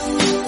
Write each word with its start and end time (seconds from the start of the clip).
Al 0.00 0.47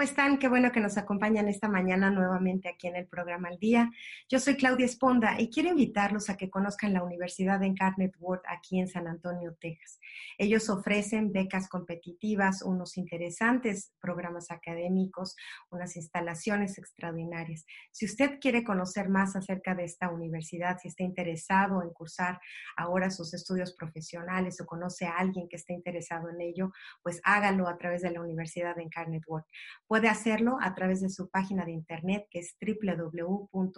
¿cómo 0.00 0.08
están? 0.08 0.38
Qué 0.38 0.48
bueno 0.48 0.72
que 0.72 0.80
nos 0.80 0.96
acompañan 0.96 1.46
esta 1.48 1.68
mañana 1.68 2.10
nuevamente 2.10 2.70
aquí 2.70 2.86
en 2.86 2.96
el 2.96 3.06
programa 3.06 3.48
Al 3.48 3.58
Día. 3.58 3.90
Yo 4.30 4.40
soy 4.40 4.56
Claudia 4.56 4.86
Esponda 4.86 5.38
y 5.38 5.50
quiero 5.50 5.68
invitarlos 5.68 6.30
a 6.30 6.38
que 6.38 6.48
conozcan 6.48 6.94
la 6.94 7.02
Universidad 7.02 7.60
de 7.60 7.66
Incarnate 7.66 8.16
Word 8.18 8.40
aquí 8.48 8.80
en 8.80 8.88
San 8.88 9.06
Antonio, 9.06 9.54
Texas. 9.60 10.00
Ellos 10.38 10.70
ofrecen 10.70 11.32
becas 11.32 11.68
competitivas, 11.68 12.62
unos 12.62 12.96
interesantes 12.96 13.92
programas 14.00 14.50
académicos, 14.50 15.36
unas 15.70 15.94
instalaciones 15.96 16.78
extraordinarias. 16.78 17.66
Si 17.90 18.06
usted 18.06 18.38
quiere 18.40 18.64
conocer 18.64 19.10
más 19.10 19.36
acerca 19.36 19.74
de 19.74 19.84
esta 19.84 20.08
universidad, 20.08 20.78
si 20.80 20.88
está 20.88 21.02
interesado 21.02 21.82
en 21.82 21.90
cursar 21.90 22.40
ahora 22.74 23.10
sus 23.10 23.34
estudios 23.34 23.74
profesionales 23.74 24.62
o 24.62 24.64
conoce 24.64 25.04
a 25.04 25.18
alguien 25.18 25.46
que 25.46 25.56
esté 25.56 25.74
interesado 25.74 26.30
en 26.30 26.40
ello, 26.40 26.72
pues 27.02 27.20
hágalo 27.22 27.68
a 27.68 27.76
través 27.76 28.00
de 28.00 28.12
la 28.12 28.22
Universidad 28.22 28.76
de 28.76 28.84
Incarnate 28.84 29.26
Word. 29.26 29.44
Puede 29.90 30.08
hacerlo 30.08 30.56
a 30.60 30.72
través 30.72 31.00
de 31.00 31.10
su 31.10 31.28
página 31.30 31.64
de 31.64 31.72
internet 31.72 32.28
que 32.30 32.38
es 32.38 32.56
www.uiw.edu, 32.60 33.72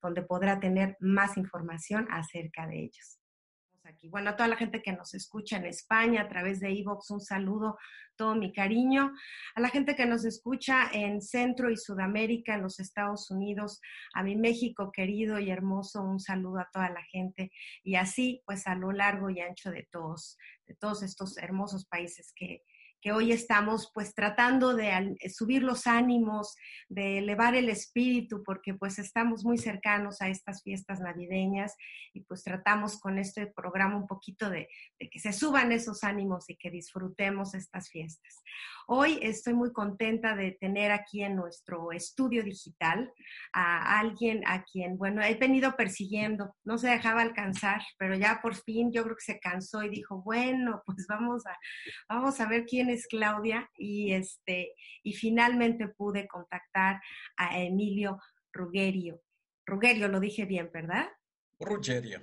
donde 0.00 0.22
podrá 0.22 0.60
tener 0.60 0.96
más 1.00 1.36
información 1.36 2.06
acerca 2.12 2.68
de 2.68 2.84
ellos. 2.84 3.18
Aquí. 3.82 4.08
Bueno, 4.08 4.30
a 4.30 4.36
toda 4.36 4.48
la 4.48 4.54
gente 4.54 4.82
que 4.82 4.92
nos 4.92 5.14
escucha 5.14 5.56
en 5.56 5.64
España 5.64 6.20
a 6.20 6.28
través 6.28 6.60
de 6.60 6.68
Evox, 6.68 7.10
un 7.10 7.20
saludo, 7.20 7.76
todo 8.14 8.36
mi 8.36 8.52
cariño. 8.52 9.12
A 9.56 9.60
la 9.60 9.68
gente 9.68 9.96
que 9.96 10.06
nos 10.06 10.24
escucha 10.24 10.88
en 10.92 11.20
Centro 11.20 11.72
y 11.72 11.76
Sudamérica, 11.76 12.54
en 12.54 12.62
los 12.62 12.78
Estados 12.78 13.32
Unidos, 13.32 13.80
a 14.14 14.22
mi 14.22 14.36
México 14.36 14.92
querido 14.92 15.40
y 15.40 15.50
hermoso, 15.50 16.02
un 16.02 16.20
saludo 16.20 16.60
a 16.60 16.70
toda 16.72 16.88
la 16.90 17.02
gente. 17.02 17.50
Y 17.82 17.96
así, 17.96 18.44
pues 18.46 18.68
a 18.68 18.76
lo 18.76 18.92
largo 18.92 19.28
y 19.28 19.40
ancho 19.40 19.72
de 19.72 19.88
todos, 19.90 20.38
de 20.68 20.76
todos 20.76 21.02
estos 21.02 21.36
hermosos 21.36 21.84
países 21.86 22.32
que, 22.32 22.62
que 23.00 23.12
hoy 23.12 23.32
estamos 23.32 23.90
pues 23.94 24.14
tratando 24.14 24.74
de 24.74 24.90
al- 24.92 25.16
subir 25.34 25.62
los 25.62 25.86
ánimos, 25.86 26.54
de 26.88 27.18
elevar 27.18 27.54
el 27.54 27.68
espíritu, 27.68 28.42
porque 28.44 28.74
pues 28.74 28.98
estamos 28.98 29.44
muy 29.44 29.58
cercanos 29.58 30.20
a 30.20 30.28
estas 30.28 30.62
fiestas 30.62 31.00
navideñas 31.00 31.74
y 32.12 32.20
pues 32.22 32.42
tratamos 32.42 32.98
con 33.00 33.18
este 33.18 33.46
programa 33.46 33.96
un 33.96 34.06
poquito 34.06 34.50
de, 34.50 34.68
de 34.98 35.08
que 35.10 35.18
se 35.18 35.32
suban 35.32 35.72
esos 35.72 36.04
ánimos 36.04 36.50
y 36.50 36.56
que 36.56 36.70
disfrutemos 36.70 37.54
estas 37.54 37.88
fiestas. 37.90 38.36
Hoy 38.86 39.18
estoy 39.22 39.54
muy 39.54 39.72
contenta 39.72 40.34
de 40.34 40.52
tener 40.52 40.90
aquí 40.90 41.22
en 41.22 41.36
nuestro 41.36 41.92
estudio 41.92 42.42
digital 42.42 43.12
a 43.52 43.98
alguien 44.00 44.42
a 44.46 44.64
quien, 44.64 44.98
bueno, 44.98 45.22
he 45.22 45.34
venido 45.36 45.76
persiguiendo, 45.76 46.56
no 46.64 46.76
se 46.76 46.88
dejaba 46.88 47.22
alcanzar, 47.22 47.80
pero 47.98 48.16
ya 48.16 48.40
por 48.42 48.56
fin 48.56 48.92
yo 48.92 49.04
creo 49.04 49.14
que 49.16 49.32
se 49.32 49.38
cansó 49.40 49.82
y 49.84 49.90
dijo, 49.90 50.22
bueno, 50.22 50.82
pues 50.84 51.06
vamos 51.08 51.46
a, 51.46 51.56
vamos 52.08 52.40
a 52.40 52.46
ver 52.46 52.66
quién 52.66 52.89
es 52.92 53.06
Claudia 53.06 53.70
y 53.76 54.12
este 54.12 54.74
y 55.02 55.12
finalmente 55.14 55.88
pude 55.88 56.26
contactar 56.28 57.00
a 57.36 57.58
Emilio 57.60 58.18
Rugerio. 58.52 59.20
Rugerio, 59.66 60.08
lo 60.08 60.20
dije 60.20 60.44
bien, 60.44 60.70
¿verdad? 60.72 61.08
Rugerio. 61.60 62.20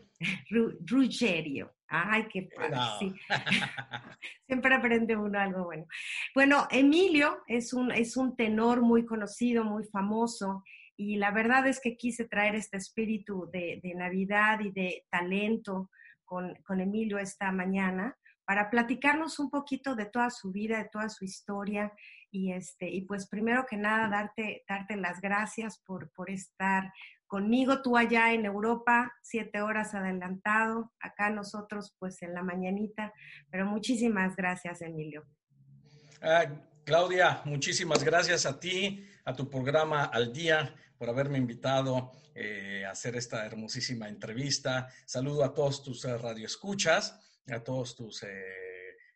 Ru- 0.50 0.78
Ruggerio. 0.86 1.74
Ay, 1.88 2.28
qué 2.28 2.50
padre, 2.56 2.76
No. 2.76 3.00
sí. 3.00 3.14
Siempre 4.48 4.76
aprende 4.76 5.16
uno 5.16 5.40
algo 5.40 5.66
bueno. 5.66 5.86
Bueno, 6.34 6.68
Emilio 6.72 7.44
es 7.48 7.74
un, 7.74 7.92
es 7.92 8.18
un 8.18 8.36
tenor 8.36 8.82
muy 8.82 9.06
conocido, 9.06 9.64
muy 9.64 9.86
famoso, 9.86 10.64
y 10.98 11.18
la 11.18 11.32
verdad 11.32 11.68
es 11.68 11.80
que 11.80 11.96
quise 11.96 12.28
traer 12.28 12.56
este 12.56 12.78
espíritu 12.78 13.48
de, 13.52 13.80
de 13.84 13.94
Navidad 13.94 14.60
y 14.62 14.72
de 14.72 15.06
talento 15.12 15.92
con, 16.26 16.56
con 16.66 16.82
Emilio 16.82 17.20
esta 17.20 17.52
mañana 17.52 18.18
para 18.48 18.70
platicarnos 18.70 19.40
un 19.40 19.50
poquito 19.50 19.94
de 19.94 20.06
toda 20.06 20.30
su 20.30 20.54
vida, 20.54 20.78
de 20.78 20.88
toda 20.90 21.10
su 21.10 21.26
historia, 21.26 21.92
y, 22.32 22.54
este, 22.54 22.90
y 22.90 23.02
pues 23.02 23.28
primero 23.28 23.66
que 23.70 23.76
nada 23.76 24.08
darte, 24.08 24.64
darte 24.70 24.96
las 24.96 25.20
gracias 25.20 25.80
por, 25.86 26.12
por 26.14 26.30
estar 26.30 26.94
conmigo, 27.26 27.82
tú 27.82 27.98
allá 27.98 28.32
en 28.32 28.46
Europa, 28.46 29.14
siete 29.22 29.62
horas 29.62 29.94
adelantado, 29.94 30.94
acá 31.02 31.30
nosotros 31.30 31.94
pues 32.00 32.22
en 32.22 32.34
la 32.34 32.42
mañanita, 32.42 33.14
pero 33.52 33.66
muchísimas 33.66 34.38
gracias, 34.38 34.82
Emilio. 34.82 35.26
Ah, 36.22 36.46
Claudia, 36.86 37.42
muchísimas 37.44 38.02
gracias 38.02 38.46
a 38.46 38.58
ti, 38.58 39.06
a 39.26 39.34
tu 39.34 39.50
programa 39.50 40.06
Al 40.06 40.32
Día, 40.32 40.74
por 40.98 41.10
haberme 41.10 41.38
invitado 41.38 42.14
eh, 42.34 42.86
a 42.86 42.92
hacer 42.92 43.18
esta 43.18 43.46
hermosísima 43.46 44.08
entrevista. 44.08 44.88
Saludo 45.06 45.44
a 45.44 45.54
todos 45.54 45.84
tus 45.84 46.06
eh, 46.06 46.18
radioescuchas, 46.18 47.27
a 47.50 47.64
todos 47.64 47.96
tus 47.96 48.24
eh, 48.24 48.28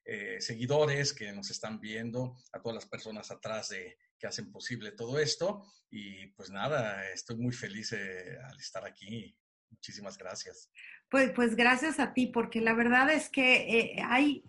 eh, 0.03 0.41
seguidores 0.41 1.13
que 1.13 1.31
nos 1.31 1.51
están 1.51 1.79
viendo, 1.79 2.35
a 2.51 2.61
todas 2.61 2.75
las 2.75 2.85
personas 2.85 3.29
atrás 3.29 3.69
de 3.69 3.97
que 4.17 4.27
hacen 4.27 4.51
posible 4.51 4.91
todo 4.91 5.19
esto. 5.19 5.63
Y 5.89 6.27
pues 6.27 6.49
nada, 6.49 7.09
estoy 7.11 7.37
muy 7.37 7.53
feliz 7.53 7.93
eh, 7.93 8.37
al 8.43 8.59
estar 8.59 8.85
aquí. 8.85 9.35
Muchísimas 9.69 10.17
gracias. 10.17 10.71
Pues, 11.09 11.31
pues 11.31 11.55
gracias 11.55 11.99
a 11.99 12.13
ti, 12.13 12.27
porque 12.27 12.61
la 12.61 12.73
verdad 12.73 13.09
es 13.11 13.29
que 13.29 13.77
eh, 13.79 14.01
hay, 14.03 14.43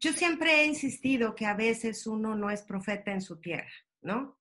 yo 0.00 0.12
siempre 0.12 0.60
he 0.60 0.66
insistido 0.66 1.34
que 1.34 1.46
a 1.46 1.54
veces 1.54 2.06
uno 2.06 2.34
no 2.34 2.50
es 2.50 2.62
profeta 2.62 3.12
en 3.12 3.22
su 3.22 3.40
tierra, 3.40 3.72
¿no? 4.02 4.38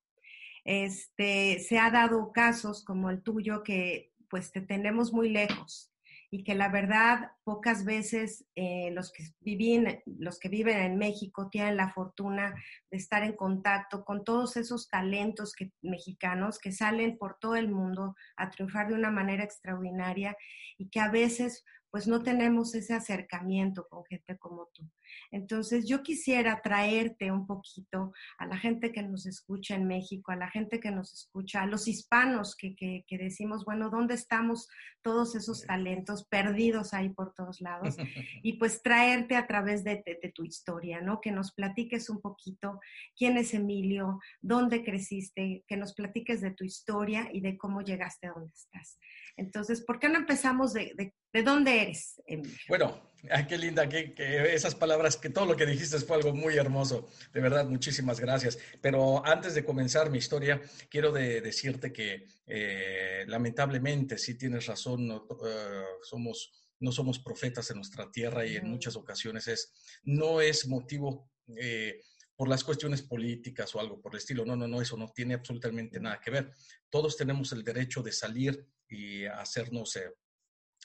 Este, 0.66 1.60
se 1.60 1.80
ha 1.80 1.90
dado 1.90 2.32
casos 2.32 2.84
como 2.84 3.10
el 3.10 3.24
tuyo 3.24 3.64
que 3.64 4.14
pues 4.30 4.52
te 4.52 4.62
tenemos 4.62 5.12
muy 5.12 5.30
lejos 5.30 5.89
y 6.32 6.44
que 6.44 6.54
la 6.54 6.70
verdad 6.70 7.32
pocas 7.44 7.86
veces 7.86 8.46
eh, 8.56 8.92
los, 8.92 9.12
que 9.12 9.24
viven, 9.40 10.02
los 10.06 10.40
que 10.40 10.50
viven 10.50 10.78
en 10.78 10.98
México 10.98 11.50
tienen 11.50 11.78
la 11.78 11.92
fortuna 11.92 12.54
de 12.92 12.98
estar 12.98 13.24
en 13.24 13.36
contacto 13.36 14.06
con 14.06 14.24
todos 14.24 14.56
esos 14.56 14.90
talentos 14.90 15.54
que, 15.54 15.72
mexicanos 15.82 16.60
que 16.60 16.72
salen 16.72 17.18
por 17.18 17.38
todo 17.40 17.56
el 17.56 17.70
mundo 17.70 18.16
a 18.38 18.50
triunfar 18.52 18.90
de 18.90 18.96
una 18.96 19.12
manera 19.12 19.44
extraordinaria 19.44 20.38
y 20.78 20.90
que 20.90 21.00
a 21.00 21.10
veces 21.10 21.66
pues 21.90 22.08
no 22.08 22.22
tenemos 22.22 22.76
ese 22.76 22.94
acercamiento 22.94 23.88
con 23.90 24.06
gente 24.06 24.38
como 24.38 24.70
tú. 24.74 24.84
Entonces 25.32 25.88
yo 25.88 26.04
quisiera 26.04 26.62
traerte 26.62 27.32
un 27.32 27.46
poquito 27.46 28.14
a 28.38 28.46
la 28.46 28.58
gente 28.58 28.92
que 28.92 29.04
nos 29.04 29.26
escucha 29.26 29.76
en 29.76 29.88
México, 29.88 30.32
a 30.32 30.36
la 30.36 30.50
gente 30.50 30.80
que 30.80 30.92
nos 30.92 31.14
escucha, 31.14 31.62
a 31.62 31.68
los 31.68 31.88
hispanos 31.88 32.56
que, 32.56 32.76
que, 32.76 33.04
que 33.08 33.18
decimos, 33.18 33.66
bueno, 33.66 33.90
¿dónde 33.90 34.16
estamos 34.16 34.68
todos 35.02 35.36
esos 35.36 35.66
talentos 35.66 36.26
perdidos 36.28 36.94
ahí 36.94 37.10
por 37.10 37.34
todos 37.34 37.62
lados? 37.62 37.98
Y 38.42 38.54
pues 38.54 38.82
traerte 38.82 39.36
a 39.36 39.48
través 39.48 39.84
de, 39.84 40.02
de, 40.06 40.20
de 40.22 40.32
tu 40.32 40.44
historia, 40.44 41.02
¿no? 41.02 41.20
Que 41.20 41.32
nos 41.32 41.52
platiques 41.52 42.10
un 42.10 42.22
poquito 42.22 42.80
quién 43.18 43.38
es 43.38 43.54
Emilio, 43.54 44.20
dónde 44.42 44.84
creciste, 44.84 45.64
que 45.68 45.78
nos 45.78 45.94
platiques 45.94 46.42
de 46.42 46.52
tu 46.52 46.64
historia 46.64 47.30
y 47.32 47.42
de 47.42 47.58
cómo 47.58 47.82
llegaste 47.82 48.28
a 48.28 48.32
donde 48.32 48.54
estás. 48.54 49.00
Entonces, 49.38 49.84
¿por 49.86 50.00
qué 50.00 50.10
no 50.10 50.18
empezamos 50.18 50.74
de, 50.74 50.94
de, 50.96 51.14
dónde 51.34 51.82
eres, 51.82 52.22
Bueno, 52.68 53.12
qué 53.48 53.58
linda, 53.58 53.88
que, 53.88 54.14
esas 54.54 54.76
palabras, 54.76 55.18
que 55.18 55.30
todo 55.30 55.46
lo 55.46 55.56
que 55.56 55.66
dijiste 55.66 56.00
fue 56.00 56.18
algo 56.18 56.34
muy 56.34 56.56
hermoso. 56.56 57.08
De 57.34 57.42
verdad, 57.42 57.66
muchísimas 57.66 58.20
gracias. 58.20 58.58
Pero 58.82 59.26
antes 59.26 59.54
de 59.54 59.64
comenzar 59.64 60.10
mi 60.10 60.18
historia, 60.18 60.62
quiero 60.90 61.12
decirte 61.12 61.92
que 61.94 62.26
eh, 62.48 63.26
lamentablemente, 63.28 64.18
sí 64.18 64.38
tienes 64.38 64.66
razón, 64.66 65.08
no, 65.08 65.28
eh, 65.46 65.84
somos, 66.04 66.52
no 66.80 66.92
somos 66.92 67.20
profetas 67.20 67.70
en 67.70 67.78
nuestra 67.78 68.12
tierra 68.12 68.46
y 68.46 68.56
en 68.56 68.70
muchas 68.70 68.96
ocasiones 68.96 69.48
es, 69.48 69.74
no 70.04 70.42
es 70.42 70.68
motivo... 70.68 71.32
Eh, 71.58 72.02
por 72.40 72.48
las 72.48 72.64
cuestiones 72.64 73.02
políticas 73.02 73.76
o 73.76 73.82
algo 73.82 74.00
por 74.00 74.14
el 74.14 74.20
estilo. 74.20 74.46
No, 74.46 74.56
no, 74.56 74.66
no, 74.66 74.82
eso 74.82 74.96
no 74.96 75.10
tiene 75.10 75.34
absolutamente 75.34 76.00
nada 76.00 76.22
que 76.24 76.32
ver. 76.32 76.54
Todos 76.90 77.18
tenemos 77.18 77.52
el 77.52 77.66
derecho 77.66 78.02
de 78.02 78.14
salir 78.14 78.66
y 78.88 79.26
hacernos 79.26 79.94
eh, 79.98 80.10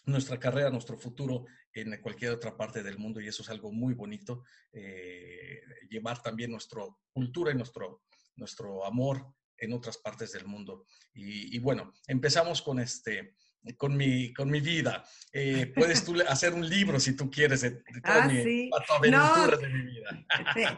nuestra 0.06 0.38
carrera, 0.38 0.70
nuestro 0.70 0.98
futuro 0.98 1.46
en 1.72 2.00
cualquier 2.00 2.32
otra 2.32 2.56
parte 2.56 2.82
del 2.82 2.98
mundo 2.98 3.20
y 3.20 3.28
eso 3.28 3.42
es 3.42 3.50
algo 3.50 3.72
muy 3.72 3.94
bonito. 3.94 4.44
Eh, 4.72 5.60
llevar 5.88 6.22
también 6.22 6.50
nuestra 6.50 6.82
cultura 7.12 7.52
y 7.52 7.54
nuestro, 7.54 8.02
nuestro 8.36 8.84
amor 8.84 9.26
en 9.56 9.72
otras 9.72 9.98
partes 9.98 10.32
del 10.32 10.46
mundo. 10.46 10.86
Y, 11.12 11.56
y 11.56 11.58
bueno, 11.58 11.92
empezamos 12.06 12.62
con 12.62 12.78
este 12.78 13.36
con 13.76 13.96
mi, 13.96 14.32
con 14.32 14.50
mi 14.50 14.60
vida. 14.60 15.04
Eh, 15.32 15.72
puedes 15.74 16.04
tú 16.04 16.14
hacer 16.28 16.54
un 16.54 16.68
libro 16.68 17.00
si 17.00 17.16
tú 17.16 17.30
quieres 17.30 17.62
de, 17.62 17.82
ah, 18.04 18.28
sí. 18.30 18.70
no, 19.10 19.48
de 19.48 19.68
mi 19.68 19.82
vida. 19.82 20.26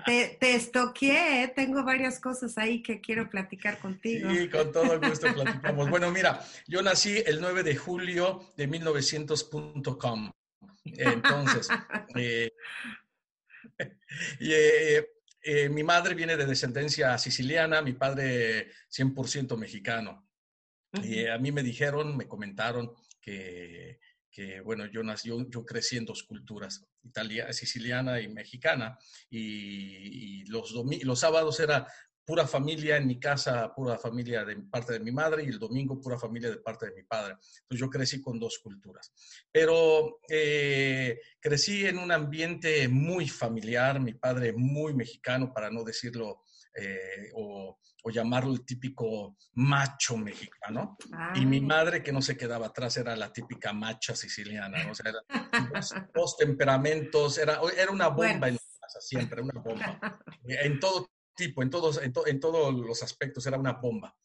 Te, 0.06 0.36
te, 0.40 0.54
estoqué, 0.54 1.42
¿eh? 1.42 1.52
tengo 1.54 1.84
varias 1.84 2.20
cosas 2.20 2.56
ahí 2.56 2.82
que 2.82 3.00
quiero 3.00 3.28
platicar 3.28 3.78
contigo. 3.78 4.30
Sí, 4.30 4.48
con 4.48 4.72
todo 4.72 5.00
gusto 5.00 5.32
platicamos. 5.34 5.90
Bueno, 5.90 6.10
mira, 6.10 6.40
yo 6.66 6.80
nací 6.80 7.22
el 7.26 7.40
9 7.40 7.64
de 7.64 7.76
julio 7.76 8.52
de 8.56 8.68
1900.com. 8.68 10.32
Entonces, 10.84 11.68
eh, 12.16 12.50
y, 14.40 15.68
mi 15.70 15.84
madre 15.84 16.14
viene 16.14 16.36
de 16.36 16.46
descendencia 16.46 17.16
siciliana, 17.18 17.80
mi 17.80 17.92
padre 17.92 18.72
100% 18.90 19.56
mexicano. 19.56 20.25
Y 21.02 21.26
a 21.26 21.38
mí 21.38 21.52
me 21.52 21.62
dijeron, 21.62 22.16
me 22.16 22.26
comentaron 22.26 22.92
que, 23.20 23.98
que 24.30 24.60
bueno, 24.60 24.86
yo, 24.86 25.02
nací, 25.02 25.30
yo, 25.48 25.64
crecí 25.64 25.96
en 25.96 26.04
dos 26.04 26.22
culturas, 26.22 26.86
italia, 27.02 27.52
siciliana 27.52 28.20
y 28.20 28.28
mexicana, 28.28 28.98
y, 29.30 30.44
los, 30.46 30.72
los 30.72 31.18
sábados 31.18 31.58
era 31.60 31.86
pura 32.26 32.46
familia 32.46 32.96
en 32.96 33.06
mi 33.06 33.20
casa, 33.20 33.72
pura 33.72 33.96
familia 33.96 34.44
de 34.44 34.56
parte 34.56 34.94
de 34.94 35.00
mi 35.00 35.12
madre 35.12 35.44
y 35.44 35.46
el 35.46 35.60
domingo 35.60 36.00
pura 36.00 36.18
familia 36.18 36.50
de 36.50 36.56
parte 36.56 36.86
de 36.86 36.92
mi 36.92 37.04
padre. 37.04 37.34
Entonces 37.34 37.78
yo 37.78 37.88
crecí 37.88 38.20
con 38.20 38.40
dos 38.40 38.58
culturas. 38.58 39.12
Pero 39.52 40.18
eh, 40.28 41.20
crecí 41.40 41.86
en 41.86 41.98
un 41.98 42.10
ambiente 42.10 42.88
muy 42.88 43.28
familiar, 43.28 44.00
mi 44.00 44.14
padre 44.14 44.52
muy 44.52 44.92
mexicano, 44.92 45.52
para 45.54 45.70
no 45.70 45.84
decirlo 45.84 46.42
eh, 46.74 47.30
o, 47.34 47.78
llamarlo 48.10 48.52
el 48.52 48.64
típico 48.64 49.36
macho 49.54 50.16
mexicano. 50.16 50.96
Y 51.34 51.46
mi 51.46 51.60
madre, 51.60 52.02
que 52.02 52.12
no 52.12 52.22
se 52.22 52.36
quedaba 52.36 52.66
atrás, 52.66 52.96
era 52.96 53.16
la 53.16 53.32
típica 53.32 53.72
macha 53.72 54.14
siciliana, 54.14 54.84
¿no? 54.84 54.92
O 54.92 54.94
sea, 54.94 55.12
dos, 56.14 56.36
temperamentos, 56.36 57.38
era, 57.38 57.60
era 57.76 57.90
una 57.90 58.08
bomba 58.08 58.48
en 58.48 58.54
en 58.54 58.60
casa, 58.80 59.00
siempre, 59.00 59.42
una 59.42 59.60
bomba. 59.60 60.20
En 60.44 60.78
todo 60.78 61.10
tipo, 61.34 61.62
en 61.62 61.70
todos, 61.70 62.02
en, 62.02 62.12
en 62.26 62.40
todos 62.40 62.74
los 62.74 63.02
aspectos, 63.02 63.46
era 63.46 63.58
una 63.58 63.72
bomba. 63.72 64.16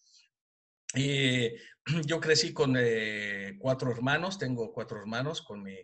Y 0.94 1.50
yo 2.06 2.20
crecí 2.20 2.54
con 2.54 2.76
eh, 2.78 3.56
cuatro 3.60 3.92
hermanos, 3.92 4.38
tengo 4.38 4.72
cuatro 4.74 5.00
hermanos 5.00 5.42
con 5.42 5.64
mi, 5.64 5.78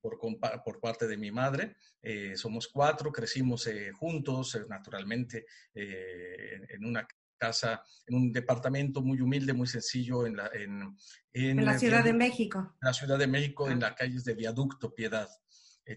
por, 0.00 0.18
por 0.18 0.80
parte 0.80 1.06
de 1.06 1.16
mi 1.16 1.30
madre. 1.30 1.76
Eh, 2.00 2.36
somos 2.36 2.68
cuatro, 2.68 3.12
crecimos 3.12 3.66
eh, 3.66 3.90
juntos, 3.92 4.58
naturalmente, 4.68 5.46
en, 5.74 6.84
una 6.84 7.06
casa, 7.42 7.82
en 8.06 8.14
un 8.14 8.32
departamento 8.32 9.02
muy 9.02 9.20
humilde, 9.20 9.52
muy 9.52 9.66
sencillo 9.66 10.26
en 10.26 10.36
la, 10.36 10.48
en, 10.54 10.96
en 11.32 11.64
la 11.64 11.76
Ciudad 11.76 12.04
de 12.04 12.12
México. 12.12 12.58
En 12.80 12.86
la 12.86 12.92
Ciudad 12.92 13.18
de 13.18 13.26
México, 13.26 13.68
en 13.68 13.78
ah. 13.78 13.88
las 13.88 13.94
calles 13.94 14.24
de 14.24 14.34
Viaducto 14.34 14.94
Piedad. 14.94 15.28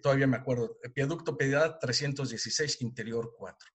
todavía 0.02 0.26
me 0.26 0.38
acuerdo, 0.38 0.80
Viaducto 0.96 1.38
Piedad 1.38 1.78
316, 1.80 2.82
Interior 2.82 3.36
4. 3.38 3.70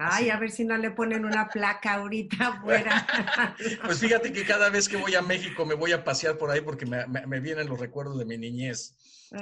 Ay, 0.00 0.30
a 0.30 0.38
ver 0.38 0.52
si 0.52 0.64
no 0.64 0.76
le 0.76 0.92
ponen 0.92 1.24
una 1.24 1.48
placa 1.48 1.94
ahorita 1.94 2.36
afuera. 2.48 3.06
pues 3.84 3.98
fíjate 3.98 4.32
que 4.32 4.44
cada 4.44 4.70
vez 4.70 4.88
que 4.88 4.96
voy 4.96 5.16
a 5.16 5.22
México 5.22 5.66
me 5.66 5.74
voy 5.74 5.92
a 5.92 6.04
pasear 6.04 6.38
por 6.38 6.50
ahí 6.50 6.60
porque 6.60 6.86
me, 6.86 7.40
vienen 7.40 7.68
los 7.68 7.80
recuerdos 7.80 8.18
de 8.18 8.24
mi 8.24 8.38
niñez. 8.38 8.96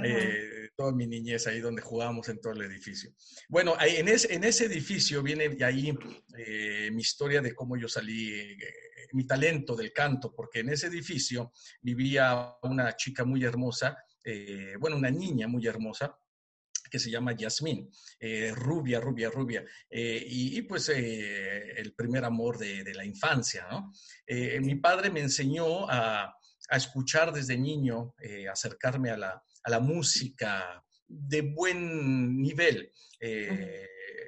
Eh, 0.05 0.71
toda 0.77 0.93
mi 0.93 1.07
niñez 1.07 1.47
ahí 1.47 1.61
donde 1.61 1.83
jugábamos 1.83 2.29
en 2.29 2.41
todo 2.41 2.53
el 2.53 2.63
edificio. 2.63 3.11
Bueno, 3.49 3.77
en, 3.81 4.09
en 4.09 4.45
ese 4.45 4.65
edificio 4.67 5.23
viene 5.23 5.49
de 5.49 5.65
ahí 5.65 5.97
eh, 6.37 6.91
mi 6.93 7.03
historia 7.03 7.41
de 7.41 7.55
cómo 7.55 7.77
yo 7.77 7.89
salí, 7.89 8.33
eh, 8.35 8.59
mi 9.13 9.27
talento 9.27 9.77
del 9.77 9.93
canto, 9.93 10.35
porque 10.35 10.61
en 10.61 10.71
ese 10.71 10.89
edificio 10.89 11.53
vivía 11.81 12.57
una 12.63 12.97
chica 12.97 13.25
muy 13.25 13.45
hermosa, 13.45 13.97
bueno, 14.81 14.97
una 14.97 15.11
niña 15.11 15.47
muy 15.47 15.65
hermosa, 15.69 16.19
que 16.91 16.99
se 16.99 17.11
llama 17.11 17.33
Yasmín, 17.33 17.91
eh, 18.21 18.53
rubia, 18.55 19.01
rubia, 19.01 19.31
rubia, 19.31 19.65
eh, 19.91 20.25
y, 20.27 20.63
pues 20.63 20.89
eh, 20.89 21.73
el 21.77 21.95
primer 21.95 22.25
amor 22.25 22.59
de, 22.59 22.95
la 22.95 23.05
infancia, 23.05 23.67
¿no? 23.71 23.93
mi 24.61 24.77
padre 24.77 25.11
me 25.11 25.21
enseñó 25.21 25.89
a, 25.91 26.35
escuchar 26.71 27.33
desde 27.33 27.57
niño, 27.57 28.15
acercarme 28.51 29.11
a 29.11 29.17
la, 29.17 29.45
a 29.67 29.71
la, 29.71 29.81
música 29.81 30.83
de 31.07 31.43
buen 31.43 32.41
nivel. 32.41 32.93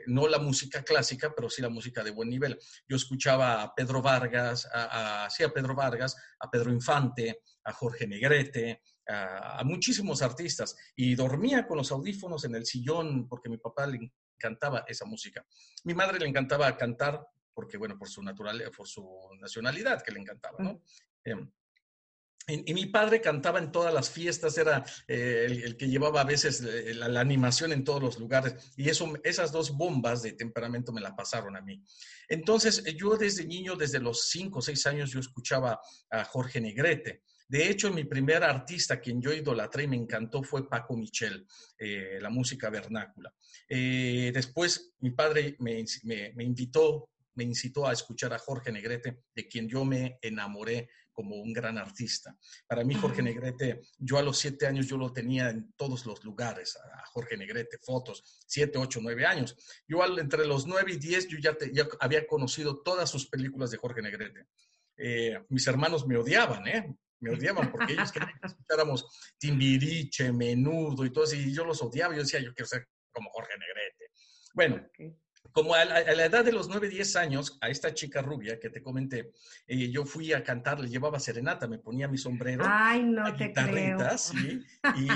no 0.06 0.26
la 0.26 0.38
música 0.38 0.82
clásica, 0.82 1.32
pero 1.34 1.50
sí 1.50 1.62
la 1.62 1.68
música 1.68 2.02
de 2.02 2.10
buen 2.10 2.28
nivel. 2.28 2.58
Yo 2.88 2.96
escuchaba 2.96 3.62
a 3.62 3.74
Pedro 3.74 4.02
Vargas, 4.02 4.68
a, 4.72 5.28
sí, 5.30 5.42
a 5.44 5.52
Pedro 5.52 5.74
Vargas, 5.74 6.16
a 6.40 6.50
Pedro 6.50 6.72
Infante, 6.72 7.42
a 7.64 7.72
Jorge 7.72 8.06
Negrete, 8.06 8.82
a, 9.06 9.62
muchísimos 9.64 10.22
artistas 10.22 10.76
y 10.96 11.14
dormía 11.14 11.66
con 11.66 11.78
los 11.78 11.92
audífonos 11.92 12.44
en 12.44 12.54
el 12.54 12.66
sillón 12.66 13.28
porque 13.28 13.48
mi 13.48 13.58
papá 13.58 13.86
le 13.86 14.10
encantaba 14.34 14.84
esa 14.88 15.04
música. 15.04 15.44
Mi 15.84 15.94
madre 15.94 16.18
le 16.18 16.26
encantaba 16.26 16.76
cantar 16.76 17.26
porque, 17.52 17.76
bueno, 17.76 17.98
por 17.98 18.08
su, 18.08 18.22
natural, 18.22 18.62
por 18.76 18.86
su 18.86 19.04
nacionalidad 19.40 20.02
que 20.02 20.12
le 20.12 20.20
encantaba, 20.20 20.58
¿no? 20.60 20.82
Y, 22.48 22.74
mi 22.74 22.86
padre 22.86 23.20
cantaba 23.20 23.58
en 23.58 23.70
todas 23.70 23.92
las 23.92 24.10
fiestas, 24.10 24.58
era 24.58 24.84
eh, 25.06 25.62
el, 25.64 25.76
que 25.76 25.88
llevaba 25.88 26.22
a 26.22 26.24
veces 26.24 26.62
eh, 26.62 26.94
la, 26.94 27.20
animación 27.20 27.72
en 27.72 27.84
todos 27.84 28.02
los 28.02 28.18
lugares. 28.18 28.72
Y 28.76 28.88
eso, 28.88 29.12
esas 29.22 29.52
dos 29.52 29.76
bombas 29.76 30.22
de 30.22 30.32
temperamento 30.32 30.92
me 30.92 31.00
la 31.00 31.14
pasaron 31.14 31.56
a 31.56 31.60
mí. 31.60 31.82
Entonces, 32.28 32.82
yo 32.96 33.16
desde 33.16 33.44
niño, 33.44 33.76
desde 33.76 34.00
los 34.00 34.28
cinco 34.30 34.58
o 34.58 34.62
seis 34.62 34.86
años, 34.86 35.10
yo 35.10 35.20
escuchaba 35.20 35.80
a 36.10 36.24
Jorge 36.24 36.60
Negrete. 36.60 37.22
De 37.48 37.70
hecho, 37.70 37.90
mi 37.90 38.04
primer 38.04 38.44
artista 38.44 39.00
quien 39.00 39.22
yo 39.22 39.32
idolatré 39.32 39.84
y 39.84 39.88
me 39.88 39.96
encantó 39.96 40.42
fue 40.42 40.68
Paco 40.68 40.94
Michel, 40.94 41.46
eh, 41.78 42.18
la 42.20 42.28
música 42.28 42.68
vernácula. 42.68 43.32
Eh, 43.66 44.30
después, 44.34 44.92
mi 45.00 45.12
padre 45.12 45.56
me, 45.58 45.82
invitó, 46.40 47.08
me 47.34 47.44
incitó 47.44 47.86
a 47.86 47.94
escuchar 47.94 48.34
a 48.34 48.38
Jorge 48.38 48.70
Negrete, 48.70 49.22
de 49.34 49.48
quien 49.48 49.66
yo 49.66 49.86
me 49.86 50.18
enamoré 50.20 50.90
como 51.18 51.34
un 51.34 51.52
gran 51.52 51.76
artista. 51.78 52.36
Para 52.68 52.84
mí, 52.84 52.94
Jorge 52.94 53.22
Negrete, 53.22 53.80
yo 53.98 54.18
a 54.18 54.22
los 54.22 54.38
siete 54.38 54.68
años 54.68 54.86
yo 54.86 54.96
lo 54.96 55.12
tenía 55.12 55.50
en 55.50 55.72
todos 55.72 56.06
los 56.06 56.22
lugares, 56.22 56.76
a 56.76 57.04
Jorge 57.06 57.36
Negrete, 57.36 57.76
fotos, 57.78 58.22
siete, 58.46 58.78
ocho, 58.78 59.00
nueve 59.02 59.26
años. 59.26 59.56
Yo 59.88 59.98
entre 60.16 60.46
los 60.46 60.64
nueve 60.68 60.92
y 60.92 60.96
diez, 60.96 61.26
yo 61.26 61.36
ya, 61.38 61.56
ya 61.72 61.88
había 61.98 62.24
conocido 62.24 62.82
todas 62.82 63.10
sus 63.10 63.28
películas 63.28 63.72
de 63.72 63.78
Jorge 63.78 64.00
Negrete. 64.00 64.46
Eh, 64.96 65.44
mis 65.48 65.66
hermanos 65.66 66.06
me 66.06 66.16
odiaban, 66.16 66.68
¿eh? 66.68 66.96
me 67.18 67.30
odiaban 67.30 67.72
porque 67.72 67.94
ellos 67.94 68.12
querían 68.12 68.38
que 68.40 68.46
escucháramos 68.46 69.34
Timbiriche, 69.38 70.32
Menudo 70.32 71.04
y 71.04 71.10
todo 71.10 71.24
eso, 71.24 71.34
y 71.34 71.52
yo 71.52 71.64
los 71.64 71.82
odiaba, 71.82 72.14
yo 72.14 72.20
decía, 72.20 72.38
yo 72.38 72.54
quiero 72.54 72.68
ser 72.68 72.86
como 73.10 73.28
Jorge 73.30 73.54
Negrete. 73.58 74.12
Bueno, 74.54 74.88
como 75.52 75.74
a 75.74 75.84
la, 75.84 76.24
edad 76.24 76.44
de 76.44 76.52
los 76.52 76.68
9, 76.68 76.88
10 76.88 77.16
años, 77.16 77.58
a 77.60 77.68
esta 77.68 77.94
chica 77.94 78.22
rubia 78.22 78.58
que 78.58 78.70
te 78.70 78.82
comenté, 78.82 79.32
eh, 79.66 79.90
yo 79.90 80.04
fui 80.04 80.32
a 80.32 80.42
cantar, 80.42 80.80
le 80.80 80.88
llevaba 80.88 81.18
serenata, 81.18 81.66
me 81.66 81.78
ponía 81.78 82.08
mi 82.08 82.18
sombrero, 82.18 82.64
Ay, 82.66 83.02
no 83.02 83.34
te 83.36 83.52
creo. 83.52 84.18
¿sí? 84.18 84.62
Y, 84.96 85.08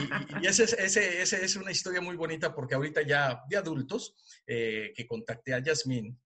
y 0.42 0.46
esa 0.46 0.64
es, 0.64 0.96
es, 0.96 1.56
una 1.56 1.70
historia 1.70 2.00
muy 2.00 2.16
bonita 2.16 2.54
porque 2.54 2.74
ahorita 2.74 3.02
ya 3.02 3.42
de 3.48 3.56
adultos, 3.56 4.14
eh, 4.46 4.92
que 4.94 5.06
contacté 5.06 5.54
a 5.54 5.58
Yasmín, 5.58 6.18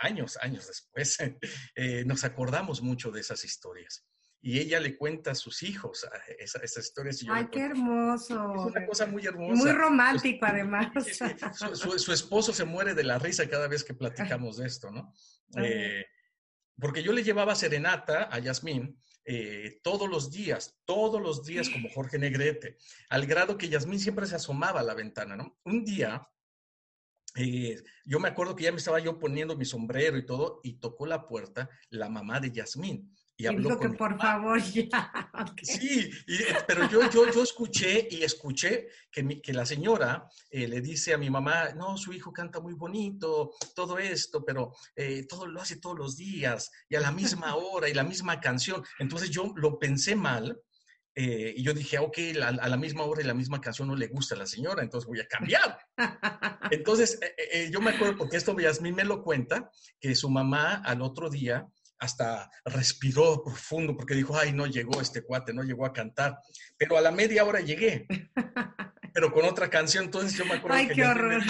años, 0.00 0.38
años 0.40 0.66
después, 0.66 1.18
eh, 1.76 2.04
nos 2.04 2.24
acordamos 2.24 2.82
mucho 2.82 3.10
de 3.10 3.20
esas 3.20 3.44
historias 3.44 4.04
y 4.46 4.58
ella 4.58 4.78
le 4.78 4.94
cuenta 4.98 5.30
a 5.30 5.34
sus 5.34 5.62
hijos 5.62 6.06
esas 6.38 6.62
esa 6.62 6.80
historias. 6.80 7.24
Ay, 7.30 7.48
qué 7.50 7.60
hermoso. 7.60 8.54
Es 8.54 8.72
una 8.72 8.86
cosa 8.86 9.06
muy 9.06 9.24
hermosa. 9.24 9.54
Muy 9.54 9.72
romántico, 9.72 10.44
además. 10.46 10.92
Su, 11.72 12.12
esposo 12.12 12.52
se 12.52 12.66
muere 12.66 12.92
de 12.92 13.04
la 13.04 13.18
risa 13.18 13.48
cada 13.48 13.68
vez 13.68 13.82
que 13.82 13.94
platicamos 13.94 14.58
de 14.58 14.66
esto, 14.66 14.90
¿no? 14.90 15.12
Eh, 15.56 16.04
porque 16.80 17.02
yo 17.04 17.12
le 17.12 17.22
llevaba 17.22 17.54
serenata 17.54 18.28
a 18.28 18.40
Yasmín 18.40 18.98
eh, 19.24 19.78
todos 19.84 20.08
los 20.08 20.32
días, 20.32 20.80
todos 20.84 21.22
los 21.22 21.44
días 21.44 21.68
como 21.68 21.88
Jorge 21.94 22.18
Negrete, 22.18 22.76
al 23.10 23.26
grado 23.26 23.56
que 23.56 23.68
Yasmín 23.68 24.00
siempre 24.00 24.26
se 24.26 24.34
asomaba 24.34 24.80
a 24.80 24.82
la 24.82 24.94
ventana, 24.94 25.36
¿no? 25.36 25.60
Un 25.64 25.84
día, 25.84 26.26
eh, 27.36 27.80
yo 28.04 28.18
me 28.18 28.28
acuerdo 28.28 28.56
que 28.56 28.64
ya 28.64 28.72
me 28.72 28.78
estaba 28.78 28.98
yo 28.98 29.16
poniendo 29.18 29.56
mi 29.56 29.64
sombrero 29.64 30.16
y 30.18 30.26
todo, 30.26 30.60
y 30.64 30.80
tocó 30.80 31.06
la 31.06 31.28
puerta 31.28 31.70
la 31.90 32.08
mamá 32.08 32.40
de 32.40 32.50
Yasmín. 32.50 33.14
Y 33.36 33.46
habló 33.46 33.76
con 33.76 33.92
que 33.92 33.98
por 33.98 34.18
favor 34.18 34.62
ya. 34.62 35.30
Sí, 35.60 36.10
eh, 36.28 36.56
pero 36.68 36.88
yo, 36.88 37.10
yo, 37.10 37.30
yo 37.32 37.42
escuché 37.42 38.06
y 38.08 38.22
escuché 38.22 38.88
que, 39.10 39.40
que 39.40 39.52
la 39.52 39.66
señora 39.66 40.28
eh, 40.50 40.68
le 40.68 40.80
dice 40.80 41.14
a 41.14 41.18
mi 41.18 41.30
mamá, 41.30 41.70
no, 41.70 41.96
su 41.96 42.12
hijo 42.12 42.32
canta 42.32 42.60
muy 42.60 42.74
bonito, 42.74 43.52
todo 43.74 43.98
esto, 43.98 44.44
pero 44.44 44.72
eh, 44.94 45.26
todo 45.26 45.46
lo 45.46 45.60
hace 45.60 45.76
todos 45.76 45.98
los 45.98 46.16
días 46.16 46.70
y 46.88 46.94
a 46.94 47.00
la 47.00 47.10
misma 47.10 47.56
hora 47.56 47.88
y 47.88 47.94
la 47.94 48.04
misma 48.04 48.40
canción. 48.40 48.84
Entonces 49.00 49.30
yo 49.30 49.52
lo 49.56 49.78
pensé 49.78 50.14
mal 50.14 50.60
y 51.16 51.62
yo 51.62 51.72
dije, 51.72 51.98
ok, 52.00 52.18
a 52.42 52.68
la 52.68 52.76
misma 52.76 53.04
hora 53.04 53.22
y 53.22 53.24
la 53.24 53.34
misma 53.34 53.60
canción 53.60 53.86
no 53.86 53.94
le 53.94 54.08
gusta 54.08 54.34
a 54.34 54.38
la 54.38 54.46
señora, 54.46 54.82
entonces 54.82 55.06
voy 55.06 55.20
a 55.20 55.28
cambiar. 55.28 55.78
Entonces 56.72 57.20
yo 57.70 57.80
me 57.80 57.92
acuerdo, 57.92 58.16
porque 58.18 58.36
esto 58.36 58.56
mí 58.80 58.90
me 58.90 59.04
lo 59.04 59.22
cuenta, 59.22 59.70
que 60.00 60.16
su 60.16 60.28
mamá 60.28 60.82
al 60.84 61.02
otro 61.02 61.30
día 61.30 61.68
hasta 62.04 62.50
respiró 62.64 63.42
profundo 63.42 63.96
porque 63.96 64.14
dijo, 64.14 64.36
ay, 64.36 64.52
no 64.52 64.66
llegó 64.66 65.00
este 65.00 65.22
cuate, 65.22 65.52
no 65.52 65.62
llegó 65.62 65.86
a 65.86 65.92
cantar. 65.92 66.38
Pero 66.76 66.96
a 66.96 67.00
la 67.00 67.10
media 67.10 67.44
hora 67.44 67.60
llegué, 67.60 68.06
pero 69.14 69.32
con 69.32 69.44
otra 69.44 69.68
canción. 69.70 70.04
Entonces 70.04 70.36
yo 70.36 70.44
me 70.44 70.54
acuerdo 70.54 70.76
ay, 70.76 70.88
que 70.88 70.94
qué 70.94 71.04
horror. 71.04 71.42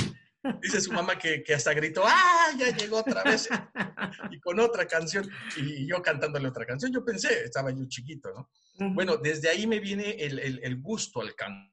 dice 0.63 0.81
su 0.81 0.93
mamá 0.93 1.19
que, 1.19 1.43
que, 1.43 1.55
hasta 1.55 1.75
gritó, 1.75 2.05
¡ah, 2.07 2.51
ya 2.59 2.71
llegó 2.77 2.99
otra 2.99 3.23
vez! 3.25 3.49
y 4.31 4.39
con 4.41 4.61
otra 4.61 4.87
canción, 4.87 5.29
y 5.57 5.87
yo 5.87 6.01
cantándole 6.03 6.49
otra 6.49 6.65
canción. 6.65 6.93
Yo 6.93 7.05
pensé, 7.05 7.45
estaba 7.45 7.71
yo 7.71 7.85
chiquito, 7.89 8.31
¿no? 8.33 8.51
Bueno, 8.95 9.17
desde 9.17 9.49
ahí 9.49 9.67
me 9.67 9.81
viene 9.81 10.11
el, 10.11 10.39
el, 10.39 10.61
el 10.63 10.81
gusto 10.81 11.21
al 11.21 11.35
canto. 11.35 11.73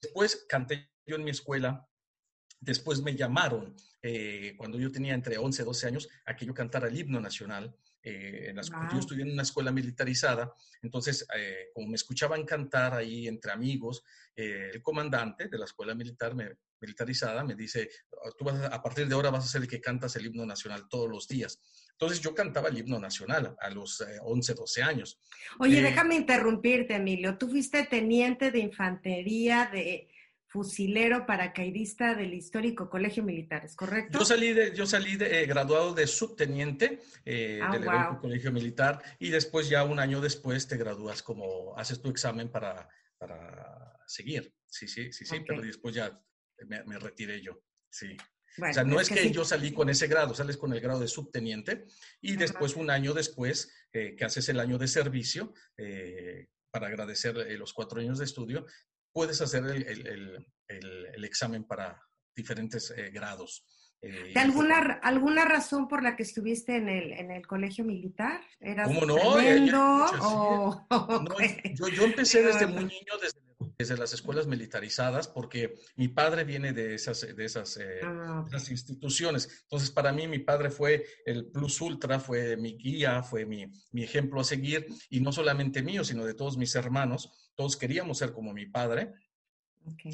Después 0.00 0.44
canté 0.48 0.90
yo 1.06 1.16
en 1.16 1.24
mi 1.24 1.30
escuela 1.30 1.86
Después 2.60 3.02
me 3.02 3.14
llamaron, 3.14 3.76
eh, 4.02 4.54
cuando 4.56 4.78
yo 4.78 4.90
tenía 4.90 5.14
entre 5.14 5.38
11 5.38 5.62
y 5.62 5.64
12 5.64 5.86
años, 5.86 6.08
a 6.24 6.34
que 6.34 6.46
yo 6.46 6.54
cantara 6.54 6.88
el 6.88 6.98
himno 6.98 7.20
nacional. 7.20 7.74
Eh, 8.08 8.50
en 8.50 8.56
Yo 8.56 8.98
estudié 9.00 9.24
en 9.24 9.32
una 9.32 9.42
escuela 9.42 9.72
militarizada, 9.72 10.54
entonces, 10.80 11.26
eh, 11.36 11.70
como 11.74 11.88
me 11.88 11.96
escuchaban 11.96 12.44
cantar 12.44 12.94
ahí 12.94 13.26
entre 13.26 13.50
amigos, 13.50 14.04
el 14.36 14.80
comandante 14.80 15.48
de 15.48 15.58
la 15.58 15.64
escuela 15.64 15.94
militar 15.94 16.36
militarizada 16.78 17.42
me 17.42 17.56
dice, 17.56 17.88
ah, 18.12 18.30
tú 18.38 18.44
vas 18.44 18.62
a, 18.62 18.80
partir 18.80 19.08
de 19.08 19.14
ahora 19.14 19.30
vas 19.30 19.46
a 19.46 19.48
ser 19.48 19.62
el 19.62 19.68
que 19.68 19.80
cantas 19.80 20.14
el 20.14 20.26
himno 20.26 20.46
nacional 20.46 20.86
todos 20.88 21.10
los 21.10 21.26
días. 21.26 21.58
Entonces 21.92 22.20
yo 22.20 22.32
cantaba 22.32 22.68
el 22.68 22.78
himno 22.78 23.00
nacional 23.00 23.56
a 23.58 23.70
los 23.70 24.04
11, 24.22 24.54
12 24.54 24.82
años. 24.84 25.20
Oye, 25.58 25.82
déjame 25.82 26.14
interrumpirte, 26.14 26.94
Emilio. 26.94 27.36
Tú 27.38 27.48
fuiste 27.48 27.82
teniente 27.86 28.52
de 28.52 28.60
infantería 28.60 29.68
de 29.72 30.08
fusilero 30.48 31.26
paracaidista 31.26 32.14
del 32.14 32.34
histórico 32.34 32.88
Colegio 32.88 33.22
Militar, 33.22 33.64
¿es 33.64 33.74
correcto? 33.74 34.18
Yo 34.18 34.24
salí, 34.24 34.52
de, 34.52 34.74
yo 34.74 34.86
salí 34.86 35.16
de, 35.16 35.42
eh, 35.42 35.46
graduado 35.46 35.92
de 35.92 36.06
subteniente 36.06 37.00
eh, 37.24 37.60
ah, 37.62 37.72
del 37.72 38.18
Colegio 38.20 38.52
Militar 38.52 39.02
y 39.18 39.30
después 39.30 39.68
ya 39.68 39.84
un 39.84 39.98
año 39.98 40.20
después 40.20 40.68
te 40.68 40.76
gradúas 40.76 41.22
como, 41.22 41.76
haces 41.76 42.00
tu 42.00 42.10
examen 42.10 42.48
para, 42.50 42.88
para 43.18 43.98
seguir. 44.06 44.54
Sí, 44.66 44.86
sí, 44.88 45.12
sí, 45.12 45.24
sí, 45.24 45.40
pero 45.46 45.62
después 45.62 45.94
ya 45.94 46.20
me, 46.66 46.98
retiré 46.98 47.40
yo, 47.40 47.62
sí. 47.90 48.16
o 48.58 48.72
sea, 48.72 48.84
no 48.84 49.00
es, 49.00 49.08
que, 49.08 49.30
yo 49.30 49.44
salí 49.44 49.72
con 49.72 49.88
ese 49.88 50.06
grado, 50.06 50.34
sales 50.34 50.56
con 50.56 50.72
el 50.72 50.80
grado 50.80 51.00
de 51.00 51.08
subteniente 51.08 51.86
y 52.20 52.36
después, 52.36 52.76
un 52.76 52.90
año 52.90 53.14
después, 53.14 53.72
eh, 53.92 54.14
que 54.16 54.24
haces 54.24 54.48
el 54.48 54.60
año 54.60 54.78
de 54.78 54.88
servicio, 54.88 55.54
para 56.70 56.88
agradecer 56.88 57.34
los 57.58 57.72
cuatro 57.72 58.00
años 58.00 58.18
de 58.18 58.26
estudio, 58.26 58.66
puedes 59.16 59.40
hacer 59.40 59.64
el, 59.64 61.24
examen 61.24 61.64
para 61.64 61.98
diferentes 62.34 62.90
eh, 62.90 63.08
grados. 63.10 63.64
Eh, 64.02 64.32
¿De 64.34 64.40
alguna, 64.40 65.00
alguna 65.02 65.46
razón 65.46 65.88
por 65.88 66.02
la 66.02 66.16
que 66.16 66.22
estuviste 66.22 66.76
en 66.76 66.90
el, 66.90 67.12
en 67.12 67.30
el 67.30 67.46
colegio 67.46 67.82
militar? 67.82 68.42
¿Eras 68.60 68.88
¿Cómo 68.88 69.06
no? 69.06 69.38
yo, 71.74 72.04
empecé 72.04 72.42
desde 72.42 72.66
muy 72.66 72.84
niño, 72.84 73.14
desde, 73.78 73.96
las 73.96 74.12
escuelas 74.12 74.46
militarizadas, 74.46 75.28
porque 75.28 75.78
mi 75.96 76.08
padre 76.08 76.44
viene 76.44 76.74
de 76.74 76.94
esas, 76.94 77.22
de 77.22 77.42
esas, 77.42 77.78
eh, 77.78 78.00
ah, 78.04 78.44
esas, 78.48 78.70
instituciones. 78.70 79.62
Entonces, 79.62 79.90
para 79.90 80.12
mí, 80.12 80.28
mi 80.28 80.40
padre 80.40 80.68
fue 80.68 81.06
el 81.24 81.46
plus 81.46 81.80
ultra, 81.80 82.20
fue 82.20 82.58
mi 82.58 82.76
guía, 82.76 83.22
fue 83.22 83.46
mi, 83.46 83.64
mi 83.92 84.04
ejemplo 84.04 84.42
a 84.42 84.44
seguir, 84.44 84.86
y 85.08 85.20
no 85.20 85.32
solamente 85.32 85.82
mío, 85.82 86.04
sino 86.04 86.26
de 86.26 86.34
todos 86.34 86.58
mis 86.58 86.74
hermanos 86.74 87.45
todos 87.56 87.76
queríamos 87.76 88.18
ser 88.18 88.32
como 88.32 88.52
mi 88.52 88.66
padre, 88.66 89.14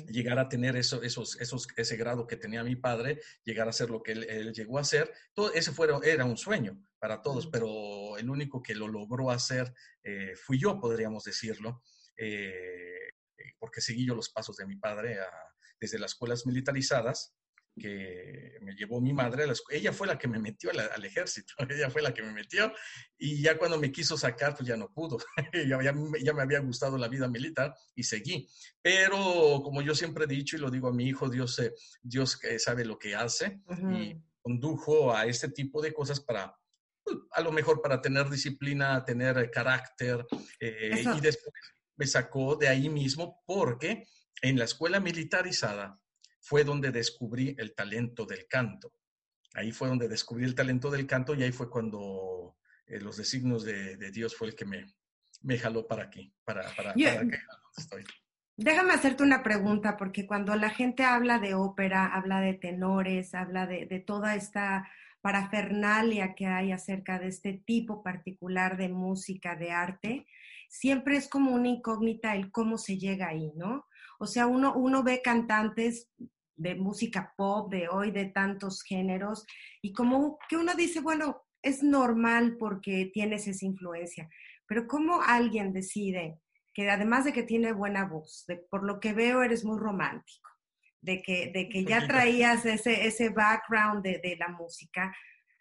llegar 0.08 0.38
a 0.38 0.48
tener 0.48 0.76
eso, 0.76 1.02
esos, 1.02 1.40
esos, 1.40 1.66
ese 1.76 1.96
grado 1.96 2.26
que 2.26 2.36
tenía 2.36 2.62
mi 2.62 2.76
padre, 2.76 3.20
llegar 3.44 3.68
a 3.68 3.72
ser 3.72 3.90
lo 3.90 4.02
que 4.02 4.12
él, 4.12 4.52
llegó 4.52 4.78
a 4.78 4.84
ser. 4.84 5.12
Todo 5.34 5.52
ese 5.52 5.72
fue, 5.72 5.88
era 6.04 6.24
un 6.24 6.36
sueño 6.36 6.78
para 6.98 7.22
todos, 7.22 7.46
pero 7.46 8.16
el 8.18 8.30
único 8.30 8.62
que 8.62 8.74
lo 8.74 8.88
logró 8.88 9.30
hacer 9.30 9.72
eh, 10.02 10.34
fui 10.36 10.58
yo, 10.58 10.78
podríamos 10.78 11.24
decirlo, 11.24 11.82
eh, 12.16 13.12
porque 13.58 13.80
seguí 13.80 14.06
yo 14.06 14.14
los 14.14 14.30
pasos 14.30 14.56
de 14.56 14.66
mi 14.66 14.76
padre 14.76 15.18
desde 15.80 15.98
las 15.98 16.12
escuelas 16.12 16.46
militarizadas 16.46 17.34
que 17.78 18.58
me 18.60 18.74
llevó 18.74 19.00
mi 19.00 19.12
madre, 19.12 19.44
ella 19.70 19.92
fue 19.92 20.06
la 20.06 20.18
que 20.18 20.28
me 20.28 20.38
metió 20.38 20.70
al, 20.70 21.04
ejército, 21.04 21.54
ella 21.70 21.90
fue 21.90 22.02
la 22.02 22.12
que 22.12 22.22
me 22.22 22.32
metió 22.32 22.72
y 23.18 23.42
ya 23.42 23.56
cuando 23.56 23.78
me 23.78 23.90
quiso 23.90 24.16
sacar, 24.16 24.54
pues 24.54 24.68
ya 24.68 24.76
no 24.76 24.92
pudo, 24.92 25.18
ya, 25.52 25.80
ya, 25.82 26.32
me 26.34 26.42
había 26.42 26.60
gustado 26.60 26.98
la 26.98 27.08
vida 27.08 27.28
militar 27.28 27.74
y 27.94 28.02
seguí. 28.02 28.48
Pero 28.82 29.60
como 29.62 29.82
yo 29.82 29.94
siempre 29.94 30.24
he 30.24 30.28
dicho 30.28 30.56
y 30.56 30.60
lo 30.60 30.70
digo 30.70 30.88
a 30.88 30.92
mi 30.92 31.06
hijo, 31.06 31.28
Dios, 31.28 31.58
eh, 31.58 31.72
Dios 32.02 32.38
sabe 32.58 32.84
lo 32.84 32.98
que 32.98 33.14
hace 33.14 33.62
y 33.94 34.16
condujo 34.40 35.14
a 35.14 35.26
este 35.26 35.48
tipo 35.48 35.80
de 35.80 35.92
cosas 35.92 36.20
para, 36.20 36.54
pues, 37.04 37.16
a 37.30 37.40
lo 37.40 37.52
mejor 37.52 37.80
para 37.80 38.02
tener 38.02 38.28
disciplina, 38.28 39.04
tener 39.04 39.50
carácter 39.50 40.26
eh, 40.60 41.04
y 41.16 41.20
después 41.20 41.52
me 41.96 42.06
sacó 42.06 42.56
de 42.56 42.68
ahí 42.68 42.88
mismo 42.88 43.42
porque 43.46 44.06
en 44.42 44.58
la 44.58 44.64
escuela 44.64 44.98
militarizada, 44.98 46.01
fue 46.42 46.64
donde 46.64 46.90
descubrí 46.90 47.54
el 47.56 47.74
talento 47.74 48.26
del 48.26 48.46
canto. 48.48 48.92
Ahí 49.54 49.70
fue 49.70 49.88
donde 49.88 50.08
descubrí 50.08 50.44
el 50.44 50.54
talento 50.54 50.90
del 50.90 51.06
canto 51.06 51.34
y 51.34 51.42
ahí 51.42 51.52
fue 51.52 51.70
cuando 51.70 52.56
eh, 52.86 53.00
los 53.00 53.16
designios 53.16 53.64
de, 53.64 53.96
Dios 54.10 54.36
fue 54.36 54.48
el 54.48 54.54
que 54.54 54.64
me, 54.64 54.92
me 55.42 55.58
jaló 55.58 55.86
para 55.86 56.04
aquí, 56.04 56.34
para, 56.44 56.62
para, 56.74 56.94
que 56.94 57.30
estoy. 57.76 58.04
Déjame 58.56 58.92
hacerte 58.92 59.22
una 59.22 59.42
pregunta, 59.42 59.96
porque 59.96 60.26
cuando 60.26 60.54
la 60.56 60.70
gente 60.70 61.04
habla 61.04 61.38
de 61.38 61.54
ópera, 61.54 62.06
habla 62.06 62.40
de 62.40 62.54
tenores, 62.54 63.34
habla 63.34 63.66
de, 63.66 63.86
de 63.86 64.00
toda 64.00 64.34
esta 64.34 64.88
parafernalia 65.20 66.34
que 66.34 66.46
hay 66.46 66.72
acerca 66.72 67.18
de 67.18 67.28
este 67.28 67.52
tipo 67.64 68.02
particular 68.02 68.76
de 68.76 68.88
música, 68.88 69.54
de 69.54 69.70
arte, 69.70 70.26
siempre 70.68 71.16
es 71.16 71.28
como 71.28 71.52
una 71.52 71.68
incógnita 71.68 72.34
el 72.34 72.50
cómo 72.50 72.78
se 72.78 72.98
llega 72.98 73.28
ahí, 73.28 73.52
¿no? 73.54 73.86
O 74.22 74.26
sea, 74.28 74.46
uno, 74.46 74.72
uno 74.76 75.02
ve 75.02 75.20
cantantes 75.20 76.08
de 76.54 76.76
música 76.76 77.34
pop 77.36 77.72
de 77.72 77.88
hoy, 77.88 78.12
de 78.12 78.26
tantos 78.26 78.84
géneros, 78.84 79.44
y 79.82 79.92
como 79.92 80.38
que 80.48 80.56
uno 80.56 80.74
dice, 80.76 81.00
bueno, 81.00 81.42
es 81.60 81.82
normal 81.82 82.56
porque 82.56 83.10
tienes 83.12 83.48
esa 83.48 83.66
influencia, 83.66 84.30
pero 84.68 84.86
¿cómo 84.86 85.20
alguien 85.22 85.72
decide 85.72 86.38
que 86.72 86.88
además 86.88 87.24
de 87.24 87.32
que 87.32 87.42
tiene 87.42 87.72
buena 87.72 88.04
voz, 88.04 88.46
por 88.70 88.84
lo 88.84 89.00
que 89.00 89.12
veo 89.12 89.42
eres 89.42 89.64
muy 89.64 89.80
romántico, 89.80 90.48
de 91.00 91.20
que, 91.20 91.50
de 91.52 91.68
que 91.68 91.84
ya 91.84 92.06
traías 92.06 92.64
ese, 92.64 93.04
ese 93.08 93.30
background 93.30 94.04
de, 94.04 94.20
de 94.22 94.36
la 94.36 94.46
música, 94.46 95.12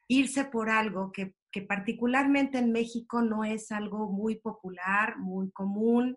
irse 0.07 0.45
por 0.45 0.69
algo 0.69 1.11
que, 1.11 1.33
que 1.51 1.63
particularmente 1.63 2.59
en 2.59 2.71
México 2.71 3.23
no 3.23 3.43
es 3.43 3.71
algo 3.71 4.11
muy 4.11 4.35
popular, 4.35 5.17
muy 5.17 5.49
común, 5.49 6.15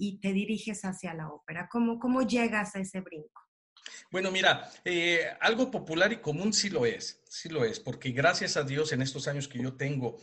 y, 0.00 0.18
te 0.20 0.32
diriges 0.32 0.82
hacia 0.84 1.14
la 1.14 1.28
ópera? 1.28 1.68
¿Cómo, 1.70 1.98
cómo 1.98 2.22
llegas 2.22 2.74
a 2.76 2.80
ese 2.80 3.00
brinco? 3.00 3.42
Bueno, 4.10 4.30
mira, 4.30 4.70
eh, 4.84 5.26
algo 5.40 5.70
popular 5.70 6.12
y 6.12 6.18
común 6.18 6.52
sí 6.52 6.68
lo 6.70 6.86
es, 6.86 7.22
sí 7.28 7.48
lo 7.48 7.64
es, 7.64 7.80
porque 7.80 8.10
gracias 8.10 8.56
a 8.56 8.62
Dios 8.62 8.92
en 8.92 9.02
estos 9.02 9.28
años 9.28 9.48
que 9.48 9.62
yo 9.62 9.74
tengo 9.74 10.18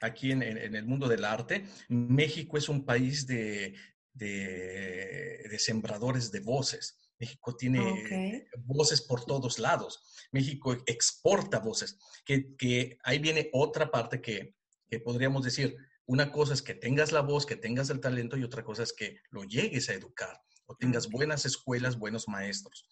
aquí 0.00 0.32
en, 0.32 0.42
el 0.42 0.84
mundo 0.86 1.08
del 1.08 1.24
arte, 1.24 1.64
México 1.88 2.56
es 2.56 2.68
un 2.68 2.84
país 2.84 3.26
de, 3.26 3.74
de, 4.14 5.56
sembradores 5.58 6.30
de 6.32 6.40
voces. 6.40 6.96
México 7.18 7.54
tiene 7.54 8.46
voces 8.64 9.02
por 9.02 9.26
todos 9.26 9.58
lados. 9.58 10.02
México 10.32 10.74
exporta 10.86 11.58
voces, 11.58 11.98
que, 12.24 12.56
que 12.56 12.98
ahí 13.02 13.18
viene 13.18 13.50
otra 13.52 13.90
parte 13.90 14.22
que, 14.22 14.54
que 14.88 15.00
podríamos 15.00 15.44
decir, 15.44 15.76
una 16.10 16.32
cosa 16.32 16.54
es 16.54 16.62
que 16.62 16.74
tengas 16.74 17.12
la 17.12 17.20
voz, 17.20 17.46
que 17.46 17.54
tengas 17.54 17.88
el 17.88 18.00
talento 18.00 18.36
y 18.36 18.42
otra 18.42 18.64
cosa 18.64 18.82
es 18.82 18.92
que 18.92 19.20
lo 19.30 19.44
llegues 19.44 19.88
a 19.88 19.94
educar 19.94 20.42
o 20.66 20.74
tengas 20.74 21.08
buenas 21.08 21.46
escuelas, 21.46 22.00
buenos 22.00 22.26
maestros. 22.26 22.84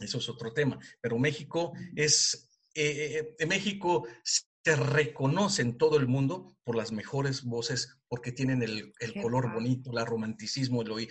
Eso 0.00 0.16
es 0.16 0.30
otro 0.30 0.54
tema. 0.54 0.78
Pero 1.02 1.18
México 1.18 1.74
es, 1.94 2.50
eh, 2.74 3.34
eh, 3.38 3.46
México 3.46 4.06
se 4.22 4.76
reconoce 4.76 5.60
en 5.60 5.76
todo 5.76 5.98
el 5.98 6.06
mundo 6.06 6.56
por 6.64 6.74
las 6.74 6.90
mejores 6.90 7.42
voces, 7.42 7.98
porque 8.08 8.32
tienen 8.32 8.62
el, 8.62 8.94
color 9.20 9.52
bonito, 9.52 9.90
el 9.90 10.06
romanticismo. 10.06 10.80
El 10.80 11.10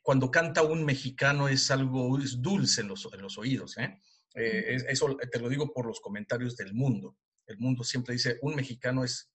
Cuando 0.00 0.30
canta 0.30 0.62
un 0.62 0.86
mexicano 0.86 1.48
es 1.48 1.70
algo 1.70 2.18
es 2.18 2.40
dulce 2.40 2.80
en 2.80 2.88
los, 2.88 3.06
en 3.12 3.20
los 3.20 3.36
oídos. 3.36 3.76
¿eh? 3.76 4.00
Eh, 4.34 4.78
eso 4.88 5.14
te 5.30 5.40
lo 5.40 5.50
digo 5.50 5.74
por 5.74 5.84
los 5.84 6.00
comentarios 6.00 6.56
del 6.56 6.72
mundo. 6.72 7.18
El 7.46 7.58
mundo 7.58 7.84
siempre 7.84 8.14
dice, 8.14 8.38
un 8.40 8.54
mexicano 8.54 9.04
es 9.04 9.30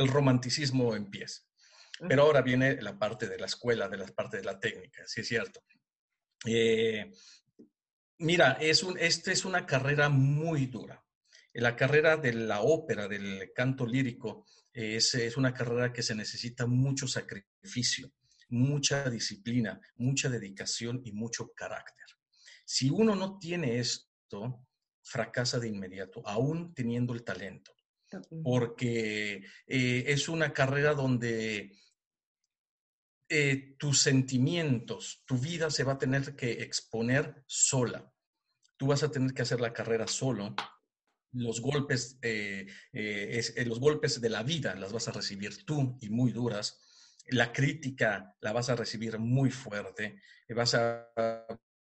el 0.00 0.08
romanticismo 0.08 0.94
en 0.94 1.10
pies. 1.10 1.46
Pero 2.08 2.22
ahora 2.22 2.40
viene 2.40 2.80
la 2.80 2.98
parte 2.98 3.28
de 3.28 3.38
la 3.38 3.46
escuela, 3.46 3.88
de 3.88 3.98
la 3.98 4.06
parte 4.06 4.38
de 4.38 4.44
la 4.44 4.58
técnica, 4.58 5.02
sí 5.06 5.20
es 5.20 5.28
cierto. 5.28 5.62
Eh, 6.46 7.12
mira, 8.18 8.52
es 8.52 8.82
un, 8.82 8.98
esta 8.98 9.32
es 9.32 9.44
una 9.44 9.66
carrera 9.66 10.08
muy 10.08 10.66
dura. 10.66 11.04
La 11.52 11.76
carrera 11.76 12.16
de 12.16 12.32
la 12.32 12.62
ópera, 12.62 13.06
del 13.06 13.52
canto 13.54 13.86
lírico, 13.86 14.46
es, 14.72 15.14
es 15.14 15.36
una 15.36 15.52
carrera 15.52 15.92
que 15.92 16.02
se 16.02 16.14
necesita 16.14 16.66
mucho 16.66 17.06
sacrificio, 17.06 18.12
mucha 18.48 19.10
disciplina, 19.10 19.80
mucha 19.96 20.30
dedicación 20.30 21.02
y 21.04 21.12
mucho 21.12 21.52
carácter. 21.52 22.06
Si 22.64 22.88
uno 22.88 23.14
no 23.14 23.38
tiene 23.38 23.78
esto, 23.78 24.66
fracasa 25.02 25.58
de 25.58 25.68
inmediato, 25.68 26.22
aún 26.24 26.72
teniendo 26.72 27.12
el 27.12 27.24
talento, 27.24 27.72
porque 28.42 29.44
eh, 29.66 30.04
es 30.06 30.28
una 30.28 30.52
carrera 30.52 30.94
donde 30.94 31.76
eh, 33.28 33.76
tus 33.78 34.00
sentimientos, 34.00 35.22
tu 35.26 35.38
vida 35.38 35.70
se 35.70 35.84
va 35.84 35.92
a 35.92 35.98
tener 35.98 36.34
que 36.34 36.52
exponer 36.62 37.42
sola. 37.46 38.12
Tú 38.76 38.88
vas 38.88 39.02
a 39.02 39.10
tener 39.10 39.34
que 39.34 39.42
hacer 39.42 39.60
la 39.60 39.72
carrera 39.72 40.06
solo. 40.06 40.54
Los 41.32 41.60
golpes, 41.60 42.18
eh, 42.22 42.66
los 43.64 43.78
golpes 43.78 44.20
de 44.20 44.30
la 44.30 44.42
vida 44.42 44.74
las 44.74 44.92
vas 44.92 45.06
a 45.08 45.12
recibir 45.12 45.64
tú 45.64 45.96
y 46.00 46.08
muy 46.08 46.32
duras. 46.32 46.80
La 47.28 47.52
crítica 47.52 48.34
la 48.40 48.52
vas 48.52 48.70
a 48.70 48.76
recibir 48.76 49.18
muy 49.18 49.50
fuerte. 49.50 50.20
Vas 50.48 50.74
a 50.74 51.06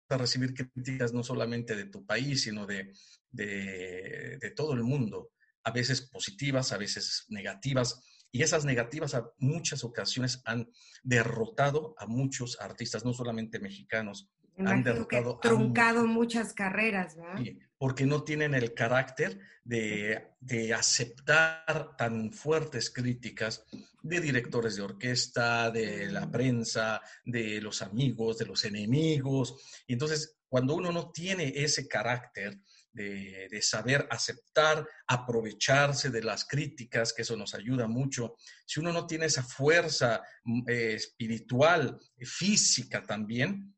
a 0.10 0.17
recibir 0.17 0.53
críticas 0.53 1.13
no 1.13 1.24
solamente 1.24 1.75
de 1.75 1.86
tu 1.86 2.05
país, 2.05 2.43
sino 2.43 2.65
de, 2.65 2.93
de, 3.31 4.53
todo 4.55 4.74
el 4.74 4.84
mundo, 4.84 5.31
a 5.65 5.72
veces 5.72 6.01
positivas, 6.01 6.72
a 6.72 6.77
veces 6.77 7.25
negativas. 7.29 8.01
Y 8.31 8.43
esas 8.43 8.65
negativas 8.65 9.15
a 9.15 9.25
muchas 9.39 9.84
ocasiones 9.84 10.41
han 10.45 10.69
derrotado 11.03 11.95
a 11.98 12.05
muchos 12.05 12.57
artistas, 12.62 13.03
no 13.03 13.13
solamente 13.13 13.60
mexicanos, 13.60 14.29
han 14.57 14.84
derrotado 14.84 15.39
truncado 15.41 16.07
muchas 16.07 16.53
carreras, 16.53 17.17
¿verdad? 17.17 17.41
porque 17.77 18.05
no 18.05 18.24
tienen 18.24 18.53
el 18.53 18.74
carácter 18.74 19.39
de, 19.63 20.29
de, 20.39 20.74
aceptar 20.74 21.95
tan 21.98 22.31
fuertes 22.31 22.89
críticas 22.89 23.65
de 24.01 24.22
directores 24.22 24.77
de 24.77 24.84
orquesta, 24.84 25.72
de 25.72 26.10
la 26.10 26.31
prensa, 26.31 27.01
de 27.25 27.60
los 27.60 27.81
amigos, 27.81 28.38
de 28.38 28.45
los 28.45 28.63
enemigos. 28.63 29.84
Y 29.88 29.93
entonces, 29.93 30.38
cuando 30.48 30.75
uno 30.75 30.91
no 30.91 31.12
tiene 31.12 31.51
ese 31.55 31.88
carácter 31.88 32.62
de, 32.95 33.61
saber 33.61 34.07
aceptar, 34.09 34.87
aprovecharse 35.07 36.09
de 36.09 36.23
las 36.23 36.45
críticas, 36.45 37.13
que 37.13 37.23
eso 37.23 37.35
nos 37.35 37.53
ayuda 37.53 37.87
mucho, 37.87 38.35
si 38.65 38.79
uno 38.79 38.91
no 38.91 39.05
tiene 39.05 39.25
esa 39.25 39.43
fuerza 39.43 40.21
mm, 40.43 40.69
eh, 40.69 40.93
espiritual, 40.95 41.99
física 42.17 43.03
también, 43.03 43.75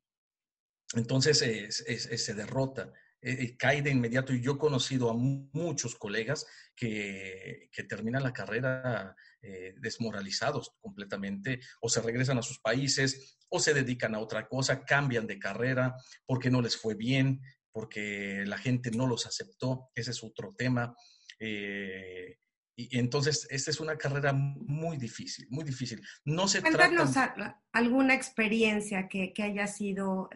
entonces 0.94 1.40
se 1.40 2.34
derrota. 2.34 2.94
Eh, 3.20 3.58
cae 3.58 3.82
de 3.82 3.90
inmediato. 3.90 4.32
Y 4.32 4.42
yo 4.42 4.54
he 4.54 4.58
conocido 4.58 5.10
a 5.10 5.14
muchos 5.14 5.96
colegas 5.96 6.46
que, 6.76 7.68
que 7.72 7.84
terminan 7.84 8.24
la 8.24 8.32
carrera 8.32 9.16
eh, 9.42 9.74
desmoralizados 9.80 10.76
completamente, 10.80 11.60
o 11.82 11.90
se 11.90 12.02
regresan 12.02 12.38
a 12.38 12.44
sus 12.44 12.60
países, 12.60 13.38
o 13.50 13.60
se 13.60 13.74
dedican 13.74 14.14
a 14.14 14.20
otra 14.20 14.48
cosa, 14.48 14.84
cambian 14.84 15.26
de 15.26 15.40
carrera 15.40 15.96
porque 16.26 16.52
no 16.52 16.62
les 16.62 16.78
fue 16.78 16.96
bien, 16.96 17.42
porque 17.78 18.44
la 18.48 18.58
gente 18.58 18.90
no 18.90 19.06
los 19.06 19.28
aceptó. 19.28 19.92
Ese 19.94 20.10
es 20.10 20.24
otro 20.24 20.56
tema. 20.58 20.96
Eh, 21.40 22.40
y 22.76 22.98
entonces, 22.98 23.48
esta 23.52 23.70
es 23.70 23.80
una 23.80 23.96
carrera 23.96 24.34
muy 24.34 24.98
difícil, 24.98 25.46
muy 25.52 25.64
difícil. 25.64 26.02
No 26.26 26.48
se 26.48 26.62
Cuéntanos 26.62 27.12
alguna 27.72 28.16
experiencia 28.16 29.08
que, 29.08 29.32
que, 29.32 29.44
haya 29.44 29.68
sido 29.68 30.28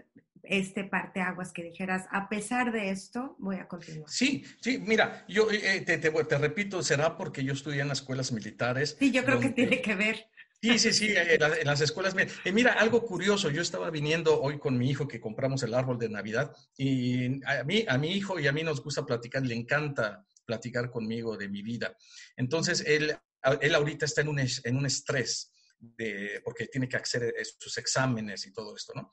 este 0.43 0.83
parteaguas 0.83 1.51
que 1.51 1.63
dijeras, 1.63 2.05
a 2.11 2.29
pesar 2.29 2.71
de 2.71 2.91
esto, 2.91 3.35
voy 3.39 3.55
a 3.55 3.67
continuar. 3.67 4.07
Sí, 4.07 4.43
sí, 4.61 4.77
mira, 4.77 5.25
yo 5.27 5.49
eh, 5.49 5.81
te, 5.81 5.97
te, 5.97 6.37
repito, 6.37 6.83
será 6.83 7.17
porque 7.17 7.43
yo 7.43 7.53
estudié 7.53 7.81
en 7.81 7.87
las 7.87 8.01
escuelas 8.01 8.31
militares. 8.31 8.97
Sí, 8.99 9.11
yo 9.11 9.25
creo 9.25 9.39
que 9.39 9.49
tiene 9.49 9.81
que 9.81 9.95
ver. 9.95 10.27
Sí, 10.63 10.77
sí, 10.77 10.93
sí, 10.93 11.13
en, 11.15 11.65
las 11.65 11.81
escuelas. 11.81 12.15
Eh, 12.45 12.51
mira, 12.51 12.73
algo 12.73 13.03
curioso, 13.03 13.49
yo 13.49 13.63
estaba 13.63 13.89
viniendo 13.89 14.39
hoy 14.39 14.59
con 14.59 14.77
mi 14.77 14.91
hijo 14.91 15.07
que 15.07 15.19
compramos 15.19 15.63
el 15.63 15.73
árbol 15.73 15.97
de 15.97 16.07
Navidad 16.07 16.55
y 16.77 17.43
a 17.45 17.63
mí, 17.63 17.83
a 17.87 17.97
mi 17.97 18.11
hijo 18.11 18.39
y 18.39 18.45
a 18.45 18.51
mí 18.51 18.61
nos 18.61 18.83
gusta 18.83 19.03
platicar, 19.03 19.43
le 19.43 19.55
encanta 19.55 20.23
platicar 20.45 20.91
conmigo 20.91 21.35
de 21.35 21.49
mi 21.49 21.63
vida. 21.63 21.97
Entonces, 22.35 22.83
él, 22.85 23.17
él 23.59 23.75
ahorita 23.75 24.05
está 24.05 24.21
en 24.21 24.27
un, 24.27 24.39
en 24.39 24.77
un 24.77 24.85
estrés 24.85 25.51
de, 25.79 26.41
porque 26.43 26.67
tiene 26.67 26.87
que 26.87 26.97
hacer 26.97 27.33
sus 27.57 27.75
exámenes 27.79 28.45
y 28.45 28.53
todo 28.53 28.75
esto, 28.75 28.93
¿no? 28.95 29.09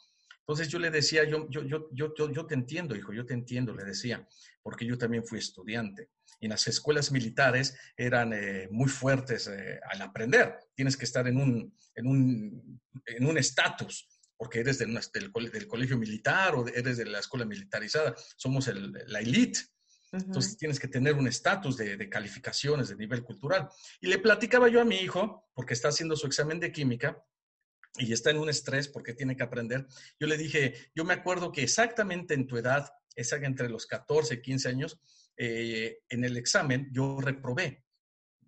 Entonces 0.48 0.68
yo 0.68 0.78
le 0.78 0.90
decía, 0.90 1.24
yo, 1.24 1.46
yo, 1.50 1.62
yo, 1.62 1.90
yo, 1.92 2.32
yo 2.32 2.46
te 2.46 2.54
entiendo, 2.54 2.96
hijo, 2.96 3.12
yo 3.12 3.26
te 3.26 3.34
entiendo, 3.34 3.74
le 3.74 3.84
decía, 3.84 4.26
porque 4.62 4.86
yo 4.86 4.96
también 4.96 5.26
fui 5.26 5.38
estudiante. 5.38 6.08
Y 6.40 6.48
las 6.48 6.66
escuelas 6.68 7.12
militares 7.12 7.76
eran 7.96 8.32
eh, 8.32 8.68
muy 8.70 8.88
fuertes 8.88 9.46
eh, 9.48 9.78
al 9.90 10.00
aprender. 10.00 10.56
Tienes 10.74 10.96
que 10.96 11.04
estar 11.04 11.28
en 11.28 11.36
un 11.36 11.74
en 11.98 12.06
un, 12.06 12.80
en 13.06 13.26
un 13.26 13.38
estatus, 13.38 14.08
porque 14.36 14.60
eres 14.60 14.78
del, 14.78 14.98
del, 15.12 15.66
colegio 15.66 15.98
militar 15.98 16.54
o 16.54 16.66
eres 16.68 16.96
de 16.96 17.04
la 17.04 17.18
escuela 17.18 17.44
militarizada. 17.44 18.14
Somos 18.36 18.68
el, 18.68 18.92
la 19.08 19.20
elite. 19.20 19.60
Entonces 20.12 20.56
tienes 20.56 20.80
que 20.80 20.88
tener 20.88 21.14
un 21.14 21.26
estatus 21.26 21.76
de, 21.76 21.96
de, 21.96 22.08
calificaciones 22.08 22.88
de 22.88 22.96
nivel 22.96 23.22
cultural. 23.22 23.68
Y 24.00 24.06
le 24.06 24.18
platicaba 24.18 24.68
yo 24.68 24.80
a 24.80 24.84
mi 24.84 24.96
hijo, 24.96 25.50
porque 25.52 25.74
está 25.74 25.88
haciendo 25.88 26.16
su 26.16 26.26
examen 26.26 26.60
de 26.60 26.72
química, 26.72 27.22
y 27.98 28.12
está 28.12 28.30
en 28.30 28.38
un 28.38 28.48
estrés 28.48 28.88
porque 28.88 29.14
tiene 29.14 29.36
que 29.36 29.42
aprender. 29.42 29.86
Yo 30.18 30.26
le 30.26 30.36
dije, 30.36 30.74
yo 30.94 31.04
me 31.04 31.14
acuerdo 31.14 31.52
que 31.52 31.62
exactamente 31.62 32.34
en 32.34 32.46
tu 32.46 32.56
edad, 32.56 32.90
esa 33.14 33.36
entre 33.36 33.68
los 33.68 33.86
14 33.86 34.34
y 34.34 34.42
15 34.42 34.68
años, 34.68 35.00
eh, 35.36 36.00
en 36.08 36.24
el 36.24 36.36
examen 36.36 36.88
yo 36.92 37.20
reprobé. 37.20 37.84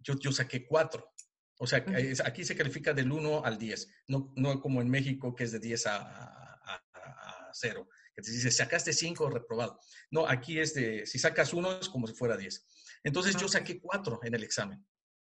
Yo, 0.03 0.19
yo 0.19 0.33
saqué 0.33 0.67
cuatro. 0.67 1.13
O 1.59 1.67
sea, 1.67 1.85
aquí 2.25 2.43
se 2.43 2.57
califica 2.57 2.95
del 2.95 3.13
1 3.13 3.45
al 3.45 3.59
10, 3.59 3.87
no, 4.09 4.33
no 4.35 4.63
como 4.63 4.81
en 4.81 4.89
México 4.89 5.35
que 5.35 5.45
es 5.45 5.53
de 5.53 5.59
10 5.59 5.89
a, 5.89 5.99
a, 5.99 6.83
a 6.95 7.51
0, 7.53 7.87
que 8.15 8.23
te 8.23 8.31
dice, 8.31 8.51
sacaste 8.51 8.95
5 8.95 9.29
reprobado. 9.29 9.79
No, 10.11 10.27
aquí 10.27 10.59
es 10.59 10.73
de, 10.73 11.05
si 11.05 11.19
sacas 11.19 11.53
1 11.53 11.81
es 11.81 11.91
como 11.91 12.07
si 12.07 12.15
fuera 12.15 12.39
10. 12.39 12.67
Entonces 13.05 13.37
yo 13.37 13.47
saqué 13.47 13.79
4 13.79 14.21
en 14.23 14.35
el 14.35 14.43
examen, 14.43 14.87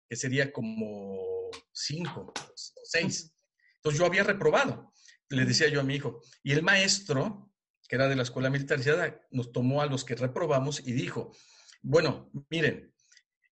que 0.09 0.17
sería 0.17 0.51
como 0.51 1.51
5 1.73 2.21
o 2.21 2.33
6. 2.85 3.34
Entonces 3.85 3.99
yo 3.99 4.07
había 4.07 4.25
reprobado, 4.25 4.95
le 5.29 5.45
decía 5.45 5.69
yo 5.69 5.81
a 5.81 5.85
mi 5.85 5.95
hijo. 5.95 6.23
Y 6.43 6.53
el 6.53 6.63
maestro, 6.63 7.53
que 7.87 7.97
era 7.97 8.09
de 8.09 8.17
la 8.17 8.23
escuela 8.23 8.49
militarizada, 8.49 9.21
nos 9.31 9.53
tomó 9.53 9.83
a 9.83 9.87
los 9.87 10.05
que 10.05 10.15
reprobamos 10.15 10.81
y 10.81 10.93
dijo, 10.93 11.37
bueno, 11.83 12.31
miren, 12.49 12.95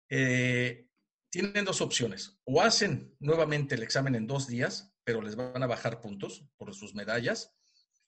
eh, 0.08 0.88
tienen 1.28 1.66
dos 1.66 1.82
opciones. 1.82 2.40
O 2.44 2.62
hacen 2.62 3.14
nuevamente 3.20 3.74
el 3.74 3.82
examen 3.82 4.14
en 4.14 4.26
dos 4.26 4.46
días, 4.46 4.94
pero 5.04 5.20
les 5.20 5.36
van 5.36 5.62
a 5.62 5.66
bajar 5.66 6.00
puntos 6.00 6.46
por 6.56 6.74
sus 6.74 6.94
medallas, 6.94 7.54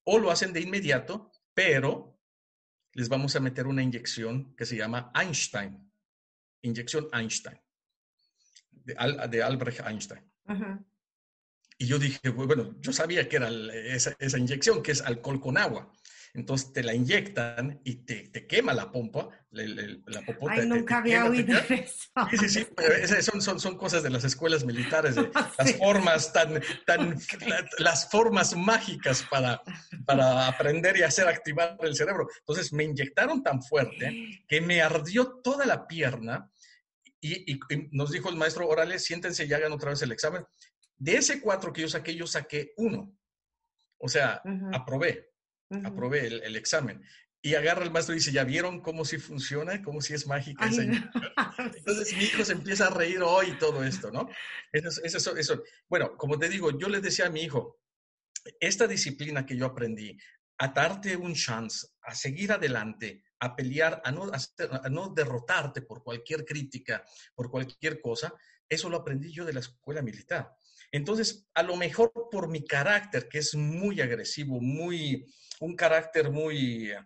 o 0.04 0.18
lo 0.18 0.30
hacen 0.30 0.54
de 0.54 0.62
inmediato, 0.62 1.30
pero 1.52 2.18
les 2.94 3.10
vamos 3.10 3.36
a 3.36 3.40
meter 3.40 3.66
una 3.66 3.82
inyección 3.82 4.56
que 4.56 4.64
se 4.64 4.76
llama 4.76 5.12
Einstein, 5.14 5.92
inyección 6.62 7.06
Einstein, 7.12 7.60
de, 8.70 9.42
Albrecht 9.42 9.80
Einstein. 9.86 10.22
Y 11.78 11.86
yo 11.86 11.98
dije, 11.98 12.28
bueno, 12.30 12.74
yo 12.80 12.92
sabía 12.92 13.28
que 13.28 13.36
era 13.36 13.48
esa, 13.48 14.14
esa, 14.18 14.38
inyección, 14.38 14.82
que 14.82 14.92
es 14.92 15.02
alcohol 15.02 15.40
con 15.40 15.58
agua. 15.58 15.92
Entonces 16.34 16.72
te 16.72 16.82
la 16.82 16.92
inyectan 16.94 17.80
y 17.84 18.04
te, 18.04 18.28
te 18.28 18.44
quema 18.48 18.74
la 18.74 18.90
pompa, 18.90 19.28
la 19.52 20.22
popota. 20.22 20.54
Ay, 20.54 20.66
nunca 20.66 20.98
había 20.98 21.26
oído 21.26 21.56
eso. 21.68 22.10
Sí, 22.30 22.48
sí, 22.48 22.48
sí, 22.48 23.22
son, 23.22 23.40
son, 23.40 23.60
son 23.60 23.78
cosas 23.78 24.02
de 24.02 24.10
las 24.10 24.24
escuelas 24.24 24.64
militares, 24.64 25.14
las 25.58 25.76
formas 25.78 26.32
tan, 26.32 26.60
tan, 26.86 27.16
las 27.78 28.10
formas 28.10 28.56
mágicas 28.56 29.24
para, 29.30 29.62
para 30.04 30.48
aprender 30.48 30.96
y 30.96 31.02
hacer 31.02 31.28
activar 31.28 31.76
el 31.82 31.94
cerebro. 31.94 32.28
Entonces 32.40 32.72
me 32.72 32.82
inyectaron 32.82 33.44
tan 33.44 33.62
fuerte 33.62 34.42
que 34.48 34.60
me 34.60 34.82
ardió 34.82 35.40
toda 35.42 35.64
la 35.66 35.86
pierna 35.86 36.50
y, 37.20 37.52
y, 37.52 37.60
nos 37.92 38.10
dijo 38.10 38.28
el 38.28 38.36
maestro, 38.36 38.68
órale, 38.68 38.98
siéntense 38.98 39.44
y 39.44 39.52
hagan 39.52 39.72
otra 39.72 39.90
vez 39.90 40.02
el 40.02 40.10
examen. 40.10 40.44
De 40.96 41.16
ese 41.16 41.40
cuatro 41.40 41.72
que 41.72 41.82
yo 41.82 41.88
saqué, 41.88 42.14
yo 42.14 42.26
saqué 42.26 42.72
uno. 42.76 43.16
O 43.98 44.08
sea, 44.08 44.42
aprobé, 44.72 45.32
aprobé 45.84 46.26
el, 46.26 46.56
examen. 46.56 47.02
y 47.40 47.54
agarra 47.54 47.84
el 47.84 47.90
maestro 47.90 48.14
y 48.14 48.18
dice, 48.18 48.32
¿ya 48.32 48.44
vieron 48.44 48.80
cómo 48.80 49.04
sí 49.04 49.18
funciona? 49.18 49.82
¿Cómo 49.82 50.00
sí 50.00 50.14
es 50.14 50.26
mágica 50.26 50.66
esa 50.66 50.82
Entonces 51.76 52.16
mi 52.16 52.24
hijo 52.24 52.44
se 52.44 52.52
empieza 52.52 52.88
a 52.88 52.90
reír 52.90 53.22
hoy 53.22 53.56
todo 53.58 53.82
esto, 53.82 54.10
¿no? 54.10 54.28
Eso, 54.72 55.00
eso, 55.02 55.36
eso. 55.36 55.62
Bueno, 55.88 56.16
como 56.16 56.38
te 56.38 56.48
digo, 56.48 56.76
yo 56.78 56.88
le 56.88 57.00
decía 57.00 57.26
a 57.26 57.30
mi 57.30 57.42
hijo, 57.42 57.80
esta 58.60 58.86
disciplina 58.86 59.46
que 59.46 59.56
yo 59.56 59.66
aprendí, 59.66 60.18
a 60.58 60.68
darte 60.68 61.16
un 61.16 61.34
chance, 61.34 61.86
a 62.02 62.14
seguir 62.14 62.52
adelante, 62.52 63.24
a 63.40 63.56
pelear, 63.56 64.00
a 64.04 64.12
no, 64.12 64.30
a 64.30 64.88
no 64.88 65.08
derrotarte 65.08 65.82
por 65.82 66.02
cualquier 66.02 66.44
crítica, 66.44 67.04
por 67.34 67.50
cualquier 67.50 68.00
cosa, 68.00 68.34
eso 68.68 68.88
lo 68.88 68.98
aprendí 68.98 69.32
yo 69.32 69.44
de 69.44 69.52
la 69.52 69.60
escuela 69.60 70.02
militar. 70.02 70.54
Entonces, 70.94 71.48
a 71.54 71.64
lo 71.64 71.74
mejor 71.74 72.12
por 72.30 72.48
mi 72.48 72.64
carácter, 72.64 73.28
que 73.28 73.38
es 73.38 73.56
muy 73.56 74.00
agresivo, 74.00 74.60
muy, 74.60 75.26
un 75.58 75.74
carácter 75.74 76.30
muy 76.30 76.92
eh, 76.92 76.96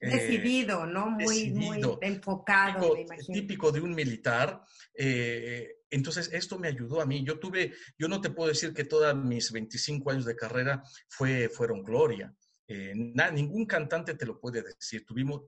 decidido, 0.00 0.86
¿no? 0.86 1.10
Muy, 1.10 1.50
muy 1.50 1.80
enfocado, 2.00 2.94
típico, 2.94 3.32
Típico 3.32 3.72
de 3.72 3.80
un 3.80 3.92
militar. 3.92 4.62
Eh, 4.96 5.78
entonces, 5.90 6.30
esto 6.32 6.60
me 6.60 6.68
ayudó 6.68 7.00
a 7.00 7.06
mí. 7.06 7.24
Yo 7.24 7.40
tuve, 7.40 7.72
yo 7.98 8.06
no 8.06 8.20
te 8.20 8.30
puedo 8.30 8.50
decir 8.50 8.72
que 8.72 8.84
todos 8.84 9.16
mis 9.16 9.50
25 9.50 10.12
años 10.12 10.26
de 10.26 10.36
carrera 10.36 10.84
fue, 11.08 11.48
fueron 11.48 11.82
gloria. 11.82 12.32
Eh, 12.68 12.94
ningún 12.94 13.66
cantante 13.66 14.14
te 14.14 14.26
lo 14.26 14.38
puede 14.38 14.62
decir. 14.62 15.04
Tuvimos, 15.04 15.42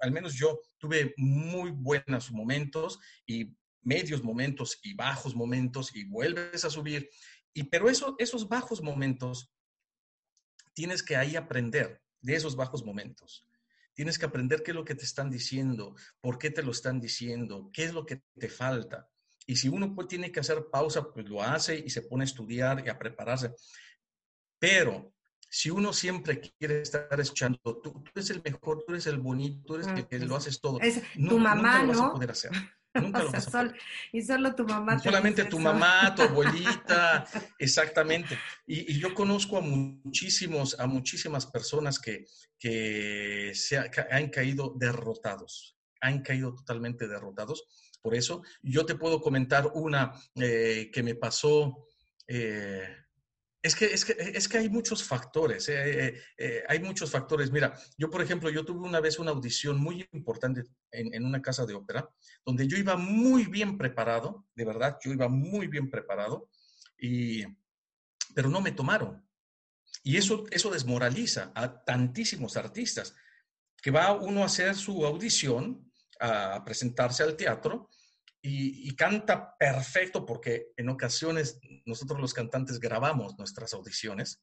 al 0.00 0.12
menos 0.12 0.32
yo, 0.32 0.62
tuve 0.78 1.12
muy 1.18 1.72
buenos 1.72 2.32
momentos 2.32 2.98
y 3.26 3.54
medios 3.86 4.22
momentos 4.22 4.80
y 4.82 4.94
bajos 4.94 5.34
momentos 5.34 5.94
y 5.94 6.04
vuelves 6.04 6.64
a 6.64 6.70
subir. 6.70 7.08
Y, 7.54 7.62
pero 7.64 7.88
eso, 7.88 8.16
esos 8.18 8.48
bajos 8.48 8.82
momentos, 8.82 9.50
tienes 10.74 11.02
que 11.02 11.16
ahí 11.16 11.36
aprender 11.36 12.02
de 12.20 12.34
esos 12.34 12.56
bajos 12.56 12.84
momentos. 12.84 13.46
Tienes 13.94 14.18
que 14.18 14.26
aprender 14.26 14.62
qué 14.62 14.72
es 14.72 14.74
lo 14.74 14.84
que 14.84 14.96
te 14.96 15.04
están 15.04 15.30
diciendo, 15.30 15.94
por 16.20 16.36
qué 16.36 16.50
te 16.50 16.62
lo 16.62 16.72
están 16.72 17.00
diciendo, 17.00 17.70
qué 17.72 17.84
es 17.84 17.94
lo 17.94 18.04
que 18.04 18.22
te 18.38 18.48
falta. 18.48 19.08
Y 19.46 19.56
si 19.56 19.68
uno 19.68 19.94
pues, 19.94 20.08
tiene 20.08 20.32
que 20.32 20.40
hacer 20.40 20.66
pausa, 20.70 21.10
pues 21.12 21.28
lo 21.28 21.42
hace 21.42 21.78
y 21.78 21.88
se 21.88 22.02
pone 22.02 22.24
a 22.24 22.26
estudiar 22.26 22.82
y 22.84 22.90
a 22.90 22.98
prepararse. 22.98 23.54
Pero 24.58 25.14
si 25.48 25.70
uno 25.70 25.92
siempre 25.92 26.40
quiere 26.40 26.82
estar 26.82 27.18
escuchando, 27.20 27.58
tú, 27.62 28.02
eres 28.14 28.30
el 28.30 28.42
mejor, 28.42 28.84
tú 28.84 28.92
eres 28.92 29.06
el 29.06 29.18
bonito, 29.18 29.62
tú 29.64 29.74
eres 29.76 29.86
el 29.86 30.06
que 30.08 30.18
lo 30.18 30.34
haces 30.34 30.60
todo. 30.60 30.80
Es, 30.80 31.00
tu 31.14 31.38
mamá, 31.38 31.84
¿no? 31.84 31.88
Vas 31.88 32.00
a 32.00 32.12
poder 32.12 32.30
hacer. 32.32 32.50
Nunca 33.00 33.22
lo 33.22 33.30
a 33.30 33.74
y 34.12 34.22
solo 34.22 34.54
tu 34.54 34.64
mamá. 34.64 34.98
Solamente 34.98 35.44
tu 35.44 35.58
mamá, 35.58 36.14
tu 36.14 36.22
abuelita, 36.22 37.26
exactamente. 37.58 38.38
Y, 38.66 38.92
y, 38.92 38.98
yo 38.98 39.14
conozco 39.14 39.58
a 39.58 39.60
muchísimos, 39.60 40.78
a 40.78 40.86
muchísimas 40.86 41.46
personas 41.46 41.98
que, 41.98 42.24
que, 42.58 43.52
se 43.54 43.78
han 43.78 44.28
caído 44.28 44.74
derrotados, 44.76 45.76
han 46.00 46.22
caído 46.22 46.54
totalmente 46.54 47.08
derrotados. 47.08 47.64
Por 48.02 48.14
eso, 48.14 48.42
yo 48.62 48.86
te 48.86 48.94
puedo 48.94 49.20
comentar 49.20 49.70
una 49.74 50.12
eh, 50.36 50.90
que 50.92 51.02
me 51.02 51.14
pasó. 51.14 51.86
Eh, 52.28 53.05
es 53.66 53.74
que, 53.74 53.86
es, 53.86 54.04
que, 54.04 54.14
es 54.18 54.48
que 54.48 54.58
hay 54.58 54.68
muchos 54.68 55.02
factores, 55.02 55.68
eh, 55.68 56.22
hay 56.68 56.78
muchos 56.78 57.10
factores. 57.10 57.50
Mira, 57.50 57.76
yo 57.98 58.08
por 58.08 58.22
ejemplo, 58.22 58.48
yo 58.48 58.64
tuve 58.64 58.86
una 58.86 59.00
vez 59.00 59.18
una 59.18 59.32
audición 59.32 59.78
muy 59.78 60.08
importante 60.12 60.62
en, 60.92 61.12
en, 61.12 61.24
una 61.24 61.42
casa 61.42 61.66
de 61.66 61.74
ópera, 61.74 62.08
donde 62.44 62.68
yo 62.68 62.76
iba 62.78 62.96
muy 62.96 63.46
bien 63.46 63.76
preparado, 63.76 64.46
de 64.54 64.64
verdad, 64.64 64.98
yo 65.04 65.12
iba 65.12 65.28
muy 65.28 65.66
bien 65.66 65.90
preparado, 65.90 66.48
y, 66.96 67.44
pero 68.34 68.48
no 68.48 68.60
me 68.60 68.72
tomaron. 68.72 69.26
Y 70.04 70.16
eso, 70.16 70.44
eso 70.52 70.70
desmoraliza 70.70 71.50
a 71.54 71.82
tantísimos 71.84 72.56
artistas, 72.56 73.14
que 73.82 73.90
va 73.90 74.12
uno 74.12 74.42
a 74.42 74.46
hacer 74.46 74.76
su 74.76 75.04
audición, 75.04 75.90
a 76.20 76.62
presentarse 76.64 77.24
al 77.24 77.36
teatro 77.36 77.90
y, 78.48 78.94
canta 78.94 79.56
perfecto, 79.58 80.24
porque 80.24 80.68
en 80.76 80.88
ocasiones 80.88 81.58
nosotros 81.84 82.20
los 82.20 82.32
cantantes 82.32 82.78
grabamos 82.78 83.36
nuestras 83.38 83.74
audiciones. 83.74 84.42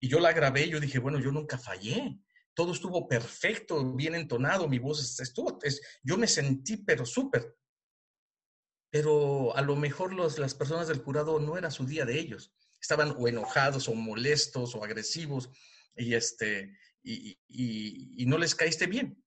Y 0.00 0.08
yo 0.08 0.20
la 0.20 0.32
grabé 0.32 0.66
y 0.66 0.70
yo 0.70 0.80
dije, 0.80 0.98
bueno, 0.98 1.18
yo 1.18 1.32
nunca 1.32 1.58
fallé. 1.58 2.18
Todo 2.54 2.72
estuvo 2.72 3.08
perfecto, 3.08 3.94
bien 3.94 4.14
entonado, 4.14 4.68
mi 4.68 4.78
voz 4.78 5.20
estuvo, 5.20 5.58
es, 5.62 5.80
yo 6.02 6.18
me 6.18 6.26
sentí 6.26 6.76
pero 6.76 7.06
súper. 7.06 7.56
Pero 8.90 9.56
a 9.56 9.62
lo 9.62 9.76
mejor 9.76 10.12
los, 10.12 10.38
las 10.38 10.54
personas 10.54 10.88
del 10.88 10.98
jurado 10.98 11.40
no 11.40 11.56
era 11.56 11.70
su 11.70 11.86
día 11.86 12.04
de 12.04 12.18
ellos 12.18 12.52
estaban 12.80 13.14
o 13.18 13.28
enojados 13.28 13.88
o 13.88 13.94
molestos 13.94 14.74
o 14.74 14.84
agresivos 14.84 15.50
y, 15.96 16.14
este, 16.14 16.76
y, 17.02 17.38
y, 17.48 18.26
no 18.26 18.38
les 18.38 18.54
caíste 18.54 18.86
bien. 18.86 19.22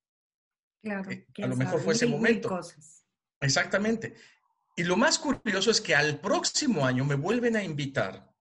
Claro, 0.81 1.11
eh, 1.11 1.27
a 1.43 1.47
lo 1.47 1.57
mejor 1.57 1.81
fue 1.81 1.93
ese 1.93 2.07
momento. 2.07 2.59
Exactamente. 3.41 4.15
Y 4.75 4.83
lo 4.83 4.95
más 4.95 5.19
curioso 5.19 5.71
es 5.71 5.81
que 5.81 5.95
al 5.95 6.19
próximo 6.19 6.85
año 6.85 7.03
me 7.03 7.15
vuelven 7.15 7.55
a 7.55 7.63
invitar 7.63 8.31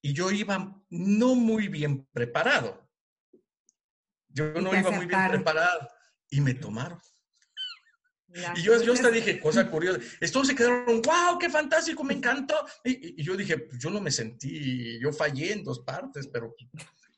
y 0.00 0.12
yo 0.12 0.30
iba 0.30 0.80
no 0.90 1.34
muy 1.34 1.68
bien 1.68 2.06
preparado. 2.12 2.88
Yo 4.28 4.52
no 4.52 4.78
iba 4.78 4.90
muy 4.90 5.06
bien 5.06 5.28
preparado 5.28 5.88
y 6.30 6.40
me 6.40 6.54
tomaron 6.54 7.00
y 8.56 8.62
yo, 8.62 8.82
yo 8.82 8.92
hasta 8.92 9.10
dije, 9.10 9.40
cosa 9.40 9.70
curiosa, 9.70 10.00
todos 10.32 10.48
se 10.48 10.54
quedaron, 10.54 11.00
wow, 11.00 11.38
qué 11.38 11.48
fantástico, 11.48 12.04
me 12.04 12.14
encantó. 12.14 12.54
Y, 12.84 13.22
yo 13.22 13.36
dije, 13.36 13.58
pues 13.58 13.78
yo 13.78 13.90
no 13.90 14.00
me 14.00 14.10
sentí, 14.10 14.98
yo 15.00 15.12
fallé 15.12 15.52
en 15.52 15.64
dos 15.64 15.80
partes, 15.80 16.28
pero, 16.28 16.54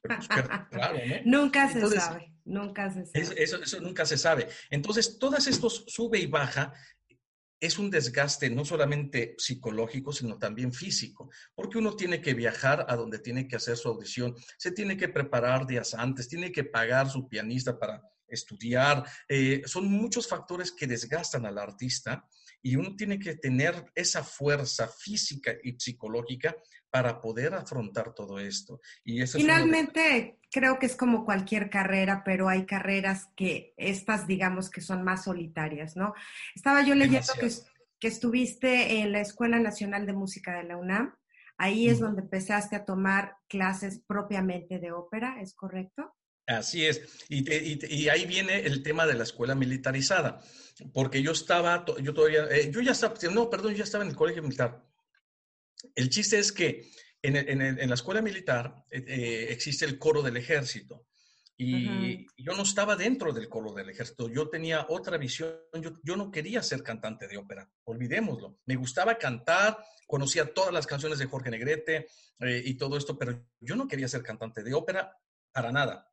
pero 0.03 0.19
pues, 0.19 0.29
¿no? 1.25 1.43
Nunca 1.43 1.69
se 1.69 1.81
sabe, 2.01 2.33
nunca 2.45 2.91
se 2.91 3.07
sabe. 3.07 3.43
Eso, 3.43 3.57
eso, 3.61 3.81
nunca 3.81 4.07
se 4.07 4.17
sabe. 4.17 4.49
Entonces, 4.71 5.19
todas 5.19 5.49
estos 5.49 5.85
sube 5.89 6.21
y 6.21 6.27
baja 6.27 6.73
es 7.61 7.79
un 7.79 7.91
desgaste 7.91 8.49
no 8.51 8.65
solamente 8.65 9.35
psicológico, 9.39 10.13
sino 10.13 10.39
también 10.39 10.73
físico, 10.73 11.31
porque 11.55 11.79
uno 11.79 11.95
tiene 11.95 12.21
que 12.21 12.35
viajar 12.35 12.87
a 12.89 12.97
donde 12.97 13.19
tiene 13.19 13.47
que 13.47 13.57
hacer 13.57 13.77
su 13.77 13.89
audición, 13.89 14.35
se 14.57 14.73
tiene 14.73 14.97
que 14.97 15.09
preparar 15.09 15.67
días 15.67 15.95
antes, 15.95 16.29
tiene 16.29 16.51
que 16.51 16.65
pagar 16.65 17.11
su 17.11 17.29
pianista 17.29 17.79
para 17.79 18.03
estudiar, 18.27 19.05
eh, 19.29 19.63
son 19.67 19.91
muchos 19.91 20.27
factores 20.27 20.73
que 20.73 20.87
desgastan 20.87 21.47
al 21.47 21.59
artista 21.59 22.27
y 22.63 22.77
uno 22.77 22.95
tiene 22.97 23.19
que 23.19 23.37
tener 23.37 23.75
esa 23.95 24.23
fuerza 24.23 24.89
física 24.89 25.53
y 25.63 25.73
psicológica 25.79 26.55
para 26.91 27.21
poder 27.21 27.55
afrontar 27.55 28.13
todo 28.15 28.39
esto. 28.39 28.81
Y 29.05 29.25
Finalmente, 29.27 30.39
creo 30.51 30.79
que 30.79 30.87
es 30.87 30.97
como 30.97 31.25
cualquier 31.25 31.71
carrera, 31.71 32.23
pero 32.25 32.49
hay 32.49 32.67
carreras 32.67 33.29
que 33.37 33.73
estas, 33.77 34.27
digamos, 34.27 34.71
que 34.71 34.81
son 34.81 35.03
más 35.05 35.25
solitarias, 35.25 35.97
¿no? 35.97 36.15
Estaba 36.55 36.83
yo 36.83 36.95
leyendo 36.95 37.33
que, 37.39 37.51
que, 37.99 38.09
estuviste 38.09 39.01
en 39.01 39.13
la 39.13 39.21
Escuela 39.21 39.59
Nacional 39.61 40.05
de 40.05 40.13
Música 40.13 40.57
de 40.57 40.65
la 40.65 40.77
UNAM. 40.77 41.15
Ahí 41.57 41.89
es 41.89 42.01
donde 42.01 42.23
empezaste 42.23 42.75
a 42.75 42.85
tomar 42.85 43.37
clases 43.49 44.01
propiamente 44.07 44.79
de 44.79 44.93
ópera, 44.93 45.41
¿es 45.41 45.55
correcto? 45.55 46.15
Así 46.47 46.85
es. 46.85 47.03
Y, 47.29 48.09
ahí 48.09 48.27
viene 48.27 48.61
el 48.61 48.83
tema 48.83 49.07
de 49.07 49.15
la 49.15 49.23
escuela 49.23 49.55
militarizada, 49.55 50.43
porque 50.93 51.23
yo 51.23 51.33
estaba, 51.33 51.85
yo 52.03 52.13
todavía, 52.13 52.47
eh, 52.51 52.71
yo 52.73 52.81
ya 52.81 52.93
estaba, 52.93 53.15
no, 53.33 53.49
perdón, 53.49 53.73
yo 53.73 53.79
ya 53.79 53.85
estaba 53.85 54.05
en 54.05 54.11
el 54.11 54.17
colegio 54.17 54.43
militar. 54.43 54.85
El 55.95 56.11
chiste 56.11 56.39
es 56.39 56.53
que 56.53 56.91
en, 57.23 57.89
la 57.89 57.95
escuela 57.95 58.21
militar 58.21 58.85
eh, 58.91 59.05
eh, 59.07 59.47
existe 59.51 59.85
el 59.85 59.99
coro 59.99 60.23
del 60.23 60.37
ejército. 60.37 61.07
Y 61.63 62.27
yo 62.43 62.55
no 62.57 62.63
estaba 62.63 62.97
dentro 62.97 63.35
del 63.35 63.47
coro 63.47 63.75
del 63.75 63.91
ejército, 63.91 64.31
yo 64.31 64.49
tenía 64.49 64.87
otra 64.89 65.19
visión, 65.19 65.59
yo, 66.03 66.17
no 66.17 66.31
quería 66.31 66.63
ser 66.63 66.83
cantante 66.83 67.29
de 67.29 67.37
ópera, 67.37 67.71
olvidémoslo. 67.85 68.61
Me 68.65 68.77
gustaba 68.77 69.19
cantar, 69.19 69.77
conocía 70.07 70.55
todas 70.55 70.73
las 70.73 70.87
canciones 70.87 71.19
de 71.19 71.27
Jorge 71.27 71.51
Negrete 71.51 72.07
y 72.65 72.79
todo 72.79 72.97
esto, 72.97 73.19
pero 73.19 73.45
yo 73.61 73.77
no 73.77 73.87
quería 73.87 74.09
ser 74.09 74.23
cantante 74.23 74.63
de 74.63 74.73
ópera 74.73 75.15
para 75.53 75.71
nada 75.71 76.10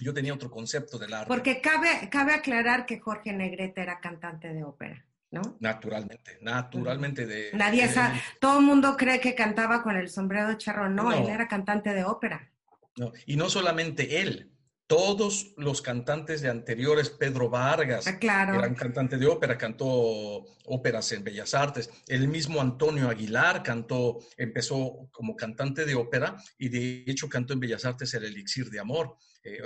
yo 0.00 0.14
tenía 0.14 0.34
otro 0.34 0.50
concepto 0.50 0.98
del 0.98 1.14
arte. 1.14 1.28
Porque 1.28 1.60
cabe, 1.60 2.08
cabe 2.10 2.34
aclarar 2.34 2.86
que 2.86 3.00
Jorge 3.00 3.32
Negrete 3.32 3.82
era 3.82 4.00
cantante 4.00 4.52
de 4.52 4.64
ópera, 4.64 5.04
¿no? 5.30 5.56
Naturalmente, 5.60 6.38
naturalmente 6.40 7.26
de... 7.26 7.50
Nadie 7.54 7.88
sabe, 7.88 8.20
todo 8.40 8.58
el 8.58 8.64
mundo 8.64 8.96
cree 8.96 9.20
que 9.20 9.34
cantaba 9.34 9.82
con 9.82 9.96
el 9.96 10.08
sombrero 10.08 10.48
de 10.48 10.58
charro, 10.58 10.88
no, 10.88 11.12
él 11.12 11.28
era 11.28 11.48
cantante 11.48 11.92
de 11.92 12.04
ópera. 12.04 12.50
No, 12.96 13.12
y 13.26 13.36
no 13.36 13.48
solamente 13.48 14.20
él, 14.20 14.53
todos 14.86 15.54
los 15.56 15.80
cantantes 15.80 16.42
de 16.42 16.50
anteriores, 16.50 17.08
Pedro 17.08 17.48
Vargas, 17.48 18.06
ah, 18.06 18.18
claro. 18.18 18.54
era 18.58 18.74
cantante 18.74 19.16
de 19.16 19.26
ópera, 19.26 19.56
cantó 19.56 20.44
óperas 20.66 21.10
en 21.12 21.24
Bellas 21.24 21.54
Artes. 21.54 21.90
El 22.06 22.28
mismo 22.28 22.60
Antonio 22.60 23.08
Aguilar 23.08 23.62
cantó, 23.62 24.18
empezó 24.36 25.08
como 25.10 25.34
cantante 25.36 25.86
de 25.86 25.94
ópera 25.94 26.36
y 26.58 26.68
de 26.68 27.04
hecho 27.06 27.28
cantó 27.28 27.54
en 27.54 27.60
Bellas 27.60 27.84
Artes 27.84 28.12
el 28.14 28.24
Elixir 28.24 28.68
de 28.68 28.80
Amor. 28.80 29.16
Eh, 29.42 29.58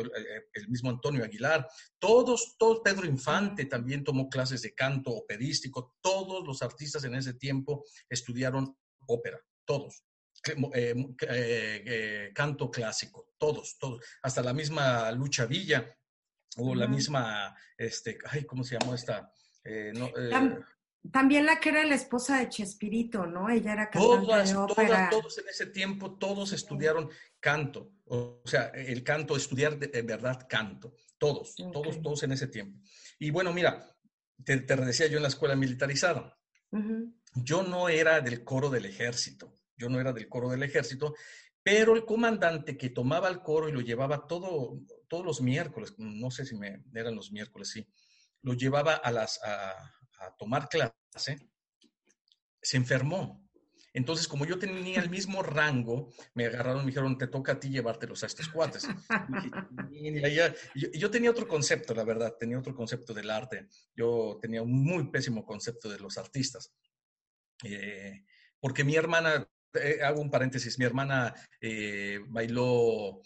el 0.55 0.69
mismo 0.69 0.91
Antonio 0.91 1.25
Aguilar, 1.25 1.69
todos, 1.99 2.57
todos, 2.59 2.81
Pedro 2.85 3.07
Infante 3.07 3.65
también 3.67 4.03
tomó 4.03 4.29
clases 4.29 4.63
de 4.63 4.75
canto 4.75 5.11
operístico, 5.11 5.97
todos 6.01 6.45
los 6.47 6.63
artistas 6.63 7.05
en 7.05 7.15
ese 7.15 7.35
tiempo 7.35 7.85
estudiaron 8.09 8.77
ópera, 9.07 9.41
todos. 9.65 10.05
Eh, 10.75 12.31
canto 12.35 12.71
clásico, 12.71 13.33
todos, 13.39 13.79
todos, 13.79 14.05
hasta 14.23 14.43
la 14.43 14.53
misma 14.53 15.11
Lucha 15.13 15.47
Villa 15.47 15.87
o 16.57 16.75
la 16.75 16.87
misma, 16.87 17.55
este, 17.77 18.19
ay, 18.25 18.45
¿cómo 18.45 18.65
se 18.65 18.79
llamó 18.79 18.95
esta? 18.95 19.33
Eh, 19.65 19.93
no, 19.95 20.07
eh, 20.07 20.59
también 21.13 21.47
la 21.47 21.59
que 21.61 21.71
era 21.71 21.85
la 21.85 21.95
esposa 21.95 22.39
de 22.39 22.49
Chespirito, 22.49 23.27
¿no? 23.27 23.49
Ella 23.49 23.73
era 23.73 23.91
cantante 23.91 24.27
todas, 24.27 24.51
de 24.51 24.57
ópera. 24.57 24.87
Todas, 24.87 25.11
todos 25.11 25.39
en 25.39 25.49
ese 25.49 25.67
tiempo, 25.67 26.19
todos 26.19 26.53
estudiaron 26.53 27.11
canto. 27.41 27.93
O 28.07 28.43
sea, 28.45 28.67
el 28.75 29.03
canto, 29.03 29.37
estudiar 29.37 29.79
de, 29.79 30.03
verdad 30.03 30.47
canto. 30.49 30.95
Todos, 31.17 31.55
todos, 31.73 32.03
todos 32.03 32.23
en 32.25 32.33
ese 32.33 32.49
tiempo. 32.49 32.81
Y 33.19 33.31
bueno, 33.31 33.53
mira, 33.53 33.97
te, 34.45 34.59
te 34.59 34.77
decía 34.77 35.07
yo 35.07 35.17
en 35.17 35.23
la 35.23 35.29
escuela 35.29 35.57
militarizada. 35.57 36.37
Yo 37.35 37.63
no 37.63 37.89
era 37.89 38.21
del 38.21 38.45
coro 38.45 38.69
del 38.69 38.85
ejército. 38.85 39.58
Yo 39.79 39.89
no 39.89 40.01
era 40.01 40.13
del 40.13 40.29
coro 40.29 40.51
del 40.51 40.63
ejército, 40.63 41.15
pero 41.63 41.95
el 41.95 42.05
comandante 42.05 42.77
que 42.77 42.91
tomaba 42.91 43.29
el 43.29 43.41
coro 43.43 43.69
y 43.69 43.73
lo 43.73 43.81
llevaba 43.81 44.27
todo, 44.27 44.81
todos 45.07 45.25
los 45.25 45.41
miércoles, 45.41 45.95
no 45.99 46.31
sé 46.31 46.45
si 46.45 46.57
me, 46.57 46.83
eran 46.95 47.15
los 47.15 47.31
miércoles, 47.31 47.71
sí, 47.71 47.87
lo 48.43 48.55
llevaba 48.55 48.95
a, 48.95 49.13
las, 49.13 49.41
a, 49.45 49.77
tomar 50.39 50.69
clase, 50.69 51.49
se 52.61 52.77
enfermó. 52.77 53.47
Entonces, 53.95 54.29
como 54.29 54.45
yo 54.45 54.59
tenía 54.59 55.01
el 55.01 55.11
mismo 55.11 55.43
rango, 55.43 56.13
me 56.35 56.47
agarraron 56.47 56.83
y 56.83 56.85
me 56.85 56.91
dijeron, 56.91 57.19
te 57.19 57.27
toca 57.27 57.53
a 57.53 57.61
ti 57.61 57.69
llevártelos 57.69 58.23
a 58.23 58.27
estos 58.27 58.49
cuates. 58.49 58.87
yo, 60.75 60.89
yo, 60.93 61.11
tenía 61.11 61.31
otro 61.31 61.49
concepto, 61.49 61.95
la 61.95 62.05
verdad, 62.05 62.37
tenía 62.39 62.59
otro 62.59 62.75
concepto 62.75 63.13
del 63.13 63.31
arte. 63.31 63.69
Yo 63.97 64.39
tenía 64.41 64.63
un 64.63 64.73
muy 64.73 65.11
pésimo 65.11 65.45
concepto 65.45 65.89
de 65.89 65.99
los 65.99 66.17
artistas. 66.17 66.73
Eh, 67.65 68.25
porque 68.61 68.85
mi 68.85 68.95
hermana, 68.95 69.49
eh, 69.83 70.03
hago 70.03 70.21
un 70.21 70.31
paréntesis, 70.31 70.79
mi 70.79 70.85
hermana 70.85 71.35
eh, 71.61 72.21
bailó, 72.29 73.21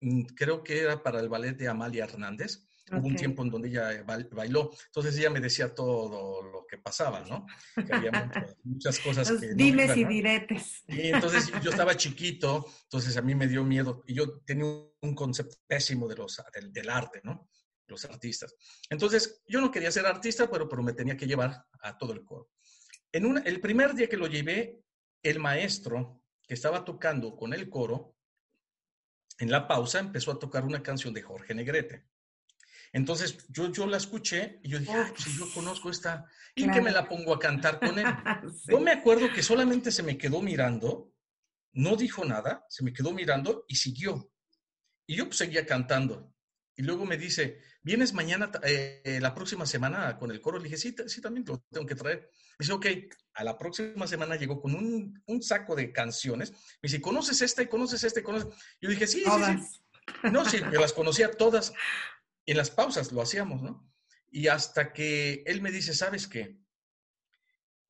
mm, 0.00 0.22
creo 0.34 0.62
que 0.62 0.80
era 0.80 1.02
para 1.02 1.20
el 1.20 1.28
ballet 1.28 1.56
de 1.56 1.68
Amalia 1.68 2.04
Hernández. 2.04 2.66
Hubo 2.92 3.08
un 3.08 3.16
tiempo 3.16 3.42
en 3.42 3.50
donde 3.50 3.68
ella 3.68 4.04
bailó, 4.30 4.70
entonces 4.86 5.18
ella 5.18 5.28
me 5.28 5.40
decía 5.40 5.74
todo 5.74 6.40
lo 6.42 6.64
que 6.68 6.78
pasaba, 6.78 7.20
¿no? 7.22 7.44
Que 7.74 7.92
había 7.92 8.30
muchas, 8.62 9.00
cosas 9.00 9.32
que... 9.40 9.54
Dimes 9.54 9.96
y 9.96 10.04
diretes. 10.04 10.84
Y 10.86 11.08
entonces 11.08 11.50
yo 11.64 11.70
estaba 11.70 11.96
chiquito, 11.96 12.64
entonces 12.84 13.16
a 13.16 13.22
mí 13.22 13.34
me 13.34 13.48
dio 13.48 13.64
miedo 13.64 14.04
y 14.06 14.14
yo 14.14 14.38
tenía 14.40 14.66
un 14.66 15.14
concepto 15.16 15.56
pésimo 15.66 16.06
de 16.06 16.14
los, 16.14 16.40
del, 16.72 16.88
arte, 16.88 17.20
¿no? 17.24 17.50
Los 17.88 18.04
artistas. 18.04 18.54
Entonces 18.88 19.42
yo 19.48 19.60
no 19.60 19.72
quería 19.72 19.90
ser 19.90 20.06
artista, 20.06 20.48
pero, 20.48 20.68
pero 20.68 20.84
me 20.84 20.92
tenía 20.92 21.16
que 21.16 21.26
llevar 21.26 21.64
a 21.80 21.98
todo 21.98 22.12
el 22.12 22.24
coro. 22.24 22.50
En 23.16 23.42
el 23.46 23.60
primer 23.62 23.94
día 23.94 24.10
que 24.10 24.18
lo 24.18 24.26
llevé, 24.26 24.82
el 25.22 25.38
maestro 25.38 26.20
que 26.46 26.52
estaba 26.52 26.84
tocando 26.84 27.34
con 27.34 27.54
el 27.54 27.70
coro, 27.70 28.14
en 29.38 29.50
la 29.50 29.66
pausa 29.66 30.00
empezó 30.00 30.32
a 30.32 30.38
tocar 30.38 30.66
una 30.66 30.82
canción 30.82 31.14
de 31.14 31.22
Jorge 31.22 31.54
Negrete. 31.54 32.04
Entonces 32.92 33.38
yo, 33.48 33.72
yo 33.72 33.86
la 33.86 33.96
escuché 33.96 34.60
y 34.62 34.68
yo 34.68 34.78
dije, 34.78 34.92
ah, 34.92 35.10
si 35.16 35.34
yo 35.34 35.46
conozco 35.54 35.88
esta, 35.88 36.26
¿y 36.54 36.70
que 36.70 36.82
me 36.82 36.90
la 36.90 37.08
pongo 37.08 37.32
a 37.32 37.38
cantar 37.38 37.80
con 37.80 37.98
él? 37.98 38.04
Yo 38.68 38.80
me 38.80 38.92
acuerdo 38.92 39.32
que 39.32 39.42
solamente 39.42 39.90
se 39.90 40.02
me 40.02 40.18
quedó 40.18 40.42
mirando, 40.42 41.10
no 41.72 41.96
dijo 41.96 42.22
nada, 42.22 42.66
se 42.68 42.84
me 42.84 42.92
quedó 42.92 43.12
mirando 43.12 43.64
y 43.66 43.76
siguió. 43.76 44.30
Y 45.06 45.16
yo 45.16 45.24
pues, 45.24 45.38
seguía 45.38 45.64
cantando. 45.64 46.34
Y 46.76 46.82
luego 46.82 47.06
me 47.06 47.16
dice, 47.16 47.60
¿vienes 47.82 48.12
mañana, 48.12 48.50
eh, 48.62 49.18
la 49.20 49.34
próxima 49.34 49.64
semana 49.64 50.18
con 50.18 50.30
el 50.30 50.40
coro? 50.40 50.58
Le 50.58 50.64
dije, 50.64 50.76
sí, 50.76 50.94
sí, 51.06 51.20
también 51.20 51.44
lo 51.46 51.58
tengo 51.70 51.86
que 51.86 51.94
traer. 51.94 52.30
Me 52.58 52.64
dice, 52.64 52.72
ok, 52.72 52.86
a 53.34 53.44
la 53.44 53.56
próxima 53.56 54.06
semana 54.06 54.36
llegó 54.36 54.60
con 54.60 54.74
un, 54.74 55.22
un 55.26 55.42
saco 55.42 55.74
de 55.74 55.92
canciones. 55.92 56.50
Me 56.50 56.88
dice, 56.88 57.00
¿conoces 57.00 57.40
esta 57.40 57.62
y 57.62 57.66
conoces 57.66 58.04
esta 58.04 58.20
y 58.20 58.22
conoces? 58.22 58.54
Yo 58.80 58.90
dije, 58.90 59.06
sí, 59.06 59.24
sí, 59.24 59.58
sí. 59.58 59.80
No, 60.30 60.44
sí, 60.44 60.58
yo 60.72 60.80
las 60.80 60.92
conocía 60.92 61.30
todas 61.30 61.72
en 62.46 62.56
las 62.56 62.70
pausas 62.70 63.10
lo 63.12 63.20
hacíamos, 63.20 63.60
¿no? 63.62 63.92
Y 64.30 64.46
hasta 64.48 64.92
que 64.92 65.42
él 65.46 65.60
me 65.60 65.72
dice, 65.72 65.94
¿sabes 65.94 66.26
qué? 66.28 66.58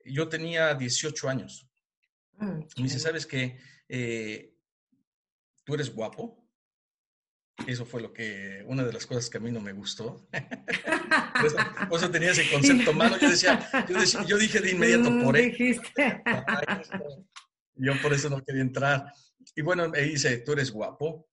Yo 0.04 0.28
tenía 0.28 0.74
18 0.74 1.28
años. 1.28 1.68
Mm, 2.38 2.60
me 2.76 2.82
dice, 2.84 2.98
¿sabes 2.98 3.26
qué? 3.26 3.58
Eh, 3.88 4.54
Tú 5.64 5.74
eres 5.74 5.92
guapo. 5.92 6.45
Eso 7.66 7.86
fue 7.86 8.02
lo 8.02 8.12
que, 8.12 8.62
una 8.66 8.84
de 8.84 8.92
las 8.92 9.06
cosas 9.06 9.30
que 9.30 9.38
a 9.38 9.40
mí 9.40 9.50
no 9.50 9.60
me 9.60 9.72
gustó. 9.72 10.28
por, 11.88 11.98
eso, 11.98 12.10
tenía 12.10 12.32
ese 12.32 12.50
concepto 12.50 12.92
malo. 12.92 13.18
Yo 13.18 13.30
decía, 13.30 13.68
yo, 14.26 14.36
dije 14.36 14.60
de 14.60 14.72
inmediato, 14.72 15.10
mm, 15.10 15.24
por 15.24 15.36
él. 15.36 15.56
Yo 17.78 17.92
por 18.00 18.14
eso 18.14 18.30
no 18.30 18.42
quería 18.42 18.62
entrar. 18.62 19.12
Y 19.54 19.60
bueno, 19.60 19.88
me 19.88 20.00
dice, 20.00 20.38
tú 20.38 20.52
eres 20.52 20.70
guapo, 20.70 21.28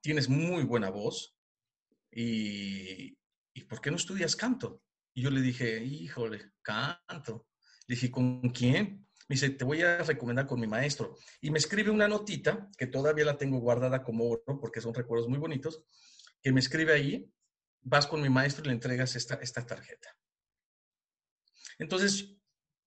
tienes 0.00 0.28
muy 0.28 0.62
buena 0.62 0.90
voz, 0.90 1.36
y, 2.12 3.18
¿y 3.52 3.64
por 3.64 3.80
qué 3.80 3.90
no 3.90 3.96
estudias 3.96 4.36
canto? 4.36 4.82
Y 5.12 5.22
yo 5.22 5.30
le 5.30 5.40
dije, 5.40 5.82
híjole, 5.82 6.52
canto. 6.62 7.48
Le 7.88 7.96
dije, 7.96 8.10
¿con 8.10 8.50
quién? 8.50 9.07
Me 9.28 9.34
dice, 9.34 9.50
te 9.50 9.64
voy 9.64 9.82
a 9.82 9.98
recomendar 10.02 10.46
con 10.46 10.58
mi 10.58 10.66
maestro. 10.66 11.16
Y 11.40 11.50
me 11.50 11.58
escribe 11.58 11.90
una 11.90 12.08
notita, 12.08 12.70
que 12.76 12.86
todavía 12.86 13.26
la 13.26 13.36
tengo 13.36 13.58
guardada 13.58 14.02
como 14.02 14.28
oro, 14.28 14.58
porque 14.60 14.80
son 14.80 14.94
recuerdos 14.94 15.28
muy 15.28 15.38
bonitos, 15.38 15.84
que 16.42 16.52
me 16.52 16.60
escribe 16.60 16.94
ahí, 16.94 17.30
vas 17.82 18.06
con 18.06 18.22
mi 18.22 18.30
maestro 18.30 18.64
y 18.64 18.68
le 18.68 18.74
entregas 18.74 19.16
esta, 19.16 19.34
esta 19.36 19.66
tarjeta. 19.66 20.16
Entonces, 21.78 22.36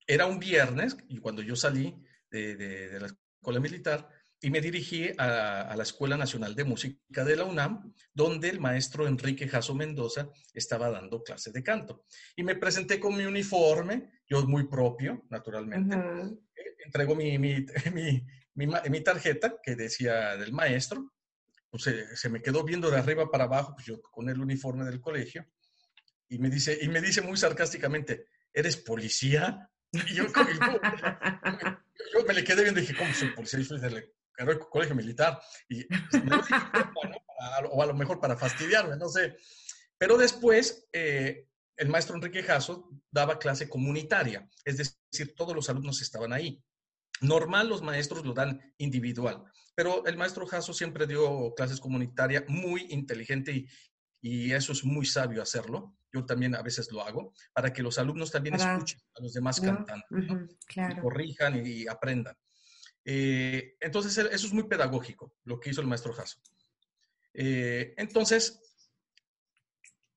era 0.07 0.25
un 0.25 0.39
viernes, 0.39 0.97
y 1.07 1.19
cuando 1.19 1.43
yo 1.43 1.55
salí 1.55 2.03
de, 2.29 2.55
de 2.55 2.99
la 2.99 3.07
escuela 3.07 3.59
militar, 3.59 4.09
y 4.43 4.49
me 4.49 4.59
dirigí 4.59 5.11
a, 5.19 5.73
la 5.75 5.83
Escuela 5.83 6.17
Nacional 6.17 6.55
de 6.55 6.63
Música 6.63 7.23
de 7.23 7.35
la 7.35 7.45
UNAM, 7.45 7.93
donde 8.11 8.49
el 8.49 8.59
maestro 8.59 9.07
Enrique 9.07 9.47
Jasso 9.47 9.75
Mendoza 9.75 10.29
estaba 10.53 10.89
dando 10.89 11.21
clase 11.21 11.51
de 11.51 11.61
canto. 11.61 12.05
Y 12.35 12.43
me 12.43 12.55
presenté 12.55 12.99
con 12.99 13.15
mi 13.15 13.23
uniforme, 13.23 14.09
yo 14.27 14.43
muy 14.47 14.67
propio, 14.67 15.25
naturalmente. 15.29 15.95
Eh, 15.95 16.75
entrego 16.85 17.15
mi, 17.15 17.37
mi, 17.37 17.63
mi, 18.55 18.67
mi, 18.89 19.01
tarjeta 19.01 19.57
que 19.61 19.75
decía 19.75 20.35
del 20.37 20.53
maestro. 20.53 21.13
Pues 21.69 21.83
se, 22.15 22.29
me 22.29 22.41
quedó 22.41 22.63
viendo 22.63 22.89
de 22.89 22.97
arriba 22.97 23.29
para 23.29 23.43
abajo, 23.43 23.75
pues 23.75 23.85
yo 23.85 24.01
con 24.01 24.27
el 24.27 24.41
uniforme 24.41 24.85
del 24.85 24.99
colegio. 24.99 25.45
Y 26.29 26.39
me 26.39 26.49
dice, 26.49 26.79
y 26.81 26.89
me 26.89 26.99
dice 26.99 27.21
muy 27.21 27.37
sarcásticamente, 27.37 28.25
¿eres 28.51 28.75
policía? 28.75 29.69
Y 29.91 30.15
yo, 30.15 30.25
yo, 32.13 32.25
me 32.25 32.33
le 32.33 32.43
quedé 32.43 32.63
viendo 32.63 32.79
y 32.79 32.83
dije, 32.83 32.97
¿cómo 32.97 33.13
soy 33.13 33.29
policía? 33.29 33.59
Yo 33.59 33.65
soy 33.65 33.79
del 33.79 34.11
el 34.49 34.59
colegio 34.59 34.95
militar, 34.95 35.39
y 35.69 35.85
o 37.69 37.81
a 37.81 37.85
lo 37.85 37.93
mejor 37.93 38.19
para 38.19 38.37
fastidiarme, 38.37 38.97
no 38.97 39.09
sé. 39.09 39.37
Pero 39.97 40.17
después, 40.17 40.87
eh, 40.93 41.47
el 41.77 41.89
maestro 41.89 42.15
Enrique 42.15 42.43
Jasso 42.43 42.89
daba 43.11 43.39
clase 43.39 43.69
comunitaria, 43.69 44.47
es 44.65 44.77
decir, 44.77 45.35
todos 45.35 45.55
los 45.55 45.69
alumnos 45.69 46.01
estaban 46.01 46.33
ahí. 46.33 46.63
Normal 47.21 47.69
los 47.69 47.81
maestros 47.81 48.25
lo 48.25 48.33
dan 48.33 48.59
individual, 48.77 49.43
pero 49.75 50.05
el 50.05 50.17
maestro 50.17 50.45
Jasso 50.47 50.73
siempre 50.73 51.05
dio 51.05 51.53
clases 51.55 51.79
comunitarias 51.79 52.45
muy 52.47 52.87
inteligente 52.89 53.51
y, 53.51 53.67
y, 54.21 54.53
eso 54.53 54.71
es 54.71 54.83
muy 54.83 55.05
sabio 55.05 55.41
hacerlo. 55.41 55.95
Yo 56.13 56.25
también 56.25 56.55
a 56.55 56.61
veces 56.61 56.91
lo 56.91 57.01
hago 57.03 57.33
para 57.53 57.71
que 57.71 57.83
los 57.83 57.97
alumnos 57.97 58.31
también 58.31 58.55
escuchen 58.55 58.99
a 59.15 59.21
los 59.21 59.33
demás 59.33 59.61
cantando, 59.61 60.05
y 60.09 60.99
corrijan 60.99 61.65
y 61.65 61.87
aprendan. 61.87 62.35
Eh, 63.05 63.77
entonces, 63.79 64.17
eso 64.17 64.47
es 64.47 64.53
muy 64.53 64.63
pedagógico, 64.63 65.35
lo 65.43 65.59
que 65.59 65.71
hizo 65.71 65.81
el 65.81 65.87
maestro 65.87 66.13
Jasso. 66.13 66.39
Eh, 67.33 67.93
entonces, 67.97 68.59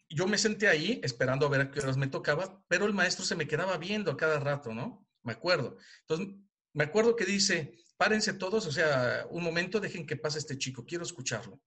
yo 0.09 0.27
me 0.27 0.39
senté 0.39 0.69
ahí 0.69 1.01
esperando 1.03 1.47
a 1.47 1.49
ver 1.49 1.61
a 1.63 1.71
qué 1.71 1.81
horas 1.81 1.97
me 1.97 2.09
tocaba, 2.09 2.63
pero 2.69 2.87
el 2.87 2.93
maestro 2.93 3.25
se 3.25 3.37
me 3.37 3.49
quedaba 3.49 3.77
viendo 3.79 4.11
a 4.11 4.17
cada 4.17 4.39
rato, 4.39 4.75
¿no? 4.75 5.09
Me 5.23 5.33
acuerdo. 5.33 5.79
Entonces, 6.01 6.37
me 6.73 6.85
acuerdo 6.85 7.17
que 7.17 7.25
dice, 7.25 7.79
párense 7.97 8.35
todos, 8.35 8.67
o 8.67 8.73
sea, 8.73 9.27
un 9.31 9.43
momento, 9.43 9.81
dejen 9.81 10.07
que 10.07 10.17
pase 10.17 10.39
este 10.39 10.59
chico, 10.59 10.85
quiero 10.85 11.05
escucharlo. 11.05 11.61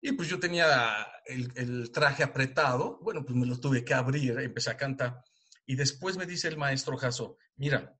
Y 0.00 0.12
pues 0.12 0.28
yo 0.28 0.38
tenía 0.38 1.06
el, 1.24 1.52
el 1.56 1.90
traje 1.90 2.22
apretado, 2.22 2.98
bueno, 3.02 3.24
pues 3.24 3.36
me 3.36 3.46
lo 3.46 3.58
tuve 3.58 3.84
que 3.84 3.94
abrir, 3.94 4.38
empecé 4.38 4.70
a 4.70 4.76
cantar. 4.76 5.22
Y 5.66 5.74
después 5.74 6.16
me 6.16 6.26
dice 6.26 6.48
el 6.48 6.56
maestro 6.56 6.96
Jasso, 6.96 7.38
mira, 7.56 7.98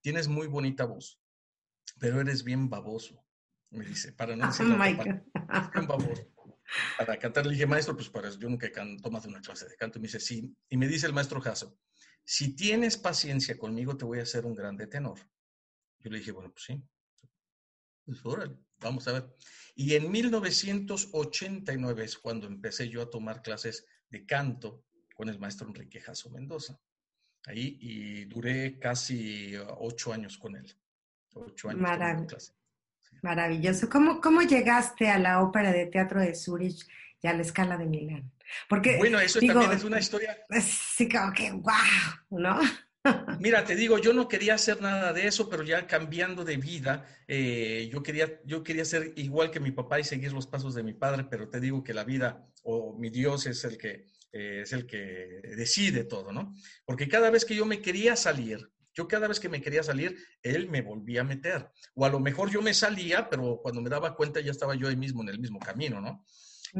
tienes 0.00 0.28
muy 0.28 0.46
bonita 0.46 0.86
voz 0.86 1.21
pero 2.02 2.20
eres 2.20 2.42
bien 2.42 2.68
baboso, 2.68 3.24
me 3.70 3.84
dice, 3.84 4.12
para 4.12 4.34
no 4.34 4.48
decir 4.48 4.66
bien 4.66 5.86
baboso. 5.86 6.34
Para 6.98 7.16
cantar, 7.16 7.46
le 7.46 7.52
dije, 7.52 7.64
maestro, 7.64 7.94
pues 7.94 8.08
para 8.08 8.28
yo 8.28 8.48
nunca 8.48 8.66
he 8.66 8.72
tomado 9.00 9.28
una 9.28 9.40
clase 9.40 9.68
de 9.68 9.76
canto. 9.76 10.00
Y 10.00 10.02
me 10.02 10.08
dice, 10.08 10.18
sí. 10.18 10.52
Y 10.68 10.76
me 10.76 10.88
dice 10.88 11.06
el 11.06 11.12
maestro 11.12 11.40
Jasso, 11.40 11.78
si 12.24 12.56
tienes 12.56 12.96
paciencia 12.96 13.56
conmigo, 13.56 13.96
te 13.96 14.04
voy 14.04 14.18
a 14.18 14.24
hacer 14.24 14.44
un 14.46 14.56
grande 14.56 14.88
tenor. 14.88 15.20
Yo 16.00 16.10
le 16.10 16.18
dije, 16.18 16.32
bueno, 16.32 16.50
pues 16.50 16.64
sí. 16.64 16.82
Pues 18.04 18.18
órale, 18.24 18.58
vamos 18.80 19.06
a 19.06 19.12
ver. 19.12 19.36
Y 19.76 19.94
en 19.94 20.10
1989 20.10 22.04
es 22.04 22.18
cuando 22.18 22.48
empecé 22.48 22.88
yo 22.88 23.00
a 23.00 23.10
tomar 23.10 23.42
clases 23.42 23.86
de 24.08 24.26
canto 24.26 24.86
con 25.14 25.28
el 25.28 25.38
maestro 25.38 25.68
Enrique 25.68 26.00
Jasso 26.00 26.30
Mendoza. 26.30 26.80
Ahí, 27.44 27.78
y 27.80 28.24
duré 28.24 28.80
casi 28.80 29.54
ocho 29.78 30.12
años 30.12 30.36
con 30.36 30.56
él. 30.56 30.76
Ocho 31.34 31.70
años. 31.70 32.54
Maravilloso. 33.22 33.88
¿Cómo, 33.88 34.20
¿Cómo 34.20 34.42
llegaste 34.42 35.08
a 35.08 35.18
la 35.18 35.42
ópera 35.42 35.72
de 35.72 35.86
teatro 35.86 36.20
de 36.20 36.34
Zurich 36.34 36.86
y 37.22 37.28
a 37.28 37.32
la 37.32 37.42
escala 37.42 37.78
de 37.78 37.86
Milán. 37.86 38.30
Porque, 38.68 38.98
bueno, 38.98 39.20
eso 39.20 39.40
también 39.40 39.72
es 39.72 39.84
una 39.84 39.98
historia. 39.98 40.36
Sí, 40.60 41.08
como 41.08 41.32
que, 41.32 41.52
wow, 41.52 41.72
¿no? 42.30 42.60
Mira, 43.40 43.64
te 43.64 43.74
digo, 43.74 43.98
yo 43.98 44.12
no 44.12 44.28
quería 44.28 44.54
hacer 44.54 44.80
nada 44.80 45.12
de 45.12 45.26
eso, 45.26 45.48
pero 45.48 45.62
ya 45.62 45.86
cambiando 45.86 46.44
de 46.44 46.56
vida, 46.56 47.06
eh, 47.26 47.88
yo, 47.90 48.02
quería, 48.02 48.40
yo 48.44 48.62
quería 48.62 48.84
ser 48.84 49.12
igual 49.16 49.50
que 49.50 49.60
mi 49.60 49.70
papá 49.70 49.98
y 49.98 50.04
seguir 50.04 50.32
los 50.32 50.46
pasos 50.46 50.74
de 50.74 50.82
mi 50.82 50.92
padre, 50.92 51.24
pero 51.28 51.48
te 51.48 51.60
digo 51.60 51.82
que 51.82 51.94
la 51.94 52.04
vida 52.04 52.46
o 52.64 52.96
mi 52.96 53.10
Dios 53.10 53.46
es 53.46 53.64
el 53.64 53.78
que, 53.78 54.06
eh, 54.32 54.60
es 54.62 54.72
el 54.72 54.86
que 54.86 55.40
decide 55.56 56.04
todo, 56.04 56.32
¿no? 56.32 56.54
Porque 56.84 57.08
cada 57.08 57.30
vez 57.30 57.44
que 57.44 57.56
yo 57.56 57.66
me 57.66 57.80
quería 57.80 58.14
salir, 58.14 58.70
yo 58.94 59.08
cada 59.08 59.28
vez 59.28 59.40
que 59.40 59.48
me 59.48 59.60
quería 59.60 59.82
salir, 59.82 60.16
él 60.42 60.68
me 60.68 60.82
volvía 60.82 61.22
a 61.22 61.24
meter. 61.24 61.68
O 61.94 62.04
a 62.04 62.10
lo 62.10 62.20
mejor 62.20 62.50
yo 62.50 62.62
me 62.62 62.74
salía, 62.74 63.28
pero 63.28 63.60
cuando 63.62 63.80
me 63.80 63.90
daba 63.90 64.14
cuenta 64.14 64.40
ya 64.40 64.50
estaba 64.50 64.74
yo 64.74 64.88
ahí 64.88 64.96
mismo 64.96 65.22
en 65.22 65.30
el 65.30 65.38
mismo 65.38 65.58
camino, 65.58 66.00
¿no? 66.00 66.24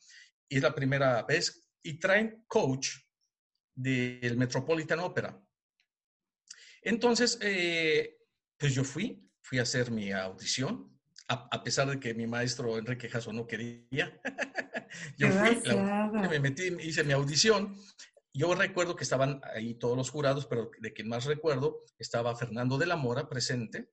Y 0.47 0.58
es 0.58 0.63
la 0.63 0.75
primera 0.75 1.23
vez 1.23 1.67
y 1.81 1.99
traen 1.99 2.45
coach 2.47 2.89
del 3.73 4.38
Metropolitan 4.38 4.99
Opera. 4.99 5.44
Entonces, 6.86 7.39
eh, 7.41 8.17
pues 8.58 8.74
yo 8.74 8.84
fui, 8.84 9.28
fui 9.41 9.58
a 9.58 9.63
hacer 9.63 9.91
mi 9.91 10.12
audición, 10.12 10.95
a, 11.28 11.63
pesar 11.63 11.89
de 11.89 12.00
que 12.00 12.13
mi 12.13 12.28
maestro 12.28 12.78
Enrique 12.78 13.10
Jasso 13.10 13.34
no 13.34 13.48
quería. 13.48 14.21
yo 15.17 15.28
fui, 15.30 15.60
me 16.30 16.39
metí, 16.39 16.67
hice 16.80 17.04
mi 17.04 17.13
audición. 17.13 17.76
Yo 18.32 18.54
recuerdo 18.54 18.95
que 18.95 19.04
estaban 19.04 19.41
ahí 19.56 19.74
todos 19.74 19.98
los 19.98 20.12
jurados, 20.12 20.45
pero 20.45 20.69
de 20.80 20.93
quien 20.93 21.10
más 21.10 21.26
recuerdo 21.26 21.84
estaba 21.98 22.36
Fernando 22.36 22.78
de 22.78 22.86
la 22.86 22.95
Mora 22.95 23.28
presente 23.28 23.89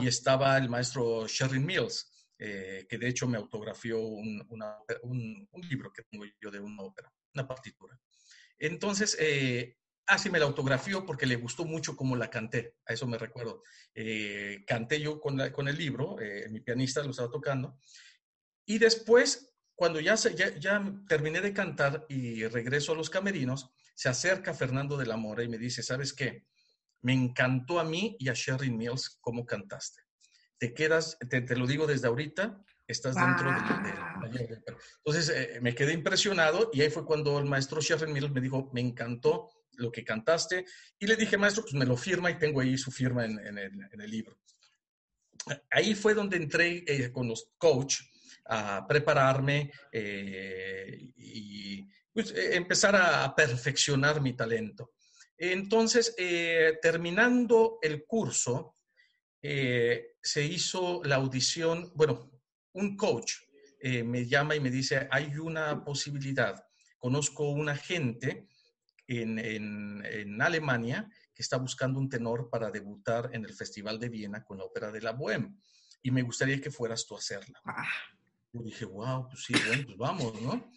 y 0.00 0.06
estaba 0.06 0.56
el 0.56 0.70
maestro 0.70 1.26
Sherrin 1.26 1.66
Mills, 1.66 2.30
eh, 2.38 2.86
que 2.88 2.96
de 2.96 3.08
hecho 3.08 3.26
me 3.26 3.36
autografió 3.36 4.00
un, 4.00 4.42
un, 5.02 5.68
libro 5.68 5.92
que 5.92 6.04
tengo 6.04 6.24
yo 6.40 6.50
de 6.50 6.60
una 6.60 6.82
ópera, 6.82 7.12
una 7.34 7.46
partitura. 7.46 8.00
Entonces, 8.56 9.14
eh, 9.20 9.76
Así 10.06 10.28
me 10.28 10.38
la 10.38 10.44
autografió 10.44 11.06
porque 11.06 11.26
le 11.26 11.36
gustó 11.36 11.64
mucho 11.64 11.96
cómo 11.96 12.14
la 12.14 12.28
canté, 12.28 12.76
a 12.86 12.92
eso 12.92 13.06
me 13.06 13.16
recuerdo. 13.16 13.62
Eh, 13.94 14.62
canté 14.66 15.00
yo 15.00 15.18
con, 15.18 15.38
con 15.50 15.68
el 15.68 15.78
libro, 15.78 16.20
eh, 16.20 16.48
mi 16.50 16.60
pianista 16.60 17.02
lo 17.02 17.10
estaba 17.10 17.30
tocando, 17.30 17.78
y 18.66 18.78
después, 18.78 19.54
cuando 19.74 20.00
ya, 20.00 20.14
ya, 20.14 20.56
ya, 20.56 20.94
terminé 21.08 21.40
de 21.40 21.52
cantar 21.52 22.06
y 22.08 22.46
regreso 22.46 22.92
a 22.92 22.96
los 22.96 23.10
camerinos, 23.10 23.70
se 23.94 24.08
acerca 24.08 24.54
Fernando 24.54 24.96
de 24.96 25.06
la 25.06 25.16
Mora 25.16 25.42
y 25.42 25.48
me 25.48 25.58
dice, 25.58 25.82
¿sabes 25.82 26.12
qué? 26.12 26.46
Me 27.02 27.12
encantó 27.12 27.78
a 27.78 27.84
mí 27.84 28.16
y 28.18 28.28
a 28.28 28.34
Sherry 28.34 28.70
Mills 28.70 29.18
cómo 29.20 29.44
cantaste. 29.44 30.02
Te 30.58 30.72
quedas, 30.72 31.18
te, 31.28 31.42
te 31.42 31.56
lo 31.56 31.66
digo 31.66 31.86
desde 31.86 32.08
ahorita, 32.08 32.62
estás 32.86 33.14
dentro 33.14 33.50
de, 33.50 34.62
Entonces 35.04 35.28
eh, 35.28 35.58
me 35.60 35.74
quedé 35.74 35.92
impresionado 35.92 36.70
y 36.72 36.80
ahí 36.80 36.90
fue 36.90 37.04
cuando 37.04 37.38
el 37.38 37.44
maestro 37.44 37.80
Sherry 37.80 38.10
Mills 38.10 38.30
me 38.30 38.40
dijo, 38.40 38.70
me 38.72 38.80
encantó 38.80 39.50
lo 39.76 39.90
que 39.90 40.04
cantaste. 40.04 40.64
Y 40.98 41.06
le 41.06 41.16
dije, 41.16 41.36
maestro, 41.36 41.62
pues 41.62 41.74
me 41.74 41.86
lo 41.86 41.96
firma 41.96 42.30
y 42.30 42.38
tengo 42.38 42.60
ahí 42.60 42.76
su 42.76 42.90
firma 42.90 43.24
en, 43.24 43.38
el, 43.58 44.10
libro. 44.10 44.38
Ahí 45.70 45.94
fue 45.94 46.14
donde 46.14 46.36
entré 46.36 46.84
eh, 46.86 47.10
con 47.12 47.28
los 47.28 47.50
coach 47.58 48.00
a 48.46 48.86
prepararme 48.86 49.72
eh, 49.90 51.10
y 51.16 51.86
pues, 52.12 52.30
eh, 52.32 52.56
empezar 52.56 52.96
a 52.96 53.34
perfeccionar 53.34 54.20
mi 54.20 54.34
talento. 54.34 54.94
Entonces, 55.36 56.14
terminando 56.80 57.78
el 57.82 58.04
curso, 58.06 58.76
se 59.42 60.42
hizo 60.42 61.02
la 61.02 61.16
audición, 61.16 61.90
bueno, 61.96 62.30
un 62.72 62.96
coach 62.96 63.32
me 63.82 64.26
llama 64.26 64.54
y 64.54 64.60
me 64.60 64.70
dice, 64.70 65.08
hay 65.10 65.36
una 65.36 65.84
posibilidad, 65.84 66.64
conozco 66.98 67.50
una 67.50 67.76
gente 67.76 68.46
en, 69.06 70.40
Alemania 70.40 71.08
que 71.34 71.42
está 71.42 71.56
buscando 71.56 71.98
un 71.98 72.08
tenor 72.08 72.48
para 72.48 72.70
debutar 72.70 73.30
en 73.32 73.44
el 73.44 73.52
Festival 73.52 73.98
de 73.98 74.08
Viena 74.08 74.44
con 74.44 74.58
la 74.58 74.64
ópera 74.64 74.92
de 74.92 75.00
la 75.00 75.12
Bohème. 75.16 75.56
Y 76.02 76.10
me 76.10 76.22
gustaría 76.22 76.60
que 76.60 76.70
fueras 76.70 77.06
tú 77.06 77.14
a 77.14 77.18
hacerla. 77.18 77.60
Ah. 77.64 77.88
Yo 78.52 78.62
dije, 78.62 78.84
wow, 78.84 79.28
pues 79.28 79.44
sí, 79.44 79.54
bueno, 79.66 79.82
pues 79.84 79.98
vamos, 79.98 80.40
¿no? 80.40 80.70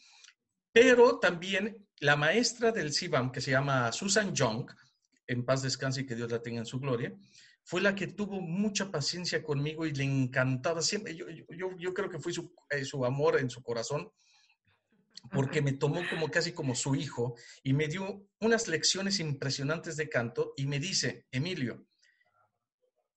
Pero 0.71 1.19
también 1.19 1.87
la 1.99 2.15
maestra 2.15 2.71
del 2.71 2.91
CIBAM, 2.91 3.31
que 3.31 3.41
se 3.41 3.51
llama 3.51 3.91
Susan 3.91 4.33
Young, 4.33 4.71
en 5.27 5.45
paz 5.45 5.61
descanse 5.61 6.01
y 6.01 6.05
que 6.05 6.15
Dios 6.15 6.31
la 6.31 6.41
tenga 6.41 6.59
en 6.59 6.65
su 6.65 6.79
gloria, 6.79 7.15
fue 7.63 7.81
la 7.81 7.93
que 7.93 8.07
tuvo 8.07 8.39
mucha 8.39 8.89
paciencia 8.89 9.43
conmigo 9.43 9.85
y 9.85 9.93
le 9.93 10.05
encantaba 10.05 10.81
siempre. 10.81 11.15
Yo, 11.15 11.25
yo, 11.29 11.77
yo 11.77 11.93
creo 11.93 12.09
que 12.09 12.17
fue 12.17 12.31
su, 12.31 12.53
eh, 12.69 12.85
su 12.85 13.03
amor 13.05 13.37
en 13.39 13.49
su 13.49 13.61
corazón 13.61 14.09
porque 15.31 15.61
me 15.61 15.73
tomó 15.73 16.01
como 16.09 16.29
casi 16.29 16.51
como 16.51 16.75
su 16.75 16.95
hijo 16.95 17.35
y 17.63 17.73
me 17.73 17.87
dio 17.87 18.27
unas 18.39 18.67
lecciones 18.67 19.19
impresionantes 19.19 19.97
de 19.97 20.09
canto 20.09 20.53
y 20.55 20.65
me 20.65 20.79
dice, 20.79 21.25
Emilio, 21.31 21.85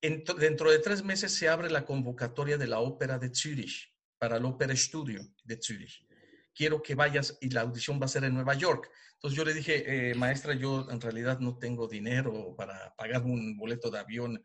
dentro 0.01 0.71
de 0.71 0.79
tres 0.79 1.05
meses 1.05 1.33
se 1.35 1.49
abre 1.49 1.71
la 1.71 1.85
convocatoria 1.85 2.57
de 2.57 2.67
la 2.67 2.81
ópera 2.81 3.19
de 3.19 3.31
Zurich 3.35 3.95
para 4.19 4.37
el 4.37 4.45
Ópera 4.45 4.75
Studio 4.75 5.21
de 5.45 5.59
Zurich. 5.61 6.07
Quiero 6.55 6.83
que 6.83 6.95
vayas 6.95 7.39
y 7.41 7.51
la 7.51 7.63
audición 7.63 8.01
va 8.01 8.07
a 8.07 8.09
ser 8.09 8.25
en 8.25 8.35
Nueva 8.35 8.55
York. 8.55 8.91
Entonces 9.15 9.37
yo 9.37 9.45
le 9.45 9.55
dije, 9.55 10.11
eh, 10.11 10.15
maestra, 10.15 10.55
yo 10.55 10.87
en 10.91 11.01
realidad 11.01 11.39
no 11.39 11.59
tengo 11.59 11.87
dinero 11.87 12.55
para 12.57 12.95
pagar 12.97 13.23
un 13.23 13.57
boleto 13.57 13.91
de 13.91 13.99
avión. 13.99 14.43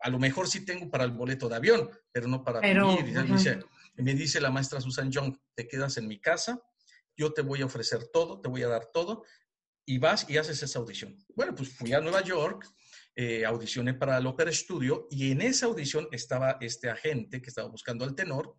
A 0.00 0.08
lo 0.08 0.18
mejor 0.18 0.48
sí 0.48 0.64
tengo 0.64 0.90
para 0.90 1.04
el 1.04 1.10
boleto 1.10 1.48
de 1.48 1.56
avión, 1.56 1.90
pero 2.10 2.28
no 2.28 2.42
para 2.42 2.60
venir. 2.60 2.76
Y 3.96 4.02
me 4.02 4.14
dice 4.14 4.40
la 4.40 4.50
maestra 4.50 4.80
Susan 4.80 5.10
Young, 5.10 5.36
te 5.54 5.68
quedas 5.68 5.96
en 5.98 6.08
mi 6.08 6.20
casa, 6.20 6.60
yo 7.16 7.32
te 7.32 7.42
voy 7.42 7.62
a 7.62 7.66
ofrecer 7.66 8.08
todo, 8.12 8.40
te 8.40 8.48
voy 8.48 8.62
a 8.62 8.68
dar 8.68 8.86
todo, 8.92 9.24
y 9.86 9.98
vas 9.98 10.28
y 10.28 10.38
haces 10.38 10.62
esa 10.62 10.78
audición. 10.78 11.16
Bueno, 11.34 11.54
pues 11.54 11.70
fui 11.76 11.92
a 11.92 12.00
Nueva 12.00 12.22
York, 12.22 12.66
eh, 13.14 13.44
audicioné 13.44 13.94
para 13.94 14.18
el 14.18 14.26
Opera 14.26 14.52
Studio, 14.52 15.06
y 15.10 15.30
en 15.30 15.42
esa 15.42 15.66
audición 15.66 16.08
estaba 16.10 16.58
este 16.60 16.88
agente 16.88 17.40
que 17.40 17.48
estaba 17.48 17.68
buscando 17.68 18.04
al 18.04 18.14
tenor, 18.14 18.56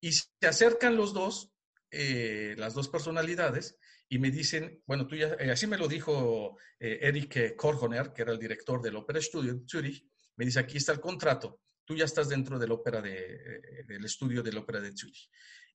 y 0.00 0.12
se 0.12 0.46
acercan 0.46 0.96
los 0.96 1.12
dos, 1.12 1.52
eh, 1.90 2.54
las 2.58 2.74
dos 2.74 2.88
personalidades, 2.88 3.76
y 4.08 4.18
me 4.18 4.30
dicen, 4.30 4.82
bueno, 4.86 5.06
tú 5.06 5.14
ya, 5.14 5.36
eh, 5.38 5.50
así 5.50 5.66
me 5.66 5.78
lo 5.78 5.86
dijo 5.86 6.56
Eric 6.80 7.54
Korhoner, 7.54 8.12
que 8.12 8.22
era 8.22 8.32
el 8.32 8.38
director 8.38 8.82
del 8.82 8.96
Opera 8.96 9.20
Studio 9.22 9.54
de 9.54 9.62
Zurich, 9.68 10.04
me 10.36 10.44
dice, 10.44 10.58
aquí 10.58 10.78
está 10.78 10.92
el 10.92 11.00
contrato, 11.00 11.60
tú 11.84 11.94
ya 11.94 12.06
estás 12.06 12.28
dentro 12.28 12.58
del 12.58 12.72
ópera 12.72 13.00
de, 13.00 13.84
del 13.86 14.04
estudio 14.04 14.42
del 14.42 14.58
ópera 14.58 14.80
de 14.80 14.92
Zurich. 14.96 15.30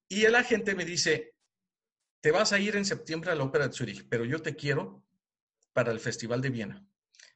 Y 0.07 0.25
el 0.25 0.35
agente 0.35 0.75
me 0.75 0.85
dice, 0.85 1.34
te 2.25 2.31
vas 2.31 2.53
a 2.53 2.59
ir 2.59 2.75
en 2.75 2.85
septiembre 2.85 3.29
a 3.29 3.35
la 3.35 3.43
Ópera 3.43 3.67
de 3.67 3.73
Zurich, 3.75 4.03
pero 4.09 4.25
yo 4.25 4.41
te 4.41 4.55
quiero 4.55 5.05
para 5.73 5.91
el 5.91 5.99
Festival 5.99 6.41
de 6.41 6.49
Viena. 6.49 6.83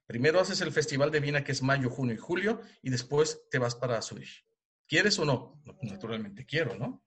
Primero 0.08 0.40
haces 0.40 0.62
el 0.62 0.72
Festival 0.72 1.12
de 1.12 1.20
Viena, 1.20 1.44
que 1.44 1.52
es 1.52 1.62
mayo, 1.62 1.92
junio 1.92 2.16
y 2.16 2.18
julio, 2.18 2.60
y 2.82 2.90
después 2.90 3.40
te 3.52 3.60
vas 3.60 3.76
para 3.76 4.02
Zurich. 4.02 4.48
¿Quieres 4.88 5.20
o 5.20 5.26
no? 5.26 5.62
Naturalmente 5.84 6.44
quiero, 6.44 6.76
¿no? 6.76 7.04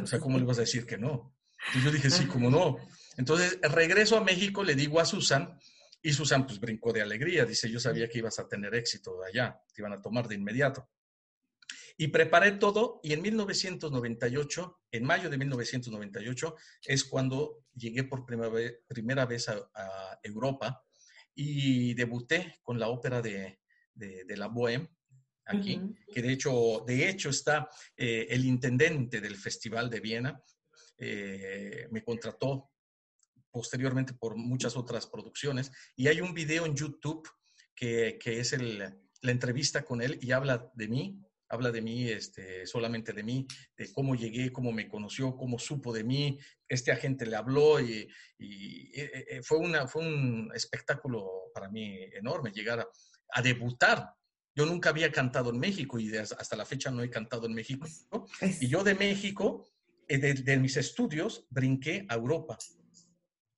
O 0.00 0.06
sea, 0.06 0.20
¿cómo 0.20 0.38
le 0.38 0.44
vas 0.44 0.58
a 0.58 0.60
decir 0.60 0.86
que 0.86 0.98
no? 0.98 1.36
Y 1.74 1.82
yo 1.82 1.90
dije, 1.90 2.10
sí, 2.10 2.26
¿cómo 2.26 2.48
no? 2.48 2.76
Entonces, 3.16 3.58
regreso 3.60 4.16
a 4.16 4.22
México, 4.22 4.62
le 4.62 4.76
digo 4.76 5.00
a 5.00 5.04
Susan, 5.04 5.58
y 6.00 6.12
Susan 6.12 6.46
pues 6.46 6.60
brincó 6.60 6.92
de 6.92 7.02
alegría. 7.02 7.44
Dice, 7.44 7.68
yo 7.68 7.80
sabía 7.80 8.08
que 8.08 8.18
ibas 8.18 8.38
a 8.38 8.46
tener 8.46 8.72
éxito 8.76 9.20
allá, 9.24 9.60
te 9.74 9.82
iban 9.82 9.92
a 9.92 10.00
tomar 10.00 10.28
de 10.28 10.36
inmediato. 10.36 10.88
Y 11.98 12.08
preparé 12.08 12.52
todo 12.52 13.00
y 13.02 13.12
en 13.12 13.22
1998, 13.22 14.80
en 14.90 15.04
mayo 15.04 15.30
de 15.30 15.38
1998, 15.38 16.56
es 16.84 17.04
cuando 17.04 17.64
llegué 17.74 18.04
por 18.04 18.26
primera 18.26 18.50
vez, 18.50 18.80
primera 18.86 19.24
vez 19.24 19.48
a, 19.48 20.18
Europa 20.22 20.82
y 21.34 21.94
debuté 21.94 22.58
con 22.62 22.78
la 22.78 22.88
ópera 22.88 23.22
de, 23.22 23.60
de, 23.94 24.36
la 24.36 24.48
Bohème 24.48 24.88
aquí, 25.44 25.80
que 26.12 26.20
de 26.20 26.32
hecho, 26.32 26.84
de 26.86 27.08
hecho 27.08 27.30
está 27.30 27.68
eh, 27.96 28.26
el 28.30 28.44
intendente 28.44 29.20
del 29.20 29.36
Festival 29.36 29.88
de 29.88 30.00
Viena, 30.00 30.42
eh, 30.98 31.86
me 31.90 32.02
contrató 32.02 32.70
posteriormente 33.50 34.14
por 34.14 34.36
muchas 34.36 34.76
otras 34.76 35.06
producciones 35.06 35.70
y 35.94 36.08
hay 36.08 36.20
un 36.20 36.34
video 36.34 36.66
en 36.66 36.74
YouTube 36.74 37.28
que, 37.74 38.18
que 38.20 38.40
es 38.40 38.52
el, 38.52 38.78
la 39.22 39.30
entrevista 39.30 39.84
con 39.84 40.02
él 40.02 40.18
y 40.20 40.32
habla 40.32 40.70
de 40.74 40.88
mí, 40.88 41.25
habla 41.48 41.70
de 41.70 41.80
mí, 41.80 42.08
este, 42.08 42.66
solamente 42.66 43.12
de 43.12 43.22
mí, 43.22 43.46
de 43.76 43.92
cómo 43.92 44.14
llegué, 44.14 44.52
cómo 44.52 44.72
me 44.72 44.88
conoció, 44.88 45.36
cómo 45.36 45.58
supo 45.58 45.92
de 45.92 46.04
mí, 46.04 46.38
este 46.68 46.92
agente 46.92 47.26
le 47.26 47.36
habló 47.36 47.80
y, 47.80 48.08
eh, 48.38 49.26
eh, 49.28 49.42
fue, 49.42 49.58
una, 49.58 49.86
fue 49.86 50.06
un 50.06 50.50
espectáculo 50.54 51.50
para 51.54 51.68
mí 51.68 51.98
enorme 52.12 52.50
llegar 52.50 52.80
a, 53.32 53.42
debutar. 53.42 54.14
Yo 54.54 54.64
nunca 54.64 54.88
había 54.88 55.12
cantado 55.12 55.50
en 55.50 55.58
México 55.58 55.98
y 55.98 56.14
hasta 56.16 56.56
la 56.56 56.64
fecha 56.64 56.90
no 56.90 57.02
he 57.02 57.10
cantado 57.10 57.46
en 57.46 57.54
México. 57.54 57.86
Y 58.60 58.68
yo 58.68 58.82
de 58.82 58.94
México 58.94 59.68
eh, 60.08 60.18
de, 60.18 60.56
mis 60.56 60.76
estudios 60.76 61.46
brinqué 61.50 62.06
a 62.08 62.14
Europa. 62.14 62.56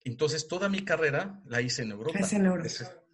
Entonces, 0.02 0.48
toda 0.48 0.68
mi 0.68 0.84
carrera 0.84 1.40
la 1.46 1.60
hice 1.60 1.82
en 1.82 1.92
Europa. 1.92 2.18
Es 2.18 2.32
en 2.32 2.46
Europa. 2.46 2.68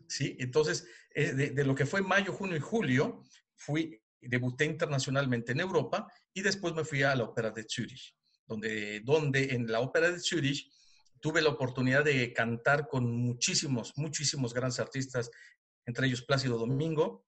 Sí, 0.07 0.37
entonces, 0.39 0.87
de, 1.15 1.65
lo 1.65 1.75
que 1.75 1.87
fue 1.87 2.01
mayo, 2.01 2.33
junio 2.33 2.57
y 2.57 2.61
julio, 2.61 3.23
fui, 3.57 4.01
debuté 4.29 4.65
internacionalmente 4.65 5.53
en 5.53 5.61
Europa 5.61 6.07
y 6.33 6.43
después 6.43 6.75
me 6.75 6.85
fui 6.85 7.03
a 7.03 7.15
la 7.15 7.25
Ópera 7.25 7.51
de 7.51 7.65
Zurich, 7.69 8.15
donde, 8.47 9.01
donde 9.01 9.55
en 9.55 9.71
la 9.71 9.81
Ópera 9.81 10.11
de 10.11 10.21
Zurich 10.21 10.71
tuve 11.21 11.41
la 11.41 11.51
oportunidad 11.51 12.05
de 12.05 12.33
cantar 12.33 12.87
con 12.87 13.11
muchísimos, 13.11 13.93
muchísimos 13.97 14.53
grandes 14.53 14.81
artistas, 14.81 15.31
entre 15.87 16.07
ellos 16.07 16.23
Plácido 16.23 16.59
Domingo, 16.59 17.27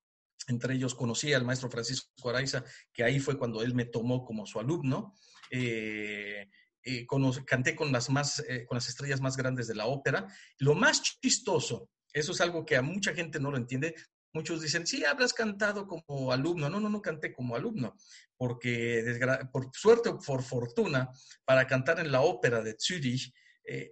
entre 0.48 0.74
ellos 0.74 0.94
conocí 0.94 1.32
al 1.32 1.44
maestro 1.44 1.70
Francisco 1.70 2.28
Araiza, 2.28 2.64
que 2.92 3.04
ahí 3.04 3.20
fue 3.20 3.38
cuando 3.38 3.62
él 3.62 3.74
me 3.74 3.86
tomó 3.86 4.24
como 4.24 4.46
su 4.46 4.60
alumno. 4.60 5.14
Eh, 5.50 6.48
eh, 6.82 7.06
canté 7.44 7.74
con 7.74 7.90
las, 7.90 8.10
más, 8.10 8.38
eh, 8.48 8.64
con 8.64 8.76
las 8.76 8.88
estrellas 8.88 9.20
más 9.20 9.36
grandes 9.36 9.66
de 9.66 9.74
la 9.74 9.86
ópera. 9.86 10.26
Lo 10.58 10.74
más 10.74 11.02
chistoso, 11.02 11.90
eso 12.12 12.32
es 12.32 12.40
algo 12.40 12.64
que 12.64 12.76
a 12.76 12.82
mucha 12.82 13.12
gente 13.12 13.40
no 13.40 13.50
lo 13.50 13.56
entiende, 13.56 13.94
Muchos 14.36 14.60
dicen, 14.60 14.86
sí, 14.86 15.02
habrás 15.02 15.32
cantado 15.32 15.86
como 15.86 16.30
alumno. 16.30 16.68
No, 16.68 16.78
no, 16.78 16.90
no 16.90 17.00
canté 17.00 17.32
como 17.32 17.56
alumno, 17.56 17.96
porque 18.36 19.02
por 19.50 19.70
suerte 19.72 20.10
o 20.10 20.18
por 20.18 20.42
fortuna, 20.42 21.10
para 21.46 21.66
cantar 21.66 22.00
en 22.00 22.12
la 22.12 22.20
ópera 22.20 22.60
de 22.60 22.76
Zürich, 22.78 23.32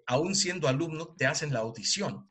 aún 0.06 0.34
siendo 0.34 0.68
alumno, 0.68 1.14
te 1.16 1.24
hacen 1.24 1.50
la 1.50 1.60
audición. 1.60 2.30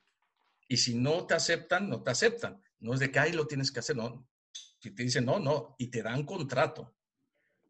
Y 0.68 0.78
si 0.78 0.94
no 0.94 1.26
te 1.26 1.34
aceptan, 1.34 1.90
no 1.90 2.04
te 2.04 2.12
aceptan. 2.12 2.62
No 2.82 2.94
es 2.94 3.00
de 3.00 3.12
que 3.12 3.18
ahí 3.18 3.32
lo 3.32 3.48
tienes 3.48 3.72
que 3.72 3.80
hacer, 3.80 3.96
no. 3.96 4.30
Si 4.52 4.92
te 4.92 5.02
dicen 5.02 5.26
no, 5.26 5.40
no, 5.40 5.76
y 5.80 5.88
te 5.88 6.04
dan 6.04 6.24
contrato. 6.24 6.96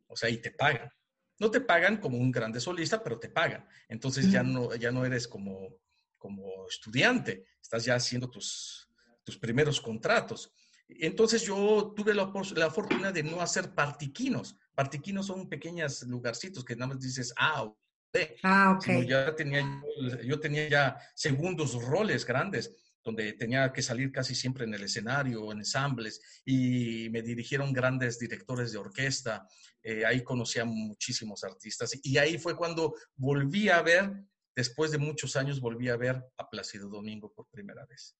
O 0.08 0.18
sea, 0.18 0.30
y 0.30 0.40
te 0.40 0.52
pagan. 0.52 0.92
No 1.40 1.50
te 1.50 1.62
pagan 1.62 2.02
como 2.02 2.18
un 2.18 2.34
grande 2.34 2.60
solista, 2.60 3.02
pero 3.02 3.18
te 3.18 3.30
pagan. 3.30 3.66
Entonces 3.88 4.30
ya 4.30 4.44
no, 4.44 4.76
ya 4.76 4.92
no 4.92 5.06
eres 5.06 5.26
como, 5.26 5.78
como 6.18 6.68
estudiante, 6.68 7.46
estás 7.62 7.86
ya 7.86 7.96
haciendo 7.96 8.30
tus, 8.30 8.83
tus 9.24 9.38
primeros 9.38 9.80
contratos. 9.82 10.52
Entonces 10.88 11.44
yo 11.44 11.94
tuve 11.96 12.14
la, 12.14 12.32
la, 12.56 12.70
fortuna 12.70 13.12
de 13.12 13.24
no 13.24 13.42
hacer 13.42 13.74
partiquinos. 13.74 14.56
Partiquinos 14.76 15.28
son 15.28 15.50
pequeños 15.50 16.04
lugarcitos 16.04 16.64
que 16.66 16.76
nada 16.76 16.94
más 16.94 17.00
dices, 17.00 17.34
ah, 17.38 17.72
Ah, 18.44 18.78
ok. 18.78 19.08
Ya 19.08 19.36
tenía, 19.36 19.82
yo 20.24 20.40
tenía 20.40 20.70
ya 20.70 20.98
segundos 21.16 21.74
roles 21.84 22.26
grandes 22.26 22.76
donde 23.04 23.34
tenía 23.34 23.74
que 23.74 23.82
salir 23.82 24.12
casi 24.12 24.34
siempre 24.34 24.64
en 24.64 24.74
el 24.74 24.84
escenario, 24.84 25.52
en 25.52 25.58
ensambles, 25.58 26.22
y 26.46 27.10
me 27.10 27.22
dirigieron 27.22 27.74
grandes 27.74 28.18
directores 28.18 28.72
de 28.72 28.78
orquesta. 28.78 29.46
Eh, 29.82 30.06
ahí 30.06 30.24
conocí 30.24 30.60
a 30.60 30.66
muchísimos 30.66 31.44
artistas. 31.44 32.00
Y 32.02 32.18
ahí 32.18 32.38
fue 32.38 32.56
cuando 32.56 32.96
volví 33.16 33.68
a 33.68 33.82
ver, 33.82 34.10
después 34.56 34.92
de 34.92 35.00
muchos 35.00 35.36
años, 35.36 35.60
volví 35.60 35.90
a 35.90 35.98
ver 35.98 36.24
a 36.38 36.50
Plácido 36.50 36.88
Domingo 36.88 37.34
por 37.34 37.48
primera 37.50 37.86
vez. 37.86 38.16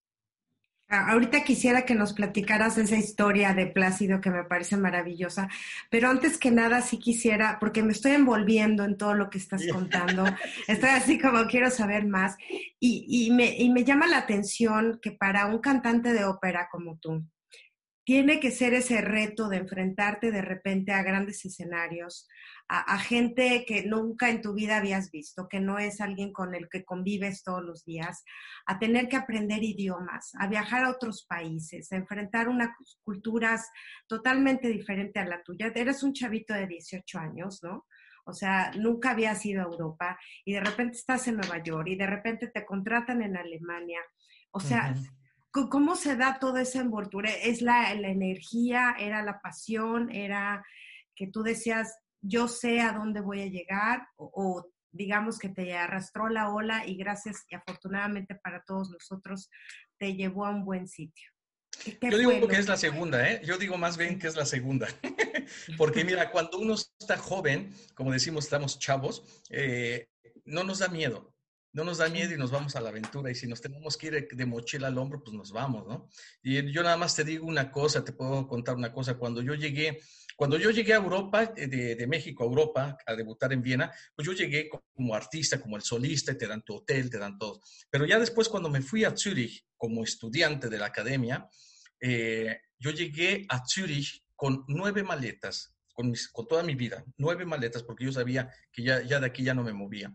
Ahorita 0.94 1.44
quisiera 1.44 1.86
que 1.86 1.96
nos 1.96 2.14
platicaras 2.14 2.78
esa 2.78 2.96
historia 2.96 3.54
de 3.54 3.68
Plácido 3.68 4.22
que 4.22 4.30
me 4.30 4.44
parece 4.44 4.78
maravillosa, 4.78 5.50
pero 5.90 6.10
antes 6.10 6.38
que 6.38 6.52
nada 6.52 6.82
sí 6.82 7.00
quisiera, 7.00 7.58
porque 7.60 7.84
me 7.84 7.92
estoy 7.92 8.12
envolviendo 8.12 8.84
en 8.84 8.98
todo 8.98 9.14
lo 9.14 9.30
que 9.30 9.38
estás 9.38 9.66
contando, 9.72 10.24
estoy 10.68 10.90
así 10.90 11.20
como 11.20 11.46
quiero 11.46 11.70
saber 11.70 12.06
más 12.06 12.36
y, 12.80 13.06
y, 13.08 13.32
me, 13.32 13.56
y 13.58 13.70
me 13.70 13.84
llama 13.84 14.08
la 14.08 14.20
atención 14.20 15.00
que 15.02 15.12
para 15.12 15.48
un 15.48 15.60
cantante 15.60 16.14
de 16.14 16.26
ópera 16.26 16.68
como 16.72 16.98
tú, 16.98 17.26
tiene 18.04 18.40
que 18.40 18.52
ser 18.52 18.74
ese 18.74 19.02
reto 19.02 19.48
de 19.48 19.58
enfrentarte 19.58 20.32
de 20.32 20.42
repente 20.42 20.92
a 20.92 21.04
grandes 21.04 21.46
escenarios, 21.46 22.28
a, 22.68 22.98
gente 22.98 23.66
que 23.68 23.86
nunca 23.86 24.30
en 24.30 24.42
tu 24.42 24.54
vida 24.54 24.78
habías 24.78 25.12
visto, 25.12 25.48
que 25.48 25.60
no 25.60 25.80
es 25.80 26.02
alguien 26.02 26.32
con 26.32 26.56
el 26.56 26.70
que 26.70 26.84
convives 26.84 27.44
todos 27.44 27.64
los 27.64 27.86
días, 27.86 28.24
a 28.66 28.80
tener 28.80 29.08
que 29.10 29.18
aprender 29.18 29.64
idiomas, 29.64 30.32
a 30.40 30.48
viajar 30.48 30.86
a 30.86 30.90
otros 30.90 31.26
países, 31.28 31.92
a 31.92 31.98
enfrentar 31.98 32.50
unas 32.50 32.70
culturas 33.04 33.70
totalmente 34.08 34.70
diferentes 34.70 35.22
a 35.22 35.28
la 35.28 35.44
tuya. 35.44 35.72
Eres 35.76 36.04
un 36.04 36.14
chavito 36.14 36.54
de 36.54 36.68
18 36.68 37.20
años, 37.20 37.62
¿no? 37.64 37.86
O 38.26 38.34
sea, 38.34 38.72
nunca 38.78 39.12
habías 39.12 39.46
ido 39.46 39.62
a 39.62 39.66
Europa 39.66 40.18
y 40.46 40.54
de 40.54 40.62
repente 40.62 40.98
estás 40.98 41.28
en 41.28 41.36
Nueva 41.36 41.62
York 41.62 41.88
y 41.90 41.96
de 41.96 42.08
repente 42.08 42.48
te 42.48 42.66
contratan 42.66 43.22
en 43.22 43.36
Alemania. 43.36 44.00
O 44.52 44.60
sea, 44.62 44.96
¿cómo 45.54 45.96
se 45.96 46.16
da 46.16 46.40
toda 46.40 46.62
esa 46.62 46.80
envoltura? 46.80 47.30
¿Es 47.32 47.62
la, 47.62 47.94
la 47.96 48.10
energía, 48.10 48.96
era 49.00 49.24
la 49.24 49.40
pasión, 49.40 50.10
era 50.12 50.66
que 51.16 51.28
tú 51.28 51.44
decías, 51.44 51.96
yo 52.22 52.48
sé 52.48 52.82
a 52.82 52.94
dónde 52.94 53.22
voy 53.22 53.42
a 53.42 53.48
llegar 53.48 54.08
o, 54.16 54.66
digamos 54.92 55.40
que 55.40 55.50
te 55.50 55.76
arrastró 55.76 56.30
la 56.30 56.54
ola 56.54 56.86
y 56.86 56.96
gracias 56.96 57.46
y 57.50 57.56
afortunadamente 57.56 58.36
para 58.36 58.64
todos 58.64 58.92
nosotros 58.92 59.50
te 59.98 60.16
llevó 60.16 60.46
a 60.46 60.52
un 60.52 60.64
buen 60.66 60.88
sitio. 60.88 61.30
Yo 62.00 62.18
digo 62.18 62.48
que 62.48 62.58
es 62.58 62.68
la 62.68 62.78
segunda, 62.78 63.28
¿eh? 63.28 63.42
Yo 63.44 63.58
digo 63.58 63.78
más 63.78 63.98
bien 63.98 64.20
que 64.20 64.28
es 64.28 64.36
la 64.36 64.46
segunda. 64.46 64.88
Porque 65.78 66.06
mira, 66.06 66.30
cuando 66.30 66.60
uno 66.60 66.76
está 66.76 67.18
joven, 67.18 67.74
como 67.96 68.12
decimos, 68.12 68.46
estamos 68.46 68.78
chavos, 68.78 69.24
eh, 69.50 70.10
no 70.46 70.64
nos 70.64 70.80
da 70.80 70.88
miedo. 70.88 71.33
No 71.74 71.84
nos 71.84 71.98
da 71.98 72.08
miedo 72.08 72.34
y 72.34 72.38
nos 72.38 72.52
vamos 72.52 72.76
a 72.76 72.82
la 72.82 72.90
aventura. 72.90 73.32
Y 73.32 73.36
si 73.36 73.48
nos 73.48 73.60
tenemos 73.60 73.98
que 73.98 74.08
ir 74.08 74.28
de 74.32 74.46
mochila 74.46 74.88
al 74.88 74.98
hombro, 74.98 75.22
pues 75.24 75.36
nos 75.36 75.52
vamos, 75.52 75.86
¿no? 75.88 76.08
Y 76.42 76.72
yo 76.72 76.84
nada 76.84 76.98
más 76.98 77.16
te 77.16 77.24
digo 77.24 77.46
una 77.46 77.72
cosa, 77.72 78.04
te 78.04 78.14
puedo 78.14 78.48
contar 78.48 78.76
una 78.76 78.94
cosa. 78.94 79.16
Cuando 79.16 79.42
yo 79.42 79.56
llegué 79.56 80.00
cuando 80.36 80.58
yo 80.58 80.72
llegué 80.72 80.94
a 80.94 80.98
Europa, 80.98 81.54
eh, 81.56 81.68
de, 81.68 82.08
México 82.08 82.44
a 82.44 82.48
Europa, 82.48 82.98
a 83.06 83.16
debutar 83.16 83.54
en 83.54 83.62
Viena, 83.62 83.92
pues 84.16 84.26
yo 84.26 84.34
llegué 84.34 84.70
como 84.70 85.16
artista, 85.16 85.62
como 85.62 85.76
el 85.76 85.84
solista, 85.84 86.38
te 86.38 86.48
dan 86.48 86.64
tu 86.64 86.76
hotel, 86.76 87.10
te 87.10 87.18
dan 87.18 87.38
todo. 87.38 87.62
Pero 87.90 88.06
ya 88.06 88.20
después, 88.20 88.50
cuando 88.50 88.70
me 88.70 88.82
fui 88.82 89.04
a 89.04 89.16
Zurich 89.16 89.66
como 89.78 90.04
estudiante 90.04 90.70
de 90.70 90.78
la 90.78 90.88
academia, 90.88 91.48
eh, 92.00 92.60
yo 92.80 92.92
llegué 92.92 93.46
a 93.50 93.64
Zurich 93.66 94.24
con 94.36 94.66
nueve 94.68 95.04
maletas, 95.04 95.76
con, 95.94 96.14
con, 96.32 96.48
toda 96.48 96.64
mi 96.64 96.76
vida, 96.76 97.06
nueve 97.18 97.46
maletas, 97.46 97.84
porque 97.84 98.06
yo 98.06 98.12
sabía 98.12 98.52
que 98.72 98.84
ya, 98.84 99.04
ya 99.04 99.20
de 99.20 99.28
aquí 99.28 99.44
ya 99.44 99.54
no 99.54 99.64
me 99.64 99.74
movía. 99.74 100.14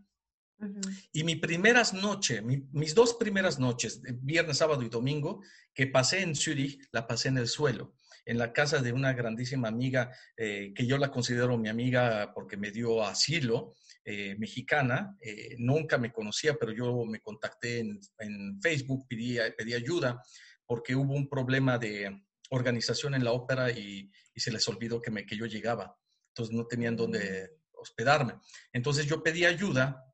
Y 1.12 1.24
mis 1.24 1.38
primeras 1.38 1.94
noches, 1.94 2.42
mis 2.42 2.94
dos 2.94 3.14
primeras 3.14 3.58
noches, 3.58 4.02
viernes, 4.22 4.58
sábado 4.58 4.82
y 4.82 4.88
domingo, 4.88 5.40
que 5.72 5.86
pasé 5.86 6.22
en 6.22 6.34
Zurich, 6.34 6.80
la 6.92 7.06
pasé 7.06 7.28
en 7.28 7.38
el 7.38 7.48
suelo 7.48 7.94
en 8.28 8.36
la 8.36 8.52
casa 8.52 8.82
de 8.82 8.92
una 8.92 9.14
grandísima 9.14 9.68
amiga 9.68 10.14
eh, 10.36 10.74
que 10.74 10.86
yo 10.86 10.98
la 10.98 11.10
considero 11.10 11.56
mi 11.56 11.70
amiga 11.70 12.30
porque 12.34 12.58
me 12.58 12.70
dio 12.70 13.02
asilo, 13.02 13.74
eh, 14.04 14.36
mexicana. 14.38 15.16
Eh, 15.18 15.56
nunca 15.58 15.96
me 15.96 16.12
conocía, 16.12 16.54
pero 16.60 16.72
yo 16.72 17.06
me 17.06 17.20
contacté 17.20 17.78
en, 17.78 18.60
Facebook, 18.60 19.06
pedí, 19.08 19.38
pedí, 19.56 19.72
ayuda 19.72 20.22
porque 20.66 20.94
hubo 20.94 21.14
un 21.14 21.26
problema 21.26 21.78
de 21.78 22.22
organización 22.50 23.14
en 23.14 23.24
la 23.24 23.32
ópera 23.32 23.70
y, 23.70 24.10
se 24.36 24.52
les 24.52 24.68
olvidó 24.68 25.00
que, 25.00 25.10
me, 25.10 25.24
que 25.24 25.36
yo 25.36 25.46
llegaba. 25.46 25.96
Entonces 26.28 26.54
no 26.54 26.66
tenían 26.66 26.96
dónde 26.96 27.50
hospedarme. 27.72 28.34
Entonces 28.72 29.06
yo 29.06 29.22
pedí 29.22 29.46
ayuda 29.46 30.04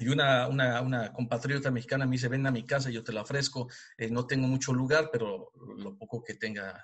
y 0.00 0.08
una, 0.08 0.48
una, 0.48 0.80
una, 0.80 1.12
compatriota 1.12 1.70
mexicana 1.70 2.06
me 2.06 2.12
dice, 2.12 2.28
ven 2.28 2.46
a 2.46 2.50
mi 2.50 2.64
casa, 2.64 2.90
yo 2.90 3.04
te 3.04 3.12
la 3.12 3.20
ofrezco, 3.20 3.68
no 4.10 4.26
tengo 4.26 4.48
mucho 4.48 4.72
lugar, 4.72 5.10
pero 5.12 5.52
lo 5.76 5.96
poco 5.98 6.24
que 6.24 6.34
tenga 6.34 6.82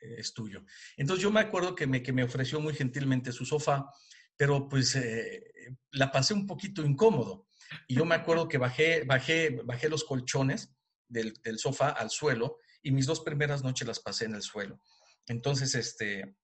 es 0.00 0.32
tuyo. 0.32 0.64
Entonces 0.96 1.22
yo 1.22 1.32
me 1.32 1.40
acuerdo 1.40 1.74
que 1.74 1.86
me, 1.86 2.02
que 2.02 2.12
me 2.12 2.22
ofreció 2.22 2.60
muy 2.60 2.74
gentilmente 2.74 3.32
su 3.32 3.44
sofá, 3.44 3.86
pero 4.36 4.68
pues 4.68 4.94
eh, 4.94 5.42
la 5.90 6.10
pasé 6.10 6.34
un 6.34 6.46
poquito 6.46 6.84
incómodo. 6.84 7.48
Y 7.88 7.96
yo 7.96 8.04
me 8.04 8.14
acuerdo 8.14 8.48
que 8.48 8.58
bajé, 8.58 9.04
bajé, 9.04 9.60
bajé 9.64 9.88
los 9.88 10.04
colchones 10.04 10.72
del, 11.08 11.34
del 11.42 11.58
sofá 11.58 11.90
al 11.90 12.10
suelo 12.10 12.58
y 12.82 12.92
mis 12.92 13.06
dos 13.06 13.20
primeras 13.20 13.62
noches 13.62 13.88
las 13.88 14.00
pasé 14.00 14.26
en 14.26 14.34
el 14.34 14.42
suelo. 14.42 14.80
Entonces, 15.26 15.74
este, 15.74 16.36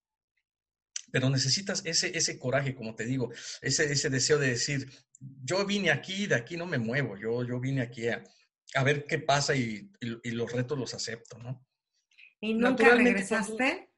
pero 1.11 1.31
necesitas 1.31 1.83
ese, 1.85 2.17
ese 2.17 2.39
coraje, 2.39 2.75
como 2.75 2.95
te 2.95 3.05
digo, 3.05 3.31
ese, 3.61 3.91
ese 3.93 4.11
deseo 4.11 4.39
de 4.39 4.49
decir, 4.49 4.91
yo 5.21 5.65
vine 5.67 5.91
aquí, 5.91 6.27
de 6.27 6.35
aquí 6.35 6.57
no 6.57 6.67
me 6.67 6.79
muevo, 6.79 7.17
yo, 7.17 7.45
yo 7.45 7.59
vine 7.61 7.83
aquí 7.83 8.09
a, 8.09 8.23
a 8.75 8.85
ver 8.85 9.07
qué 9.07 9.19
pasa 9.19 9.55
y, 9.55 9.91
y, 10.01 10.31
los 10.31 10.53
retos 10.53 10.79
los 10.79 10.95
acepto, 10.95 11.39
¿no? 11.39 11.67
¿Y 12.41 12.55
nunca 12.55 12.95
regresaste? 12.95 13.91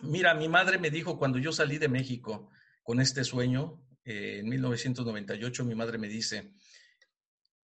Mira, 0.00 0.34
mi 0.34 0.48
madre 0.48 0.78
me 0.78 0.90
dijo 0.90 1.18
cuando 1.18 1.38
yo 1.38 1.52
salí 1.52 1.78
de 1.78 1.88
México 1.88 2.50
con 2.82 3.00
este 3.00 3.24
sueño, 3.24 3.82
eh, 4.04 4.40
en 4.40 4.48
1998, 4.48 5.64
mi 5.64 5.74
madre 5.74 5.98
me 5.98 6.08
dice, 6.08 6.52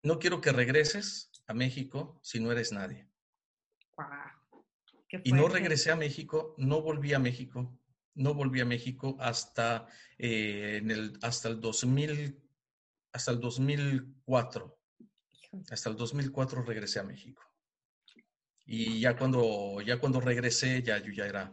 no 0.02 0.18
quiero 0.18 0.40
que 0.40 0.52
regreses 0.52 1.30
a 1.46 1.54
México 1.54 2.18
si 2.22 2.40
no 2.40 2.52
eres 2.52 2.72
nadie. 2.72 3.08
Wow. 3.96 4.64
y 5.24 5.32
no 5.32 5.48
regresé 5.48 5.90
a 5.90 5.96
México, 5.96 6.54
no 6.56 6.80
volví 6.80 7.12
a 7.12 7.18
México, 7.18 7.78
no 8.14 8.34
volví 8.34 8.60
a 8.60 8.64
México 8.64 9.16
hasta, 9.20 9.86
eh, 10.18 10.78
en 10.82 10.90
el, 10.90 11.18
hasta 11.22 11.48
el 11.48 11.60
2000, 11.60 12.38
hasta 13.12 13.30
el 13.30 13.40
2004. 13.40 14.78
Hasta 15.70 15.90
el 15.90 15.96
2004 15.96 16.62
regresé 16.62 17.00
a 17.00 17.04
México. 17.04 17.42
Y 18.64 19.00
ya 19.00 19.16
cuando, 19.16 19.80
ya 19.80 19.98
cuando 19.98 20.20
regresé, 20.20 20.82
ya 20.82 20.98
yo 20.98 21.12
ya 21.12 21.26
era 21.26 21.52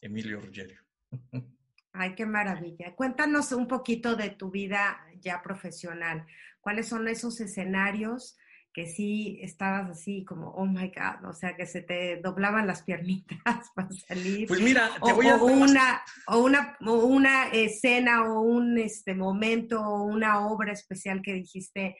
Emilio 0.00 0.40
Ruggiero. 0.40 0.82
Ay, 1.92 2.14
qué 2.14 2.26
maravilla. 2.26 2.94
Cuéntanos 2.96 3.52
un 3.52 3.68
poquito 3.68 4.16
de 4.16 4.30
tu 4.30 4.50
vida 4.50 5.06
ya 5.20 5.42
profesional. 5.42 6.26
¿Cuáles 6.60 6.88
son 6.88 7.06
esos 7.06 7.40
escenarios 7.40 8.36
que 8.74 8.88
sí 8.88 9.38
estabas 9.40 9.88
así 9.88 10.24
como, 10.24 10.48
oh 10.50 10.66
my 10.66 10.88
God, 10.88 11.30
o 11.30 11.32
sea, 11.32 11.54
que 11.56 11.64
se 11.64 11.80
te 11.80 12.16
doblaban 12.16 12.66
las 12.66 12.82
piernitas 12.82 13.38
para 13.74 13.88
salir? 13.92 14.48
Pues 14.48 14.60
mira, 14.60 14.90
te 15.02 15.12
o, 15.12 15.14
voy 15.14 15.28
a... 15.28 15.36
o 15.36 15.46
una, 15.46 16.02
o 16.26 16.38
una, 16.38 16.76
o 16.84 16.92
una 16.92 17.48
escena 17.50 18.24
o 18.24 18.40
un 18.40 18.76
este, 18.78 19.14
momento 19.14 19.80
o 19.80 20.02
una 20.02 20.46
obra 20.48 20.72
especial 20.72 21.22
que 21.22 21.34
dijiste, 21.34 21.96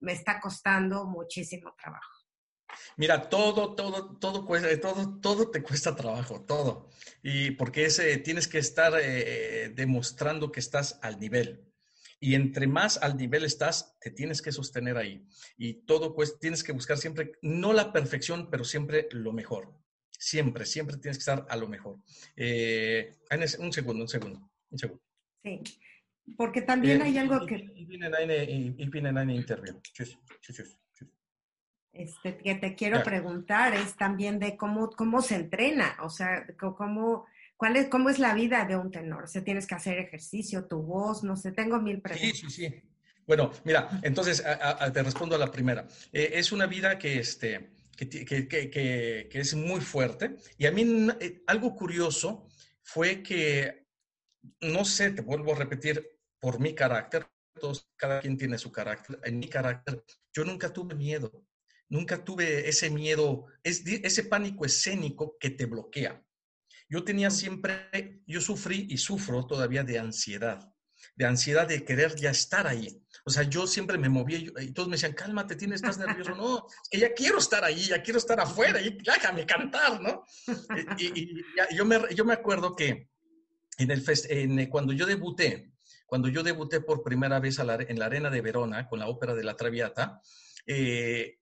me 0.00 0.12
está 0.12 0.40
costando 0.40 1.06
muchísimo 1.06 1.72
trabajo. 1.80 2.10
Mira, 2.96 3.28
todo, 3.28 3.76
todo, 3.76 4.18
todo 4.18 4.44
cuesta, 4.44 4.68
todo, 4.80 5.20
todo 5.20 5.50
te 5.50 5.62
cuesta 5.62 5.94
trabajo, 5.94 6.44
todo. 6.44 6.90
Y 7.22 7.52
porque 7.52 7.84
ese, 7.84 8.16
tienes 8.18 8.48
que 8.48 8.58
estar 8.58 8.92
eh, 9.00 9.70
demostrando 9.74 10.50
que 10.50 10.60
estás 10.60 10.98
al 11.02 11.20
nivel. 11.20 11.64
Y 12.18 12.34
entre 12.34 12.66
más 12.66 12.96
al 13.02 13.16
nivel 13.16 13.44
estás, 13.44 13.96
te 14.00 14.10
tienes 14.10 14.40
que 14.40 14.50
sostener 14.52 14.96
ahí. 14.96 15.24
Y 15.58 15.74
todo 15.84 16.14
cuesta, 16.14 16.38
tienes 16.38 16.62
que 16.64 16.72
buscar 16.72 16.96
siempre, 16.98 17.32
no 17.42 17.72
la 17.72 17.92
perfección, 17.92 18.48
pero 18.50 18.64
siempre 18.64 19.06
lo 19.10 19.32
mejor. 19.32 19.72
Siempre, 20.18 20.64
siempre 20.64 20.96
tienes 20.96 21.18
que 21.18 21.20
estar 21.30 21.46
a 21.48 21.56
lo 21.56 21.68
mejor. 21.68 21.98
Eh, 22.34 23.16
un 23.58 23.72
segundo, 23.72 24.02
un 24.04 24.08
segundo, 24.08 24.50
un 24.70 24.78
segundo. 24.78 25.02
Sí, 25.42 25.62
porque 26.38 26.62
también 26.62 27.02
Eh, 27.02 27.04
hay 27.04 27.18
algo 27.18 27.36
ich- 27.42 27.46
que, 27.48 27.54
Ich 27.76 27.86
bin 27.86 28.02
in 28.02 28.14
eine, 28.14 28.44
ich 28.78 28.90
bin 28.90 29.06
in 29.06 29.18
eine 29.18 29.34
Interview. 29.34 29.78
Tschüss, 29.82 30.18
tschüss, 30.40 30.56
tschüss. 30.56 30.78
tschüss. 30.94 31.08
este, 31.92 32.36
que 32.38 32.54
te 32.56 32.74
quiero 32.74 33.02
preguntar 33.02 33.72
es 33.74 33.94
también 33.96 34.38
de 34.38 34.56
cómo, 34.56 34.90
cómo 34.90 35.22
se 35.22 35.36
entrena, 35.36 35.96
o 36.02 36.10
sea, 36.10 36.46
cómo, 36.58 37.26
cuál 37.56 37.76
es, 37.76 37.88
cómo 37.88 38.10
es 38.10 38.18
la 38.18 38.34
vida 38.34 38.64
de 38.64 38.76
un 38.76 38.90
tenor. 38.90 39.24
O 39.24 39.26
sea, 39.26 39.42
tienes 39.44 39.66
que 39.66 39.74
hacer 39.74 39.98
ejercicio, 39.98 40.66
tu 40.66 40.82
voz, 40.82 41.22
no 41.24 41.36
sé, 41.36 41.52
tengo 41.52 41.80
mil 41.80 41.96
Sí, 41.96 42.00
preguntas. 42.02 42.38
sí, 42.38 42.50
sí. 42.50 42.82
Bueno, 43.26 43.50
mira, 43.64 43.88
entonces 44.02 44.44
a- 44.44 44.84
a- 44.84 44.92
te 44.92 45.02
respondo 45.02 45.34
a 45.34 45.38
la 45.38 45.50
primera. 45.50 45.86
Eh, 46.12 46.30
es 46.34 46.52
una 46.52 46.66
vida 46.66 46.96
que, 46.98 47.18
este, 47.18 47.70
que, 47.96 48.08
que- 48.08 48.46
que- 48.48 48.70
que- 48.70 49.28
es 49.40 49.54
muy 49.54 49.80
fuerte. 49.80 50.36
Y 50.58 50.66
a 50.66 50.70
mí 50.70 51.08
eh, 51.20 51.42
algo 51.46 51.74
curioso 51.74 52.46
fue 52.82 53.22
que, 53.22 53.86
no 54.60 54.84
sé, 54.84 55.10
te 55.10 55.22
vuelvo 55.22 55.52
a 55.54 55.56
repetir, 55.58 56.08
por 56.38 56.60
mi 56.60 56.74
carácter, 56.74 57.26
todos, 57.58 57.88
cada 57.96 58.20
quien 58.20 58.36
tiene 58.36 58.58
su 58.58 58.70
carácter. 58.70 59.18
En 59.24 59.38
mi 59.40 59.48
carácter, 59.48 60.04
yo 60.32 60.44
nunca 60.44 60.72
tuve 60.72 60.94
miedo. 60.94 61.44
Nunca 61.88 62.22
tuve 62.24 62.68
ese 62.68 62.90
miedo, 62.90 63.46
es, 63.62 63.82
ese 63.86 64.24
pánico 64.24 64.64
escénico 64.66 65.36
que 65.40 65.50
te 65.50 65.66
bloquea. 65.66 66.22
Yo 66.88 67.02
tenía 67.04 67.30
siempre, 67.30 68.20
yo 68.26 68.40
sufrí 68.40 68.86
y 68.88 68.98
sufro 68.98 69.46
todavía 69.46 69.82
de 69.82 69.98
ansiedad, 69.98 70.72
de 71.16 71.24
ansiedad 71.26 71.66
de 71.66 71.84
querer 71.84 72.14
ya 72.16 72.30
estar 72.30 72.66
ahí. 72.66 73.02
O 73.24 73.30
sea, 73.30 73.42
yo 73.42 73.66
siempre 73.66 73.98
me 73.98 74.08
movía 74.08 74.38
y- 74.38 74.72
todos 74.72 74.88
me 74.88 74.94
decían, 74.96 75.12
cálmate, 75.14 75.56
tienes, 75.56 75.82
estás 75.82 75.98
nervioso. 76.24 76.34
No, 76.36 76.66
es 76.68 76.88
que 76.90 76.98
ya 76.98 77.12
quiero 77.12 77.38
estar 77.38 77.64
ahí, 77.64 77.86
ya 77.86 78.02
quiero 78.02 78.18
estar 78.18 78.38
afuera, 78.40 78.80
y 78.80 78.90
déjame 79.04 79.44
cantar, 79.46 80.00
¿no? 80.00 80.22
Y, 80.98 81.06
y- 81.06 81.12
y 81.22 81.34
ya- 81.56 81.68
yo, 81.76 81.84
me, 81.84 81.98
yo 82.14 82.24
me 82.24 82.32
acuerdo 82.34 82.76
que 82.76 83.08
en 83.78 83.90
el 83.90 84.02
fest- 84.04 84.26
en, 84.30 84.58
eh, 84.58 84.68
cuando 84.68 84.92
yo 84.92 85.06
debuté, 85.06 85.72
cuando 86.06 86.28
yo 86.28 86.42
debuté 86.44 86.80
por 86.80 87.02
primera 87.02 87.40
vez 87.40 87.58
a 87.58 87.64
la- 87.64 87.74
en 87.82 87.98
la 87.98 88.06
Arena 88.06 88.30
de 88.30 88.40
Verona 88.40 88.86
con 88.88 89.00
la 89.00 89.08
ópera 89.08 89.34
de 89.34 89.42
la 89.44 89.56
Traviata, 89.56 90.20
eh, 90.66 91.38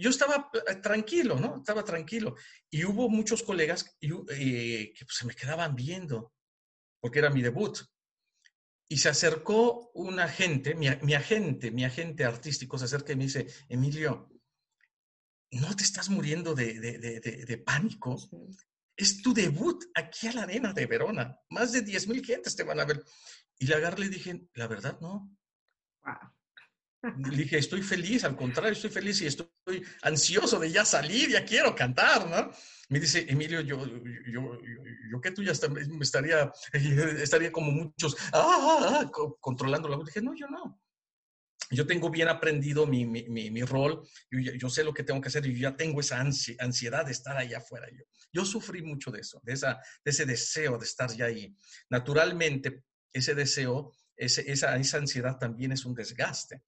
yo 0.00 0.10
estaba 0.10 0.50
eh, 0.68 0.76
tranquilo, 0.76 1.38
¿no? 1.38 1.58
Estaba 1.58 1.84
tranquilo. 1.84 2.34
Y 2.70 2.84
hubo 2.84 3.08
muchos 3.08 3.42
colegas 3.42 3.96
y, 4.00 4.12
eh, 4.30 4.92
que 4.96 5.04
pues, 5.04 5.16
se 5.16 5.26
me 5.26 5.34
quedaban 5.34 5.74
viendo, 5.76 6.32
porque 7.00 7.18
era 7.20 7.30
mi 7.30 7.42
debut. 7.42 7.78
Y 8.88 8.98
se 8.98 9.08
acercó 9.08 9.90
un 9.94 10.18
agente, 10.18 10.74
mi, 10.74 10.88
mi 11.02 11.14
agente, 11.14 11.70
mi 11.70 11.84
agente 11.84 12.24
artístico, 12.24 12.76
se 12.78 12.86
acerca 12.86 13.12
y 13.12 13.16
me 13.16 13.24
dice, 13.24 13.46
Emilio, 13.68 14.28
¿no 15.52 15.74
te 15.76 15.84
estás 15.84 16.08
muriendo 16.08 16.54
de, 16.54 16.78
de- 16.80 16.98
de- 16.98 17.20
de- 17.20 17.44
de 17.44 17.58
pánico? 17.58 18.18
Sí. 18.18 18.36
Es 18.96 19.22
tu 19.22 19.32
debut 19.32 19.84
aquí 19.94 20.26
a 20.26 20.32
la 20.32 20.42
Arena 20.42 20.72
de 20.72 20.86
Verona. 20.86 21.38
Más 21.50 21.72
de 21.72 21.82
10 21.82 22.08
mil 22.08 22.24
gentes 22.24 22.54
te 22.56 22.64
van 22.64 22.80
a 22.80 22.84
ver. 22.84 23.02
Y 23.58 23.66
le 23.66 23.74
agarré 23.74 24.02
y 24.02 24.04
le 24.08 24.16
dije, 24.16 24.48
la 24.54 24.66
verdad, 24.66 24.98
no. 25.00 25.30
Wow. 26.04 26.14
Le 27.02 27.36
dije, 27.36 27.56
estoy 27.58 27.82
feliz, 27.82 28.24
al 28.24 28.36
contrario, 28.36 28.72
estoy 28.72 28.90
feliz 28.90 29.22
y 29.22 29.26
estoy 29.26 29.48
ansioso 30.02 30.58
de 30.58 30.70
ya 30.70 30.84
salir, 30.84 31.30
ya 31.30 31.44
quiero 31.46 31.74
cantar, 31.74 32.28
¿no? 32.28 32.50
Me 32.90 33.00
dice, 33.00 33.24
Emilio, 33.26 33.62
yo, 33.62 33.86
yo, 33.86 34.02
yo, 34.30 34.58
yo 35.10 35.20
que 35.20 35.30
tú 35.30 35.42
ya 35.42 35.52
estaría, 35.52 36.52
estaría 37.22 37.50
como 37.52 37.70
muchos, 37.72 38.16
ah, 38.32 38.78
ah, 38.82 39.00
ah, 39.02 39.10
co- 39.10 39.38
controlando 39.40 39.88
la 39.88 39.96
voz. 39.96 40.06
Dije, 40.06 40.20
no, 40.20 40.34
yo 40.34 40.46
no. 40.48 40.78
Yo 41.70 41.86
tengo 41.86 42.10
bien 42.10 42.28
aprendido 42.28 42.86
mi, 42.86 43.06
mi, 43.06 43.22
mi, 43.28 43.50
mi 43.50 43.62
rol, 43.62 44.02
yo, 44.30 44.52
yo 44.52 44.68
sé 44.68 44.82
lo 44.84 44.92
que 44.92 45.04
tengo 45.04 45.20
que 45.20 45.28
hacer 45.28 45.46
y 45.46 45.54
yo 45.54 45.70
ya 45.70 45.76
tengo 45.76 46.00
esa 46.00 46.20
ansi- 46.22 46.56
ansiedad 46.58 47.06
de 47.06 47.12
estar 47.12 47.36
allá 47.36 47.58
afuera. 47.58 47.86
Yo, 47.90 48.04
yo 48.32 48.44
sufrí 48.44 48.82
mucho 48.82 49.10
de 49.10 49.20
eso, 49.20 49.40
de, 49.44 49.52
esa, 49.54 49.74
de 50.04 50.10
ese 50.10 50.26
deseo 50.26 50.76
de 50.76 50.84
estar 50.84 51.10
ya 51.16 51.26
ahí. 51.26 51.54
Naturalmente, 51.88 52.82
ese 53.12 53.34
deseo, 53.34 53.92
ese, 54.16 54.50
esa, 54.50 54.76
esa 54.76 54.98
ansiedad 54.98 55.38
también 55.38 55.72
es 55.72 55.84
un 55.84 55.94
desgaste. 55.94 56.60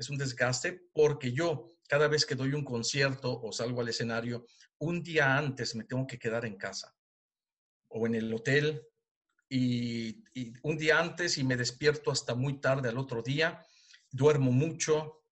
Es 0.00 0.08
un 0.08 0.16
desgaste 0.16 0.88
porque 0.94 1.30
yo, 1.30 1.66
cada 1.86 2.08
vez 2.08 2.24
que 2.24 2.34
doy 2.34 2.54
un 2.54 2.64
concierto 2.64 3.38
o 3.38 3.52
salgo 3.52 3.82
al 3.82 3.90
escenario, 3.90 4.46
un 4.78 5.02
día 5.02 5.36
antes 5.36 5.74
me 5.74 5.84
tengo 5.84 6.06
que 6.06 6.18
quedar 6.18 6.46
en 6.46 6.56
casa 6.56 6.96
o 7.88 8.06
en 8.06 8.14
el 8.14 8.32
hotel 8.32 8.80
y, 9.50 10.24
un 10.62 10.78
día 10.78 10.98
antes 10.98 11.36
y 11.36 11.44
me 11.44 11.54
despierto 11.54 12.10
hasta 12.10 12.34
muy 12.34 12.62
tarde 12.62 12.88
al 12.88 12.96
otro 12.96 13.22
día, 13.22 13.62
duermo 14.10 14.52
mucho, 14.52 15.22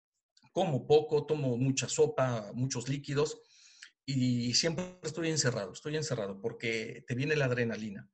como 0.53 0.87
poco, 0.87 1.25
tomo 1.25 1.57
mucha 1.57 1.89
sopa, 1.89 2.51
muchos 2.53 2.91
líquidos 2.91 3.41
y 4.05 4.53
siempre 4.53 4.99
estoy 5.03 5.31
encerrado, 5.31 5.73
estoy 5.73 5.97
encerrado 5.97 6.43
porque 6.43 7.05
te 7.09 7.15
viene 7.15 7.37
la 7.37 7.47
adrenalina 7.47 8.07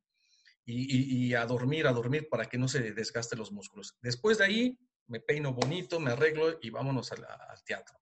y, 0.65 0.83
y- 0.83 1.27
y 1.27 1.35
a 1.35 1.47
dormir, 1.47 1.89
a 1.89 1.93
dormir 1.93 2.29
para 2.31 2.47
que 2.47 2.59
no 2.59 2.69
se 2.69 2.93
desgaste 2.93 3.35
los 3.35 3.51
músculos. 3.51 3.99
Después 4.03 4.39
de 4.39 4.45
ahí 4.45 4.79
me 5.07 5.21
peino 5.21 5.53
bonito, 5.53 6.01
me 6.01 6.13
arreglo 6.13 6.59
y 6.63 6.71
vámonos 6.71 7.13
al, 7.13 7.25
al 7.25 7.63
teatro. 7.65 7.99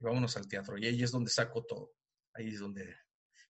Y 0.00 0.04
vámonos 0.04 0.36
al 0.36 0.48
teatro 0.48 0.76
y 0.78 0.86
ahí 0.86 1.02
es 1.02 1.10
donde 1.10 1.30
saco 1.30 1.64
todo. 1.64 1.92
Ahí 2.34 2.48
es 2.48 2.60
donde... 2.60 2.94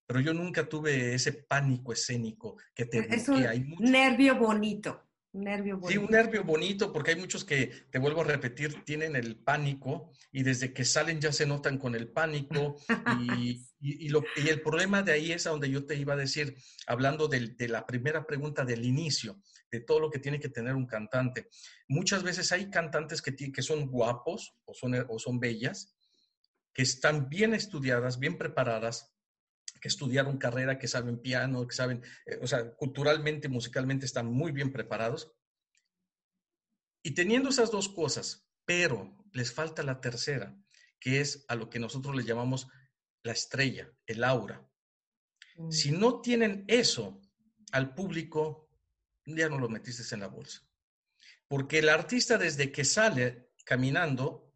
Pero 0.05 0.19
yo 0.19 0.33
nunca 0.33 0.67
tuve 0.67 1.13
ese 1.13 1.31
pánico 1.33 1.93
escénico 1.93 2.57
que 2.75 2.85
te 2.85 2.99
Es 2.99 3.27
un 3.29 3.35
bloquea. 3.35 3.51
Hay 3.51 3.61
mucho- 3.61 3.83
nervio 3.83 4.35
bonito. 4.35 5.09
Un 5.31 5.45
nervio 5.45 5.75
Sí, 5.77 5.81
bonito. 5.97 6.01
un 6.01 6.11
nervio 6.11 6.43
bonito, 6.43 6.93
porque 6.93 7.11
hay 7.11 7.17
muchos 7.19 7.43
que, 7.43 7.67
te 7.89 7.97
vuelvo 7.97 8.21
a 8.21 8.25
repetir, 8.25 8.83
tienen 8.83 9.15
el 9.15 9.37
pánico 9.37 10.11
y 10.31 10.43
desde 10.43 10.73
que 10.73 10.85
salen 10.85 11.19
ya 11.19 11.31
se 11.31 11.47
notan 11.47 11.77
con 11.79 11.95
el 11.95 12.09
pánico. 12.09 12.75
Y, 13.19 13.51
y- 13.79 14.05
y 14.05 14.09
lo- 14.09 14.23
y 14.35 14.49
el 14.49 14.61
problema 14.61 15.01
de 15.01 15.13
ahí 15.13 15.31
es 15.31 15.47
a 15.47 15.51
donde 15.51 15.71
yo 15.71 15.85
te 15.87 15.95
iba 15.95 16.13
a 16.13 16.17
decir, 16.17 16.55
hablando 16.85 17.27
del- 17.27 17.57
de, 17.57 17.67
la 17.69 17.85
primera 17.87 18.27
pregunta 18.27 18.63
del 18.65 18.85
inicio, 18.85 19.41
de 19.73 19.79
todo 19.79 19.99
lo 19.99 20.11
que 20.11 20.19
tiene 20.19 20.39
que 20.39 20.49
tener 20.49 20.75
un 20.75 20.85
cantante. 20.85 21.49
Muchas 21.87 22.21
veces 22.21 22.51
hay 22.51 22.69
cantantes 22.69 23.23
que, 23.23 23.35
que 23.35 23.61
son 23.63 23.87
guapos 23.87 24.53
o 24.65 24.73
son, 24.75 24.93
o 25.09 25.17
son 25.17 25.39
bellas, 25.39 25.97
que 26.71 26.83
están 26.83 27.27
bien 27.27 27.55
estudiadas, 27.55 28.19
bien 28.19 28.37
preparadas, 28.37 29.15
que 29.81 29.87
estudiaron 29.87 30.37
carrera, 30.37 30.77
que 30.77 30.87
saben 30.87 31.19
piano, 31.19 31.67
que 31.67 31.75
saben, 31.75 32.03
eh, 32.27 32.37
o 32.39 32.45
sea, 32.45 32.75
culturalmente, 32.75 33.49
musicalmente 33.49 34.05
están 34.05 34.27
muy 34.27 34.51
bien 34.51 34.71
preparados. 34.71 35.33
Y 37.01 37.15
teniendo 37.15 37.49
esas 37.49 37.71
dos 37.71 37.89
cosas, 37.89 38.47
pero 38.65 39.17
les 39.31 39.51
falta 39.51 39.81
la 39.81 40.01
tercera, 40.01 40.55
que 40.99 41.19
es 41.19 41.45
a 41.47 41.55
lo 41.55 41.71
que 41.71 41.79
nosotros 41.79 42.15
le 42.15 42.25
llamamos 42.25 42.67
la 43.23 43.31
estrella, 43.31 43.91
el 44.05 44.23
aura. 44.23 44.69
Mm. 45.55 45.71
Si 45.71 45.89
no 45.89 46.21
tienen 46.21 46.63
eso 46.67 47.19
al 47.71 47.95
público, 47.95 48.69
ya 49.25 49.49
no 49.49 49.59
lo 49.59 49.69
metiste 49.69 50.13
en 50.13 50.21
la 50.21 50.27
bolsa. 50.27 50.61
Porque 51.47 51.79
el 51.79 51.89
artista 51.89 52.37
desde 52.37 52.71
que 52.71 52.83
sale 52.85 53.49
caminando, 53.65 54.53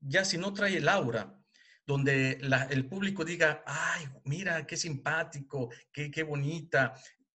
ya 0.00 0.24
si 0.24 0.38
no 0.38 0.52
trae 0.52 0.76
el 0.76 0.88
aura, 0.88 1.34
donde 1.86 2.38
la- 2.42 2.64
el 2.64 2.86
público 2.88 3.24
diga, 3.24 3.62
ay, 3.66 4.06
mira, 4.24 4.66
qué 4.66 4.76
simpático, 4.76 5.70
qué, 5.90 6.10
qué 6.10 6.22
bonita. 6.22 6.94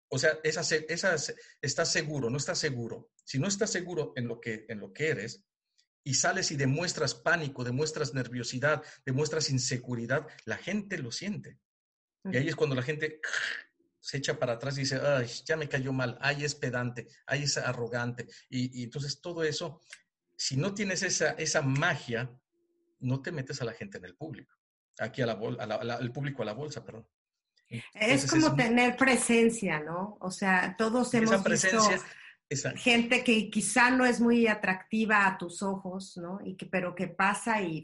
O 0.09 0.19
sea, 0.19 0.39
esa, 0.45 0.61
esa 0.89 1.17
estás 1.63 1.91
seguro, 1.91 2.29
no 2.29 2.37
estás 2.37 2.59
seguro. 2.59 3.11
Si 3.25 3.39
no 3.39 3.49
estás 3.49 3.71
seguro 3.71 4.13
en 4.17 4.29
lo 4.29 4.41
que, 4.41 4.67
en 4.69 4.79
lo 4.81 4.93
que 4.93 5.09
eres 5.09 5.43
y 6.05 6.15
sales 6.15 6.51
y 6.51 6.57
demuestras 6.57 7.15
pánico, 7.15 7.65
demuestras 7.65 8.13
nerviosidad, 8.13 8.83
demuestras 9.07 9.49
inseguridad, 9.49 10.27
la 10.45 10.59
gente 10.59 10.99
lo 10.99 11.11
siente. 11.13 11.59
Y 12.25 12.37
ahí 12.37 12.49
es 12.49 12.57
cuando 12.57 12.77
la 12.77 12.83
gente 12.83 13.21
se 14.03 14.17
echa 14.19 14.37
para 14.39 14.55
atrás 14.55 14.77
y 14.77 14.81
dice, 14.81 15.01
ay, 15.01 15.27
ya 15.47 15.57
me 15.57 15.69
cayó 15.69 15.93
mal, 15.93 16.19
ay, 16.21 16.45
es 16.45 16.55
pedante, 16.57 17.07
ay, 17.27 17.45
es 17.45 17.57
arrogante. 17.57 18.27
Y, 18.51 18.81
y 18.81 18.83
entonces 18.85 19.21
todo 19.21 19.45
eso, 19.45 19.81
si 20.37 20.57
no 20.57 20.75
tienes 20.75 21.03
esa, 21.05 21.31
esa 21.33 21.63
magia, 21.63 22.29
no 22.99 23.23
te 23.23 23.31
metes 23.31 23.63
a 23.63 23.65
la 23.65 23.73
gente 23.73 23.99
en 23.99 24.05
el 24.05 24.17
público. 24.17 24.55
Aquí 24.99 25.23
a 25.23 25.27
la, 25.27 25.37
bol- 25.39 25.59
a 25.61 25.67
la- 25.67 25.77
a 25.77 25.85
la- 25.85 25.95
al 25.95 26.11
público 26.13 26.43
a 26.43 26.45
la 26.47 26.53
bolsa, 26.53 26.85
perdón. 26.85 27.07
es 27.95 28.27
como 28.31 28.55
tener 28.57 28.97
presencia, 28.97 29.79
¿no? 29.81 30.19
O 30.21 30.31
sea, 30.31 30.75
todos 30.77 31.11
hemos 31.15 31.31
visto 31.45 31.79
gente 32.77 33.25
que 33.25 33.49
quizá 33.51 33.91
no 33.91 34.05
es 34.05 34.21
muy 34.21 34.47
atractiva 34.47 35.27
a 35.27 35.39
tus 35.39 35.63
ojos, 35.63 36.17
¿no? 36.19 36.39
Y 36.45 36.57
que, 36.57 36.67
pero 36.67 36.95
que 36.95 37.07
pasa 37.09 37.63
y, 37.63 37.83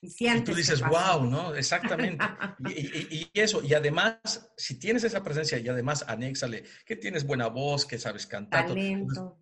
y 0.00 0.10
sientes. 0.10 0.42
Y 0.42 0.44
tú 0.44 0.54
dices, 0.54 0.80
wow, 0.80 1.24
¿no? 1.24 1.54
Exactamente. 1.54 2.24
y, 2.68 3.18
y, 3.18 3.30
eso, 3.34 3.62
y 3.62 3.74
además, 3.74 4.50
si 4.56 4.78
tienes 4.78 5.04
esa 5.04 5.22
presencia 5.22 5.58
y 5.58 5.68
además 5.68 6.04
anéxale 6.06 6.64
que 6.84 6.96
tienes 6.96 7.24
buena 7.24 7.48
voz, 7.48 7.84
que 7.84 7.98
sabes 7.98 8.26
cantar. 8.26 8.68
Talento. 8.68 9.38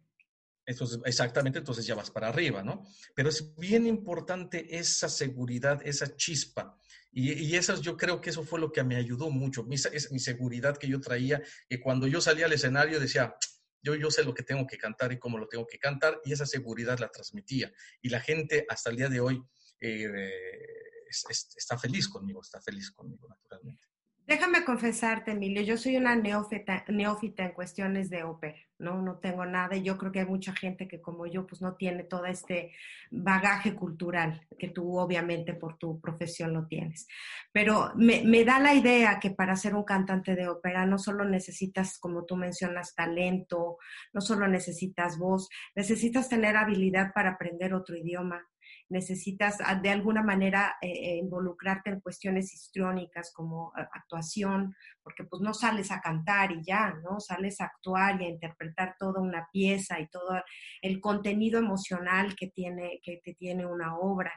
Entonces, 0.67 1.01
exactamente, 1.07 1.61
entonces 1.61 1.87
ya 1.87 1.95
vas 1.95 2.11
para 2.11 2.29
arriba, 2.29 2.63
¿no? 2.63 2.85
Pero 3.15 3.31
es 3.31 3.57
bien 3.57 3.87
importante 3.87 4.77
esa 4.77 5.09
seguridad, 5.09 5.81
esa 5.83 6.15
chispa. 6.15 6.77
Y, 7.11 7.33
y 7.33 7.57
esas, 7.57 7.81
yo 7.81 7.97
creo 7.97 8.21
que 8.21 8.29
eso 8.29 8.43
fue 8.43 8.61
lo 8.61 8.71
que 8.71 8.85
me 8.85 8.97
ayudó 8.97 9.31
mucho, 9.31 9.65
mi, 9.65 9.77
es 9.77 10.13
mi 10.13 10.19
seguridad 10.19 10.77
que 10.77 10.87
yo 10.87 11.01
traía, 11.01 11.43
que 11.71 11.81
cuando 11.81 12.07
yo 12.07 12.21
salía 12.21 12.45
al 12.45 12.53
escenario 12.53 13.01
decía, 13.01 13.35
yo, 13.83 13.95
yo 13.95 14.11
sé 14.11 14.25
lo 14.25 14.35
que 14.35 14.43
tengo 14.43 14.67
que 14.67 14.77
cantar 14.77 15.11
y 15.11 15.19
cómo 15.19 15.39
lo 15.39 15.49
tengo 15.49 15.67
que 15.67 15.79
cantar, 15.79 16.21
y 16.23 16.35
esa 16.35 16.45
seguridad 16.45 16.99
la 16.99 17.09
transmitía. 17.09 17.73
Y 18.03 18.11
la 18.11 18.21
gente 18.21 18.67
hasta 18.69 18.91
el 18.91 18.97
día 18.97 19.09
de 19.09 19.21
hoy 19.21 19.43
eh, 19.81 21.07
está 21.09 21.79
feliz 21.79 22.09
conmigo, 22.09 22.41
está 22.41 22.61
feliz 22.61 22.91
conmigo, 22.91 23.29
naturalmente. 23.29 23.89
Déjame 24.29 24.63
confesarte, 24.63 25.31
Emilio, 25.31 25.63
yo 25.63 25.79
soy 25.79 25.97
una 25.97 26.15
neófita, 26.15 26.85
neófita 26.89 27.45
en 27.45 27.53
cuestiones 27.53 28.11
de 28.11 28.25
ópera, 28.25 28.59
¿no? 28.79 29.01
No 29.01 29.17
tengo 29.21 29.47
nada 29.47 29.75
y 29.75 29.83
yo 29.83 29.97
creo 29.97 30.13
que 30.13 30.21
hay 30.21 30.27
mucha 30.27 30.55
gente 30.55 30.87
que 30.87 31.01
como 31.01 31.27
yo 31.27 31.47
pues 31.47 31.63
no 31.63 31.77
tiene 31.77 32.05
todo 32.05 32.27
este 32.27 32.75
bagaje 33.11 33.75
cultural 33.75 34.47
que 34.59 34.69
tú 34.69 34.99
obviamente 34.99 35.55
por 35.55 35.79
tu 35.79 35.99
profesión 35.99 36.53
lo 36.53 36.67
tienes. 36.67 37.09
Pero 37.53 37.91
me, 37.97 38.23
me 38.23 38.45
da 38.45 38.59
la 38.59 38.75
idea 38.75 39.19
que 39.19 39.31
para 39.31 39.57
ser 39.57 39.75
un 39.75 39.85
cantante 39.85 40.37
de 40.37 40.47
ópera 40.47 40.85
no 40.85 40.99
solo 40.99 41.25
necesitas, 41.25 41.99
como 41.99 42.27
tú 42.27 42.37
mencionas, 42.37 42.95
talento, 42.95 43.79
no 44.13 44.21
solo 44.21 44.47
necesitas 44.47 45.17
voz, 45.17 45.49
necesitas 45.75 46.29
tener 46.29 46.55
habilidad 46.55 47.15
para 47.15 47.31
aprender 47.31 47.73
otro 47.73 47.97
idioma, 47.97 48.47
necesitas 48.91 49.59
ah, 49.65 49.75
de 49.75 49.91
alguna 49.91 50.23
manera 50.23 50.77
eh, 50.81 50.89
eh, 50.89 51.17
involucrarte 51.17 51.91
en 51.91 52.01
cuestiones 52.01 52.53
histriónicas 52.55 53.33
como 53.33 53.73
ah, 53.77 53.89
actuación, 53.93 54.75
porque 55.03 55.25
pues 55.25 55.43
no 55.43 55.55
sales 55.55 55.91
a 55.91 56.01
cantar 56.01 56.53
y 56.53 56.63
ya, 56.65 56.95
¿no? 57.03 57.21
Sales 57.21 57.61
a 57.61 57.67
actuar 57.67 58.21
y 58.21 58.25
a 58.25 58.29
interpretar 58.29 58.97
toda 58.99 59.21
una 59.21 59.49
pieza 59.53 60.01
y 60.01 60.09
todo 60.09 60.43
el 60.83 61.01
contenido 61.01 61.59
emocional 61.59 62.35
que 62.35 62.49
tiene, 62.49 63.01
que 63.03 63.35
tiene 63.35 63.67
una 63.67 63.97
obra. 63.97 64.33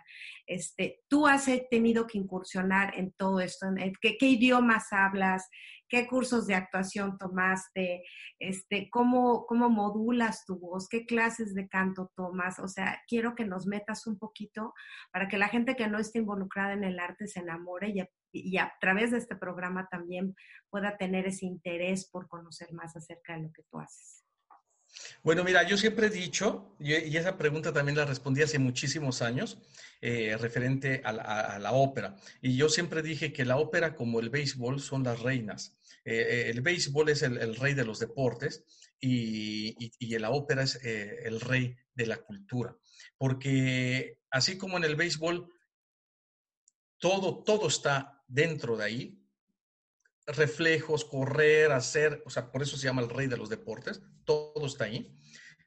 Este, 0.45 1.01
tú 1.07 1.27
has 1.27 1.47
tenido 1.69 2.07
que 2.07 2.17
incursionar 2.17 2.97
en 2.97 3.11
todo 3.13 3.39
esto, 3.39 3.67
¿qué, 4.01 4.17
qué 4.17 4.25
idiomas 4.27 4.91
hablas? 4.91 5.49
Qué 5.91 6.07
cursos 6.07 6.47
de 6.47 6.55
actuación 6.55 7.17
tomaste, 7.17 8.05
este, 8.39 8.89
cómo, 8.89 9.45
cómo 9.45 9.69
modulas 9.69 10.45
tu 10.45 10.57
voz, 10.57 10.87
qué 10.87 11.05
clases 11.05 11.53
de 11.53 11.67
canto 11.67 12.09
tomas. 12.15 12.59
O 12.59 12.69
sea, 12.69 13.01
quiero 13.09 13.35
que 13.35 13.43
nos 13.43 13.67
metas 13.67 14.07
un 14.07 14.17
poquito 14.17 14.73
para 15.11 15.27
que 15.27 15.37
la 15.37 15.49
gente 15.49 15.75
que 15.75 15.89
no 15.89 15.99
esté 15.99 16.19
involucrada 16.19 16.71
en 16.71 16.85
el 16.85 16.97
arte 16.97 17.27
se 17.27 17.41
enamore 17.41 17.93
y 18.31 18.57
a, 18.57 18.63
a 18.63 18.73
través 18.79 19.11
de 19.11 19.17
este 19.17 19.35
programa 19.35 19.89
también 19.91 20.33
pueda 20.69 20.95
tener 20.95 21.27
ese 21.27 21.45
interés 21.45 22.09
por 22.09 22.29
conocer 22.29 22.71
más 22.71 22.95
acerca 22.95 23.35
de 23.35 23.43
lo 23.43 23.51
que 23.51 23.63
tú 23.69 23.77
haces. 23.77 24.21
Bueno, 25.23 25.43
mira, 25.43 25.67
yo 25.67 25.77
siempre 25.77 26.07
he 26.07 26.09
dicho, 26.09 26.75
y 26.79 27.15
esa 27.15 27.37
pregunta 27.37 27.71
también 27.71 27.97
la 27.97 28.05
respondí 28.05 28.41
hace 28.41 28.59
muchísimos 28.59 29.21
años, 29.21 29.57
eh, 30.01 30.35
referente 30.39 31.01
a 31.05 31.13
la, 31.59 31.71
ópera. 31.73 32.15
Y 32.41 32.55
yo 32.55 32.69
siempre 32.69 33.01
dije 33.01 33.31
que 33.31 33.45
la 33.45 33.57
ópera, 33.57 33.95
como 33.95 34.19
el 34.19 34.29
béisbol, 34.29 34.79
son 34.81 35.03
las 35.03 35.19
reinas. 35.19 35.77
Eh, 36.03 36.15
eh, 36.15 36.49
el 36.49 36.61
béisbol 36.61 37.09
es 37.09 37.21
el, 37.21 37.55
rey 37.55 37.73
de 37.73 37.85
los 37.85 37.99
deportes 37.99 38.63
y, 38.99 39.75
y, 39.99 40.17
la 40.17 40.31
ópera 40.31 40.63
es 40.63 40.75
el 40.83 41.39
rey 41.39 41.75
de 41.93 42.05
la 42.07 42.17
cultura. 42.17 42.75
Porque 43.17 44.19
así 44.29 44.57
como 44.57 44.77
en 44.77 44.83
el 44.83 44.95
béisbol, 44.95 45.47
todo, 46.97 47.43
todo 47.43 47.67
está 47.67 48.23
dentro 48.27 48.77
de 48.77 48.85
ahí, 48.85 49.21
reflejos, 50.27 51.05
correr, 51.05 51.71
hacer, 51.71 52.21
o 52.25 52.29
sea, 52.29 52.51
por 52.51 52.61
eso 52.61 52.77
se 52.77 52.85
llama 52.85 53.01
el 53.01 53.09
rey 53.09 53.27
de 53.27 53.37
los 53.37 53.49
deportes, 53.49 54.01
todo 54.23 54.65
está 54.65 54.85
ahí. 54.85 55.15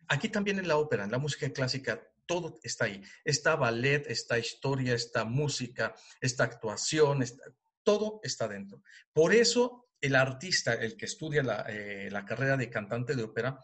Aquí 0.09 0.29
también 0.29 0.59
en 0.59 0.69
la 0.69 0.77
ópera, 0.77 1.05
en 1.05 1.11
la 1.11 1.19
música 1.19 1.51
clásica, 1.51 2.07
todo 2.27 2.59
está 2.63 2.87
ahí. 2.87 3.03
Está 3.25 3.57
ballet, 3.57 4.07
está 4.09 4.39
historia, 4.39 4.95
está 4.95 5.25
música, 5.25 5.95
está 6.21 6.45
actuación, 6.45 7.25
todo 7.83 8.21
está 8.23 8.49
dentro. 8.49 8.83
Por 9.13 9.35
eso 9.35 9.84
el 10.05 10.17
artista, 10.17 10.75
el 10.75 10.97
que 10.97 11.07
estudia 11.07 11.43
la, 11.43 11.65
eh, 11.69 12.11
carrera 12.27 12.57
de 12.57 12.69
cantante 12.69 13.17
de 13.17 13.23
ópera, 13.23 13.59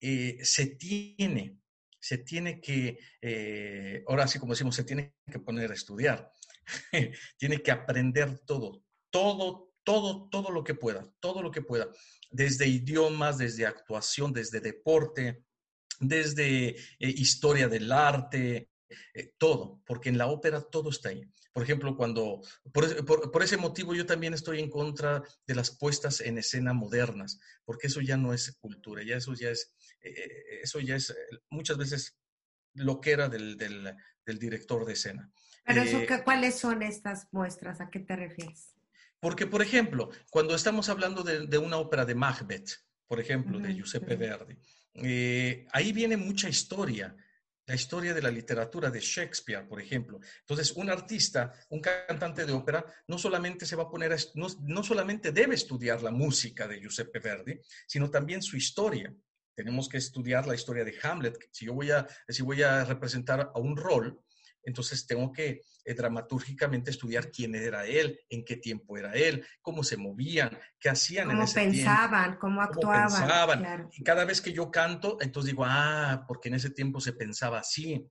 eh, 0.00 0.38
se 0.42 0.76
tiene, 0.76 1.58
se 1.98 2.18
tiene 2.18 2.60
que, 2.60 2.98
eh, 3.20 4.04
ahora 4.06 4.28
sí 4.28 4.38
como 4.38 4.52
decimos, 4.52 4.76
se 4.76 4.84
tiene 4.84 5.16
que 5.30 5.40
poner 5.40 5.70
a 5.70 5.74
estudiar. 5.74 6.32
tiene 7.36 7.60
que 7.60 7.72
aprender 7.72 8.38
todo, 8.46 8.84
todo, 9.10 9.72
todo, 9.82 10.28
todo 10.28 10.50
lo 10.50 10.62
que 10.62 10.74
pueda, 10.74 11.04
todo 11.18 11.42
lo 11.42 11.50
que 11.50 11.62
pueda, 11.62 11.88
desde 12.30 12.68
idiomas, 12.68 13.38
desde 13.38 13.66
actuación, 13.66 14.32
desde 14.32 14.60
deporte, 14.60 15.44
desde 15.98 16.76
historia 16.98 17.68
del 17.68 17.90
arte, 17.90 18.71
eh, 19.14 19.32
todo, 19.38 19.80
porque 19.86 20.08
en 20.08 20.18
la 20.18 20.26
ópera 20.26 20.60
todo 20.60 20.90
está 20.90 21.10
ahí. 21.10 21.22
Por 21.52 21.62
ejemplo, 21.62 21.96
cuando, 21.96 22.40
por, 22.72 23.42
ese 23.42 23.56
motivo 23.56 23.94
yo 23.94 24.06
también 24.06 24.32
estoy 24.32 24.58
en 24.58 24.70
contra 24.70 25.22
de 25.46 25.54
las 25.54 25.70
puestas 25.70 26.20
en 26.20 26.38
escena 26.38 26.72
modernas, 26.72 27.38
porque 27.64 27.88
eso 27.88 28.00
ya 28.00 28.16
no 28.16 28.32
es 28.32 28.56
cultura, 28.56 29.02
ya 29.02 29.16
eso 29.16 29.34
ya 29.34 29.50
es, 29.50 29.74
eh, 30.00 30.60
eso 30.62 30.80
ya 30.80 30.96
es 30.96 31.14
muchas 31.50 31.76
veces 31.76 32.16
lo 32.74 33.00
que 33.00 33.10
era 33.10 33.28
del, 33.28 33.56
del, 33.56 34.38
director 34.38 34.86
de 34.86 34.94
escena. 34.94 35.30
Pero 35.64 35.82
eso, 35.82 36.00
¿cuáles 36.24 36.58
son 36.58 36.82
estas 36.82 37.28
muestras? 37.32 37.80
¿A 37.80 37.90
qué 37.90 38.00
te 38.00 38.16
refieres? 38.16 38.74
Porque, 39.20 39.46
por 39.46 39.62
ejemplo, 39.62 40.10
cuando 40.30 40.54
estamos 40.54 40.88
hablando 40.88 41.22
de, 41.22 41.58
una 41.58 41.76
ópera 41.76 42.04
de 42.04 42.14
Macbeth, 42.14 42.70
por 43.06 43.20
ejemplo, 43.20 43.60
de 43.60 43.74
Giuseppe 43.74 44.16
Verdi, 44.16 44.56
eh, 44.94 45.66
ahí 45.72 45.92
viene 45.92 46.16
mucha 46.16 46.48
historia, 46.48 47.14
la 47.66 47.74
historia 47.74 48.12
de 48.12 48.22
la 48.22 48.30
literatura 48.30 48.90
de 48.90 49.00
Shakespeare, 49.00 49.66
por 49.66 49.80
ejemplo. 49.80 50.20
Entonces, 50.40 50.72
un 50.72 50.90
artista, 50.90 51.52
un 51.70 51.80
cantante 51.80 52.44
de 52.44 52.52
ópera, 52.52 52.84
no 53.06 53.18
solamente 53.18 53.66
se 53.66 53.76
va 53.76 53.84
a 53.84 53.90
poner, 53.90 54.16
no, 54.34 54.46
no 54.62 54.82
solamente 54.82 55.32
debe 55.32 55.54
estudiar 55.54 56.02
la 56.02 56.10
música 56.10 56.66
de 56.66 56.80
Giuseppe 56.80 57.20
Verdi, 57.20 57.58
sino 57.86 58.10
también 58.10 58.42
su 58.42 58.56
historia. 58.56 59.14
Tenemos 59.54 59.88
que 59.88 59.98
estudiar 59.98 60.46
la 60.46 60.54
historia 60.54 60.84
de 60.84 60.96
Hamlet. 61.02 61.36
Si 61.50 61.68
voy 61.68 61.90
a, 61.90 62.06
si 62.28 62.42
voy 62.42 62.62
a 62.62 62.84
representar 62.84 63.52
a 63.54 63.58
un 63.58 63.76
rol, 63.76 64.20
entonces 64.64 65.06
tengo 65.06 65.32
que 65.32 65.62
eh, 65.84 65.94
dramatúrgicamente 65.94 66.90
estudiar 66.90 67.30
quién 67.30 67.54
era 67.54 67.86
él, 67.86 68.20
en 68.28 68.44
qué 68.44 68.56
tiempo 68.56 68.96
era 68.96 69.12
él, 69.14 69.44
cómo 69.60 69.82
se 69.82 69.96
movían, 69.96 70.56
qué 70.78 70.88
hacían 70.88 71.30
en 71.30 71.42
ese 71.42 71.60
pensaban, 71.60 72.24
tiempo. 72.24 72.40
Cómo 72.40 72.62
actuaban, 72.62 73.64
cómo. 73.64 73.90
Y 73.92 74.02
cada 74.02 74.24
vez 74.24 74.40
que 74.40 74.52
yo 74.52 74.70
canto, 74.70 75.18
entonces 75.20 75.50
digo, 75.50 75.64
ah, 75.66 76.24
porque 76.28 76.48
en 76.48 76.54
ese 76.54 76.70
tiempo 76.70 77.00
se 77.00 77.12
pensaba 77.12 77.58
así. 77.58 78.08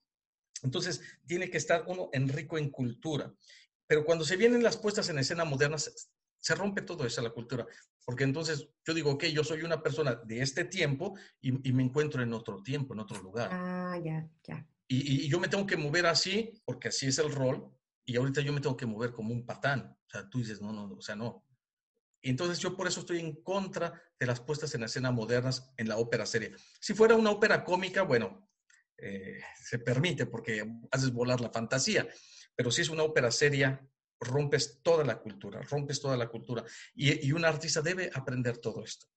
Entonces 0.64 1.02
tiene 1.26 1.50
que 1.50 1.58
estar 1.58 1.84
uno 1.88 2.10
en 2.14 2.28
rico 2.28 2.58
en 2.58 2.70
cultura. 2.70 3.34
Pero 3.88 4.06
cuando 4.06 4.26
se 4.26 4.38
vienen 4.38 4.64
las 4.64 4.78
puestas 4.78 5.10
en 5.10 5.20
escena 5.20 5.46
modernas, 5.46 6.10
se 6.38 6.56
rompe 6.56 6.82
todo 6.82 7.06
eso, 7.06 7.22
la 7.22 7.30
cultura. 7.30 7.66
Porque 8.06 8.24
entonces 8.24 8.68
yo 8.86 8.94
digo, 8.94 9.12
ok, 9.12 9.26
yo 9.26 9.44
soy 9.44 9.62
una 9.64 9.82
persona 9.82 10.16
de 10.16 10.42
este 10.42 10.66
tiempo 10.66 11.18
y, 11.40 11.70
y 11.70 11.72
me 11.72 11.84
encuentro 11.84 12.22
en 12.22 12.34
otro 12.34 12.62
tiempo, 12.64 12.94
en 12.94 13.00
otro 13.00 13.22
lugar. 13.22 13.50
Ah, 13.52 13.98
ya, 14.04 14.28
ya. 14.44 14.66
Y, 14.94 15.30
yo 15.30 15.40
me 15.40 15.48
tengo 15.48 15.66
que 15.66 15.78
mover 15.78 16.06
así, 16.06 16.62
porque 16.66 16.90
así 16.90 17.08
es 17.08 17.18
el 17.18 17.32
rol, 17.32 17.74
y 18.06 18.18
ahorita 18.18 18.42
yo 18.42 18.52
me 18.52 18.60
tengo 18.60 18.76
que 18.76 18.86
mover 18.86 19.14
como 19.14 19.34
un 19.34 19.46
patán. 19.46 19.98
O 20.06 20.10
sea, 20.10 20.30
tú 20.30 20.40
dices, 20.40 20.62
no, 20.62 20.74
no, 20.74 20.94
o 20.94 21.02
sea, 21.02 21.16
no. 21.16 21.46
entonces 22.22 22.60
yo 22.60 22.76
por 22.76 22.88
eso 22.88 23.00
estoy 23.00 23.20
en 23.20 23.42
contra 23.42 23.94
de 24.20 24.26
las 24.26 24.42
puestas 24.42 24.76
en 24.76 24.84
escena 24.84 25.12
modernas 25.12 25.72
en 25.78 25.88
la 25.88 25.98
ópera 25.98 26.26
seria. 26.26 26.52
Si 26.82 26.94
fuera 26.94 27.16
una 27.16 27.32
ópera 27.32 27.64
cómica, 27.64 28.02
bueno, 28.02 28.50
eh, 28.98 29.40
se 29.64 29.80
permite 29.80 30.26
porque 30.26 30.62
haces 30.92 31.14
volar 31.14 31.40
la 31.40 31.52
fantasía, 31.52 32.08
pero 32.54 32.70
si 32.70 32.82
es 32.82 32.90
una 32.90 33.04
ópera 33.04 33.32
seria, 33.32 33.88
rompes 34.20 34.82
toda 34.84 35.06
la 35.06 35.20
cultura, 35.20 35.62
rompes 35.62 36.02
toda 36.02 36.18
la 36.18 36.28
cultura. 36.28 36.66
y 36.94 37.32
un 37.32 37.46
artista 37.46 37.82
debe 37.82 38.12
aprender 38.14 38.58
todo 38.58 38.84
esto. 38.84 39.08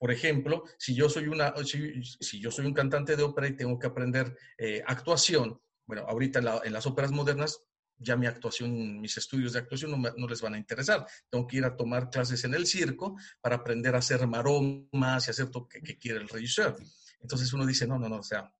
Por 0.00 0.10
ejemplo, 0.10 0.64
si 0.78 0.94
yo 0.94 1.10
soy, 1.10 1.28
una, 1.28 1.52
si, 1.62 2.40
yo 2.40 2.50
soy 2.50 2.64
un 2.64 2.72
cantante 2.72 3.16
de 3.16 3.22
ópera 3.22 3.48
y 3.48 3.54
tengo 3.54 3.78
que 3.78 3.86
aprender 3.86 4.34
eh, 4.56 4.82
actuación, 4.86 5.60
bueno, 5.86 6.06
ahorita 6.08 6.38
en, 6.64 6.72
las 6.72 6.86
óperas 6.86 7.12
modernas 7.12 7.60
ya 7.98 8.16
mi 8.16 8.26
actuación, 8.26 8.98
mis 8.98 9.18
estudios 9.18 9.52
de 9.52 9.58
actuación 9.58 10.00
no, 10.00 10.26
les 10.26 10.40
van 10.40 10.54
a 10.54 10.58
interesar. 10.58 11.06
Tengo 11.28 11.46
que 11.46 11.58
ir 11.58 11.66
a 11.66 11.76
tomar 11.76 12.08
clases 12.08 12.42
en 12.44 12.54
el 12.54 12.66
circo 12.66 13.14
para 13.42 13.56
aprender 13.56 13.94
a 13.94 13.98
hacer 13.98 14.26
maromas 14.26 15.28
y 15.28 15.30
hacer 15.32 15.50
lo 15.52 15.68
que, 15.68 15.82
quiere 15.98 16.20
el 16.20 16.28
regisseur. 16.30 16.78
Entonces 17.20 17.52
uno 17.52 17.66
dice, 17.66 17.86
no, 17.86 17.98
no, 17.98 18.08
no, 18.08 18.20
o 18.20 18.22
sea, 18.22 18.50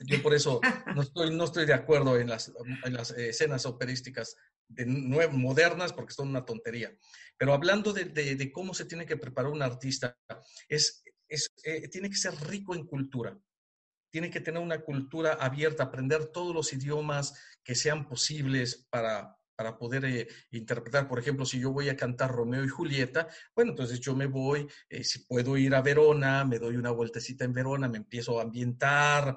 yo 0.00 0.20
por 0.20 0.34
eso 0.34 0.60
no 0.96 1.02
estoy, 1.02 1.30
no 1.30 1.44
estoy 1.44 1.64
de 1.64 1.74
acuerdo 1.74 2.18
en 2.18 2.28
las, 2.28 2.52
en 2.84 2.92
las 2.92 3.12
escenas 3.12 3.66
operísticas 3.66 4.36
de 4.68 4.86
modernas 5.28 5.92
porque 5.92 6.14
son 6.14 6.28
una 6.28 6.44
tontería. 6.44 6.94
Pero 7.36 7.52
hablando 7.52 7.92
de, 7.92 8.50
cómo 8.52 8.74
se 8.74 8.84
tiene 8.84 9.06
que 9.06 9.16
preparar 9.16 9.50
un 9.50 9.62
artista, 9.62 10.16
es, 10.68 11.02
eh, 11.64 11.88
tiene 11.88 12.08
que 12.08 12.16
ser 12.16 12.34
rico 12.48 12.74
en 12.74 12.86
cultura. 12.86 13.38
Tiene 14.10 14.30
que 14.30 14.40
tener 14.40 14.62
una 14.62 14.80
cultura 14.80 15.34
abierta, 15.34 15.84
aprender 15.84 16.26
todos 16.26 16.54
los 16.54 16.72
idiomas 16.72 17.34
que 17.62 17.74
sean 17.74 18.08
posibles 18.08 18.86
para, 18.88 19.36
para 19.56 19.78
poder 19.78 20.04
eh, 20.04 20.28
interpretar. 20.50 21.08
Por 21.08 21.18
ejemplo, 21.18 21.46
si 21.46 21.58
yo 21.58 21.72
voy 21.72 21.88
a 21.88 21.96
cantar 21.96 22.30
Romeo 22.30 22.64
y 22.64 22.68
Julieta, 22.68 23.28
bueno, 23.54 23.70
entonces 23.70 23.98
yo 24.00 24.14
me 24.14 24.26
voy, 24.26 24.68
eh, 24.88 25.02
si 25.02 25.20
puedo 25.20 25.56
ir 25.56 25.74
a 25.74 25.82
Verona, 25.82 26.44
me 26.44 26.58
doy 26.58 26.76
una 26.76 26.90
vueltecita 26.90 27.44
en 27.44 27.54
Verona, 27.54 27.88
me 27.88 27.96
empiezo 27.98 28.38
a 28.38 28.42
ambientar, 28.42 29.36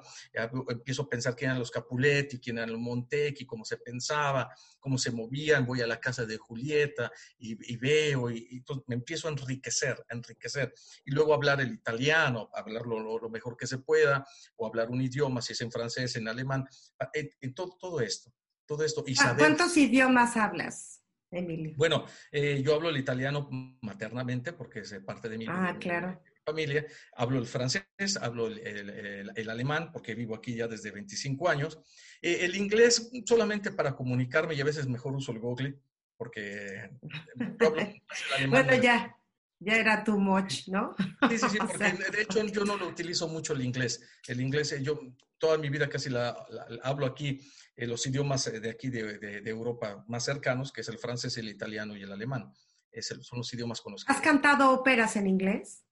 empiezo 0.68 1.02
a 1.02 1.08
pensar 1.08 1.34
quién 1.34 1.50
eran 1.50 1.58
los 1.58 1.70
Capuletti, 1.70 2.38
quién 2.38 2.58
eran 2.58 2.72
los 2.72 2.80
Montecchi, 2.80 3.46
cómo 3.46 3.64
se 3.64 3.78
pensaba, 3.78 4.54
cómo 4.78 4.98
se 4.98 5.10
movían, 5.10 5.64
voy 5.64 5.80
a 5.80 5.86
la 5.86 5.98
casa 5.98 6.26
de 6.26 6.36
Julieta 6.36 7.10
y, 7.38 7.76
veo, 7.76 8.30
y, 8.30 8.62
me 8.86 8.96
empiezo 8.96 9.28
a 9.28 9.30
enriquecer, 9.30 10.04
a 10.08 10.14
enriquecer. 10.14 10.74
Y 11.04 11.12
luego 11.12 11.32
hablar 11.32 11.60
el 11.60 11.72
italiano, 11.72 12.50
hablarlo 12.52 13.18
lo, 13.18 13.30
mejor 13.30 13.56
que 13.56 13.66
se 13.66 13.78
pueda, 13.78 14.26
o 14.56 14.66
hablar 14.66 14.90
un 14.90 15.00
idioma, 15.00 15.40
si 15.40 15.54
es 15.54 15.60
en 15.60 15.70
francés, 15.70 16.16
en 16.16 16.28
alemán, 16.28 16.66
en 17.14 17.54
todo, 17.54 17.76
todo 17.78 18.00
esto 18.00 18.32
todo 18.70 18.84
esto. 18.84 19.02
Y 19.04 19.16
ah, 19.18 19.34
¿Cuántos 19.36 19.76
idiomas 19.76 20.36
hablas, 20.36 21.02
Emilio? 21.28 21.74
Bueno, 21.76 22.04
eh, 22.30 22.62
yo 22.64 22.76
hablo 22.76 22.88
el 22.88 22.98
italiano 22.98 23.48
maternamente 23.80 24.52
porque 24.52 24.80
es 24.80 24.94
parte 25.04 25.28
de 25.28 25.38
mi, 25.38 25.46
ah, 25.48 25.76
claro. 25.80 26.22
familia. 26.46 26.86
Hablo 27.16 27.40
el 27.40 27.46
francés, 27.46 27.84
hablo 28.20 28.46
el, 28.46 29.50
alemán 29.50 29.90
porque 29.90 30.14
vivo 30.14 30.36
aquí 30.36 30.54
ya 30.54 30.68
desde 30.68 30.92
25 30.92 31.48
años. 31.48 31.80
Eh, 32.22 32.38
el 32.42 32.54
inglés 32.54 33.10
solamente 33.26 33.72
para 33.72 33.96
comunicarme 33.96 34.54
y 34.54 34.60
a 34.60 34.64
veces 34.64 34.86
mejor 34.86 35.16
uso 35.16 35.32
el 35.32 35.40
Google 35.40 35.76
porque 36.16 36.90
bueno, 38.48 38.74
ya, 38.80 39.16
ya 39.60 39.76
era 39.76 40.02
too 40.02 40.18
much, 40.18 40.68
¿no? 40.68 40.94
Sí, 41.28 41.38
sí, 41.38 41.46
sí, 41.50 41.58
porque 41.58 41.92
de 42.10 42.22
hecho 42.22 42.44
yo 42.46 42.64
no 42.64 42.76
lo 42.76 42.88
utilizo 42.88 43.28
mucho 43.28 43.52
el 43.52 43.62
inglés. 43.62 44.00
El 44.26 44.40
inglés, 44.40 44.72
eh, 44.72 44.82
yo 44.82 44.98
toda 45.38 45.58
mi 45.58 45.68
vida 45.68 45.88
casi 45.88 46.10
la 46.10 46.36
hablo 46.82 47.06
aquí 47.06 47.40
eh, 47.76 47.86
los 47.86 48.06
idiomas 48.06 48.46
eh, 48.46 48.60
de 48.60 48.70
aquí 48.70 48.88
de, 48.88 49.42
Europa 49.46 50.04
más 50.08 50.24
cercanos, 50.24 50.72
que 50.72 50.80
es 50.80 50.88
el 50.88 50.98
francés, 50.98 51.36
el 51.38 51.48
italiano 51.48 51.96
y 51.96 52.02
el 52.02 52.12
alemán. 52.12 52.52
Es 52.90 53.06
son 53.20 53.38
los 53.38 53.54
idiomas 53.54 53.80
con 53.80 53.92
los 53.92 54.04
¿Has 54.08 54.20
cantado 54.20 54.70
óperas 54.72 55.16
en 55.16 55.26
inglés? 55.26 55.84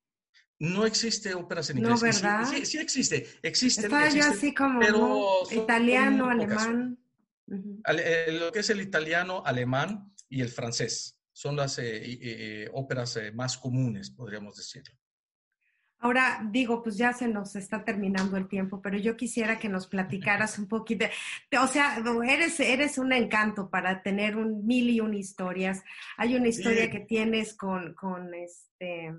No 0.58 0.84
existe 0.84 1.34
óperas 1.34 1.70
en 1.70 1.78
inglés. 1.78 1.94
No, 1.94 2.00
¿verdad? 2.00 2.44
Sí, 2.46 2.66
sí, 2.66 2.78
existe, 2.78 3.28
existe. 3.42 3.82
Estaba 3.82 4.08
yo 4.08 4.24
así 4.24 4.52
como 4.52 4.80
italiano, 5.50 6.28
alemán. 6.28 6.98
Eh, 7.46 8.38
lo 8.38 8.50
que 8.50 8.58
es 8.58 8.70
el 8.70 8.80
italiano, 8.80 9.42
alemán 9.46 10.12
y 10.28 10.42
el 10.42 10.48
francés 10.48 11.17
son 11.38 11.54
las 11.54 11.80
óperas 12.72 13.16
más 13.32 13.56
comunes, 13.56 14.10
podríamos 14.10 14.56
decirlo. 14.56 14.92
Ahora 16.00 16.40
digo, 16.50 16.82
pues 16.82 16.96
ya 16.96 17.12
se 17.12 17.26
nos 17.26 17.56
está 17.56 17.84
terminando 17.84 18.36
el 18.36 18.46
tiempo, 18.46 18.80
pero 18.80 18.96
yo 18.98 19.16
quisiera 19.16 19.58
que 19.58 19.68
nos 19.68 19.88
platicaras 19.88 20.58
un 20.58 20.68
poquito. 20.68 21.06
O 21.60 21.66
sea, 21.66 22.00
eres, 22.24 22.60
eres 22.60 22.98
un 22.98 23.12
encanto 23.12 23.68
para 23.68 24.02
tener 24.02 24.36
un 24.36 24.64
mil 24.64 24.88
y 24.90 25.00
un 25.00 25.14
historias. 25.14 25.82
Hay 26.16 26.36
una 26.36 26.48
historia 26.48 26.88
que 26.90 27.00
tienes 27.00 27.54
con, 27.54 27.94
con 27.94 28.32
este 28.32 29.12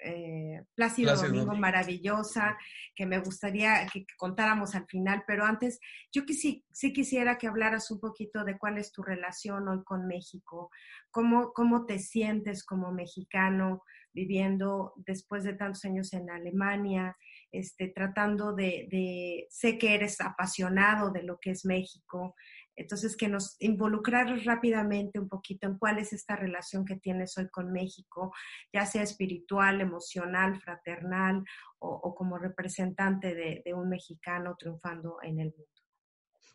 eh, 0.00 0.62
Plácido, 0.74 1.14
Domingo, 1.16 1.54
maravillosa, 1.54 2.56
que 2.94 3.06
me 3.06 3.18
gustaría 3.18 3.86
que, 3.92 4.06
contáramos 4.16 4.74
al 4.74 4.86
final, 4.86 5.24
pero 5.26 5.44
antes 5.44 5.80
yo 6.12 6.22
sí, 6.28 6.64
sí 6.72 6.92
quisiera 6.92 7.38
que 7.38 7.46
hablaras 7.46 7.90
un 7.90 8.00
poquito 8.00 8.44
de 8.44 8.58
cuál 8.58 8.78
es 8.78 8.92
tu 8.92 9.02
relación 9.02 9.68
hoy 9.68 9.82
con 9.84 10.06
México, 10.06 10.70
cómo, 11.10 11.52
cómo 11.52 11.86
te 11.86 11.98
sientes 11.98 12.64
como 12.64 12.92
mexicano 12.92 13.82
viviendo 14.12 14.92
después 14.96 15.44
de 15.44 15.54
tantos 15.54 15.84
años 15.84 16.12
en 16.12 16.30
Alemania, 16.30 17.16
este, 17.52 17.88
tratando 17.88 18.54
de, 18.54 19.46
sé 19.50 19.78
que 19.78 19.94
eres 19.94 20.20
apasionado 20.20 21.10
de 21.10 21.22
lo 21.22 21.38
que 21.38 21.50
es 21.50 21.64
México, 21.64 22.34
entonces 22.76 23.16
que 23.16 23.28
nos 23.28 23.56
involucrar 23.58 24.28
rápidamente 24.44 25.18
un 25.18 25.28
poquito 25.28 25.66
en 25.66 25.78
cuál 25.78 25.98
es 25.98 26.12
esta 26.12 26.36
relación 26.36 26.84
que 26.84 26.96
tienes 26.96 27.36
hoy 27.36 27.48
con 27.48 27.72
México, 27.72 28.32
ya 28.72 28.86
sea 28.86 29.02
espiritual, 29.02 29.80
emocional, 29.80 30.60
fraternal 30.60 31.44
o, 31.80 32.14
como 32.14 32.38
representante 32.38 33.34
de 33.34 33.74
un 33.74 33.88
mexicano 33.88 34.56
triunfando 34.56 35.18
en 35.22 35.40
el 35.40 35.50
mundo. 35.50 35.87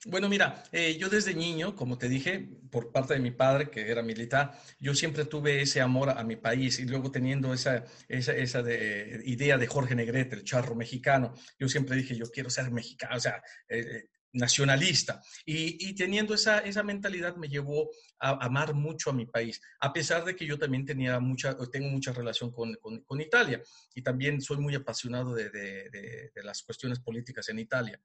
Bueno, 0.06 0.28
mira, 0.28 0.64
eh, 0.74 0.98
yo 0.98 1.08
desde 1.08 1.34
niño, 1.34 1.78
como 1.78 1.98
te 1.98 2.10
dije, 2.10 2.50
por 2.70 2.92
parte 2.92 3.14
de 3.14 3.22
mi 3.22 3.32
padre, 3.32 3.70
que 3.70 3.90
era 3.90 4.02
militar, 4.02 4.60
yo 4.78 4.94
siempre 4.94 5.24
tuve 5.24 5.62
ese 5.62 5.80
amor 5.80 6.10
a, 6.10 6.24
mi 6.26 6.36
país 6.36 6.80
y 6.80 6.86
luego 6.86 7.10
teniendo 7.10 7.54
esa, 7.54 7.86
esa, 8.10 8.34
esa 8.34 8.60
idea 8.60 9.58
de 9.58 9.68
Jorge 9.68 9.96
Negrete, 9.96 10.36
el 10.36 10.44
charro 10.44 10.76
mexicano, 10.76 11.34
yo 11.58 11.70
siempre 11.70 11.96
dije, 11.96 12.18
yo 12.18 12.26
quiero 12.26 12.50
ser 12.50 12.70
mexicano, 12.70 13.16
o 13.16 13.20
sea, 13.20 13.42
eh, 13.70 13.80
eh, 13.80 14.10
nacionalista. 14.34 15.22
Y, 15.46 15.96
teniendo 15.96 16.34
esa, 16.34 16.60
esa 16.60 16.84
mentalidad 16.84 17.38
me 17.38 17.48
llevó 17.48 17.90
a 18.20 18.32
amar 18.46 18.74
mucho 18.74 19.12
a 19.12 19.14
mi 19.14 19.26
país, 19.26 19.62
a 19.80 19.94
pesar 19.94 20.26
de 20.26 20.36
que 20.36 20.46
yo 20.46 20.58
también 20.58 20.86
tenía 20.86 21.18
mucha, 21.22 21.56
tengo 21.72 21.88
mucha 21.88 22.12
relación 22.12 22.52
con, 22.52 22.76
con, 22.76 23.22
Italia 23.22 23.62
y 23.94 24.02
también 24.02 24.42
soy 24.42 24.58
muy 24.58 24.76
apasionado 24.76 25.34
de, 25.34 25.50
de, 25.50 26.44
las 26.44 26.64
cuestiones 26.64 27.00
políticas 27.00 27.48
en 27.50 27.60
Italia. 27.60 28.02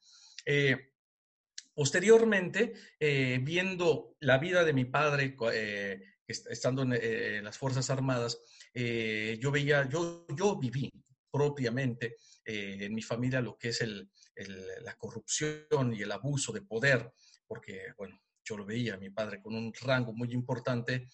Posteriormente, 1.79 2.73
eh, 2.99 3.39
viendo 3.41 4.17
la 4.19 4.39
vida 4.39 4.65
de 4.65 4.73
mi 4.73 4.85
padre, 4.85 5.37
eh, 5.53 6.03
estando 6.27 6.83
eh, 6.93 7.37
en, 7.37 7.45
las 7.45 7.57
Fuerzas 7.57 7.89
Armadas, 7.89 8.41
yo 8.75 9.51
veía, 9.53 9.89
yo, 9.89 10.27
yo 10.37 10.57
viví 10.59 10.93
propiamente 11.31 12.17
en 12.45 12.95
mi 12.95 13.03
familia 13.03 13.41
lo 13.41 13.57
que 13.57 13.69
es 13.69 13.85
la 13.85 14.95
corrupción 14.97 15.95
y 15.95 16.03
el 16.03 16.11
abuso 16.11 16.53
de 16.53 16.63
poder, 16.63 17.13
porque, 17.47 17.93
bueno, 17.97 18.21
yo 18.45 18.57
lo 18.57 18.65
veía, 18.65 18.97
mi 18.97 19.11
padre 19.11 19.41
con 19.41 19.55
un 19.55 19.73
rango 19.81 20.13
muy 20.13 20.33
importante, 20.33 21.09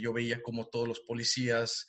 yo 0.00 0.12
veía 0.12 0.42
como 0.42 0.66
todos 0.66 0.88
los 0.88 1.00
policías 1.00 1.86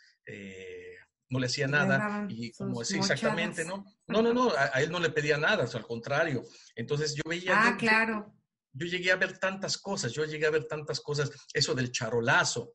no 1.30 1.40
le 1.40 1.48
hacía 1.48 1.68
nada 1.68 2.28
y 2.30 2.52
como 2.52 2.80
decía 2.80 3.00
exactamente, 3.00 3.66
¿no? 3.66 3.86
No, 4.08 4.22
no, 4.22 4.34
no, 4.34 4.52
a, 4.52 4.82
él 4.82 4.92
no 4.92 5.00
le 5.00 5.10
pedía 5.10 5.38
nada, 5.38 5.66
al 5.72 5.88
contrario. 5.88 6.44
Entonces 6.76 7.16
yo 7.16 7.24
veía... 7.28 7.54
Ah, 7.56 7.78
claro. 7.78 8.34
Yo, 8.72 8.88
llegué 8.88 9.12
a 9.12 9.16
ver 9.16 9.38
tantas 9.38 9.78
cosas, 9.78 10.12
yo 10.12 10.26
llegué 10.26 10.46
a 10.46 10.52
ver 10.52 10.66
tantas 10.68 11.00
cosas, 11.00 11.32
eso 11.54 11.74
del 11.74 11.92
charolazo. 11.92 12.74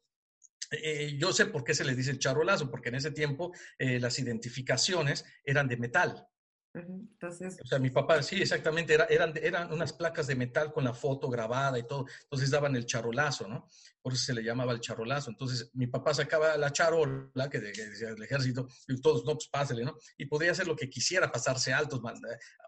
Eh, 0.70 1.16
yo 1.18 1.32
sé 1.32 1.46
por 1.46 1.64
qué 1.64 1.74
se 1.74 1.84
le 1.84 1.94
dice 1.94 2.10
el 2.10 2.18
charolazo, 2.18 2.70
porque 2.70 2.88
en 2.88 2.96
ese 2.96 3.10
tiempo 3.10 3.52
eh, 3.78 4.00
las 4.00 4.18
identificaciones 4.18 5.24
eran 5.44 5.68
de 5.68 5.76
metal. 5.76 6.26
Entonces, 6.72 7.58
o 7.62 7.66
sea, 7.66 7.80
mi 7.80 7.90
papá, 7.90 8.22
sí, 8.22 8.40
exactamente, 8.40 8.96
eran, 9.08 9.72
unas 9.72 9.92
placas 9.92 10.28
de 10.28 10.36
metal 10.36 10.72
con 10.72 10.84
la 10.84 10.94
foto 10.94 11.28
grabada 11.28 11.76
y 11.78 11.86
todo, 11.86 12.06
entonces 12.22 12.48
daban 12.48 12.76
el 12.76 12.86
charolazo, 12.86 13.48
¿no? 13.48 13.68
Por 14.00 14.12
eso 14.12 14.26
se 14.26 14.34
le 14.34 14.44
llamaba 14.44 14.72
el 14.72 14.80
charolazo. 14.80 15.30
Entonces, 15.30 15.70
mi 15.74 15.88
papá 15.88 16.14
sacaba 16.14 16.56
la 16.56 16.72
charola, 16.72 17.50
que, 17.50 17.58
decía 17.58 18.10
el 18.10 18.22
ejército, 18.22 18.68
y 18.86 19.00
todos, 19.00 19.24
no, 19.24 19.34
pues 19.34 19.48
pásele, 19.48 19.84
¿no? 19.84 19.96
Y 20.16 20.26
podía 20.26 20.52
hacer 20.52 20.68
lo 20.68 20.76
que 20.76 20.88
quisiera, 20.88 21.32
pasarse 21.32 21.72
altos, 21.72 22.00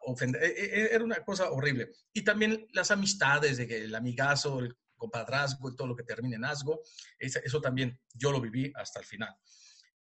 ofender, 0.07 0.43
e, 0.43 0.49
e, 0.49 0.65
e, 0.65 0.95
era 0.95 1.05
una 1.05 1.25
cosa 1.25 1.51
horrible. 1.51 1.93
Y 2.13 2.23
también 2.23 2.67
las 2.73 2.91
amistades, 2.91 3.57
de 3.57 3.85
el 3.85 3.95
amigazo, 3.95 4.59
el 4.59 4.77
compadrazgo 4.97 5.75
todo 5.75 5.89
lo 5.89 5.97
que 5.97 6.05
termine 6.05 6.37
en 6.37 6.45
asgo, 6.45 6.81
eso 7.19 7.61
también 7.61 8.01
yo 8.15 8.31
lo 8.31 8.41
viví 8.41 8.73
hasta 8.75 9.01
el 9.01 9.07
final. 9.07 9.35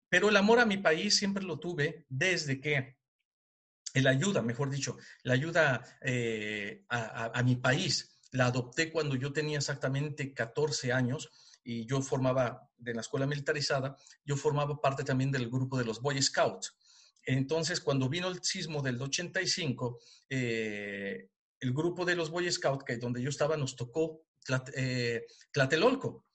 Pero 0.10 0.30
el 0.30 0.38
amor 0.38 0.60
a 0.60 0.66
mi 0.66 0.78
país 0.78 1.18
siempre 1.18 1.43
lo 1.43 1.60
tuve 1.60 2.06
desde 2.10 2.60
que 2.60 3.01
la 3.95 4.11
ayuda, 4.11 4.41
mejor 4.41 4.69
dicho, 4.69 4.97
la 5.23 5.33
ayuda 5.33 5.83
eh, 6.01 6.85
a, 6.89 7.41
mi 7.43 7.57
país. 7.57 8.19
La 8.31 8.45
adopté 8.45 8.91
cuando 8.91 9.15
yo 9.15 9.33
tenía 9.33 9.57
exactamente 9.57 10.33
14 10.33 10.93
años 10.93 11.29
y 11.63 11.85
yo 11.85 12.01
formaba, 12.01 12.69
de 12.77 12.93
la 12.93 13.01
escuela 13.01 13.27
militarizada, 13.27 13.97
yo 14.23 14.37
formaba 14.37 14.79
parte 14.79 15.03
también 15.03 15.31
del 15.31 15.49
grupo 15.49 15.77
de 15.77 15.85
los 15.85 16.01
Boy 16.01 16.21
Scouts. 16.21 16.73
Entonces, 17.23 17.81
cuando 17.81 18.07
vino 18.07 18.29
el 18.29 18.41
sismo 18.43 18.81
del 18.81 19.01
85, 19.01 19.99
eh, 20.29 21.29
el 21.59 21.73
grupo 21.73 22.05
de 22.05 22.15
los 22.15 22.31
Boy 22.31 22.51
Scouts, 22.51 22.85
que 22.85 22.97
donde 22.97 23.21
yo 23.21 23.29
estaba, 23.29 23.57
nos 23.57 23.75
tocó 23.75 24.23
eh, 24.73 25.25
Tlatelolco. 25.51 26.25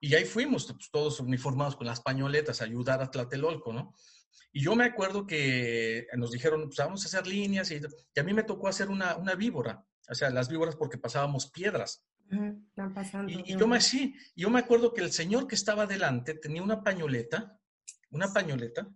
Y 0.00 0.14
ahí 0.14 0.24
fuimos, 0.26 0.66
pues, 0.66 0.90
todos 0.90 1.20
uniformados 1.20 1.76
con 1.76 1.86
las 1.86 2.00
pañoletas, 2.00 2.60
a 2.60 2.64
ayudar 2.64 3.00
a 3.00 3.10
Tlatelolco, 3.10 3.72
¿no? 3.72 3.94
Y 4.52 4.62
yo 4.62 4.74
me 4.74 4.84
acuerdo 4.84 5.26
que 5.26 6.06
nos 6.16 6.30
dijeron, 6.30 6.66
pues 6.66 6.78
vamos 6.78 7.02
a 7.02 7.06
hacer 7.06 7.26
líneas 7.26 7.70
y, 7.70 7.80
a 8.18 8.22
mí 8.22 8.32
me 8.32 8.44
tocó 8.44 8.68
hacer 8.68 8.88
una, 8.88 9.16
una, 9.16 9.34
víbora, 9.34 9.84
o 10.08 10.14
sea, 10.14 10.30
las 10.30 10.48
víboras 10.48 10.76
porque 10.76 10.98
pasábamos 10.98 11.50
piedras. 11.50 12.04
y, 13.28 13.56
yo 13.56 13.66
me 13.66 13.80
sí, 13.80 14.14
yo 14.36 14.50
me 14.50 14.60
acuerdo 14.60 14.92
que 14.92 15.02
el 15.02 15.12
señor 15.12 15.46
que 15.46 15.54
estaba 15.54 15.86
delante 15.86 16.34
tenía 16.34 16.62
una 16.62 16.82
pañoleta, 16.82 17.58
una 18.10 18.32
pañoleta, 18.32 18.88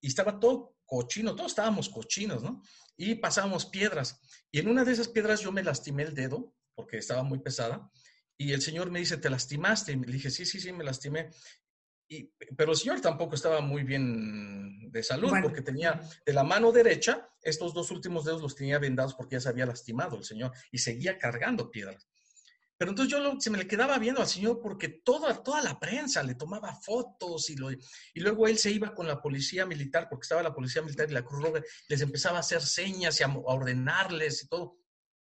y 0.00 0.08
estaba 0.08 0.38
todo 0.38 0.76
cochino, 0.84 1.34
todos 1.34 1.52
estábamos 1.52 1.88
cochinos, 1.88 2.42
¿no? 2.42 2.62
Y 2.96 3.16
pasábamos 3.16 3.66
piedras. 3.66 4.20
Y 4.50 4.60
en 4.60 4.68
una 4.68 4.84
de 4.84 4.92
esas 4.92 5.08
piedras 5.08 5.40
yo 5.40 5.52
me 5.52 5.62
lastimé 5.62 6.04
el 6.04 6.14
dedo 6.14 6.54
porque 6.74 6.98
estaba 6.98 7.22
muy 7.22 7.40
pesada 7.40 7.90
y 8.38 8.52
el 8.52 8.62
señor 8.62 8.90
me 8.90 8.98
dice, 8.98 9.16
¿te 9.16 9.30
lastimaste? 9.30 9.92
Y 9.92 9.96
le 9.96 10.12
dije, 10.12 10.30
sí, 10.30 10.44
sí, 10.44 10.60
sí, 10.60 10.72
me 10.72 10.84
lastimé. 10.84 11.30
Y, 12.08 12.30
pero 12.56 12.72
el 12.72 12.78
señor 12.78 13.00
tampoco 13.00 13.34
estaba 13.34 13.60
muy 13.60 13.82
bien 13.82 14.90
de 14.92 15.02
salud 15.02 15.32
porque 15.42 15.62
tenía 15.62 16.00
de 16.24 16.32
la 16.32 16.44
mano 16.44 16.70
derecha, 16.72 17.28
estos 17.42 17.74
dos 17.74 17.90
últimos 17.90 18.24
dedos 18.24 18.42
los 18.42 18.54
tenía 18.54 18.78
vendados 18.78 19.14
porque 19.14 19.36
ya 19.36 19.40
se 19.40 19.48
había 19.48 19.66
lastimado 19.66 20.16
el 20.16 20.24
señor 20.24 20.52
y 20.70 20.78
seguía 20.78 21.18
cargando 21.18 21.70
piedras. 21.70 22.08
Pero 22.78 22.90
entonces 22.90 23.10
yo 23.10 23.40
se 23.40 23.50
me 23.50 23.58
le 23.58 23.66
quedaba 23.66 23.98
viendo 23.98 24.20
al 24.20 24.26
señor 24.26 24.60
porque 24.60 24.88
toda, 24.88 25.42
toda 25.42 25.62
la 25.62 25.80
prensa 25.80 26.22
le 26.22 26.34
tomaba 26.34 26.74
fotos 26.74 27.48
y, 27.48 27.56
lo, 27.56 27.70
y 27.72 27.80
luego 28.16 28.46
él 28.46 28.58
se 28.58 28.70
iba 28.70 28.94
con 28.94 29.06
la 29.06 29.22
policía 29.22 29.64
militar, 29.64 30.08
porque 30.10 30.24
estaba 30.24 30.42
la 30.42 30.54
policía 30.54 30.82
militar 30.82 31.08
y 31.08 31.14
la 31.14 31.24
Cruz 31.24 31.42
Roja, 31.42 31.62
les 31.88 32.00
empezaba 32.02 32.36
a 32.36 32.40
hacer 32.40 32.60
señas 32.60 33.18
y 33.20 33.24
a, 33.24 33.28
a 33.28 33.38
ordenarles 33.38 34.44
y 34.44 34.48
todo, 34.48 34.78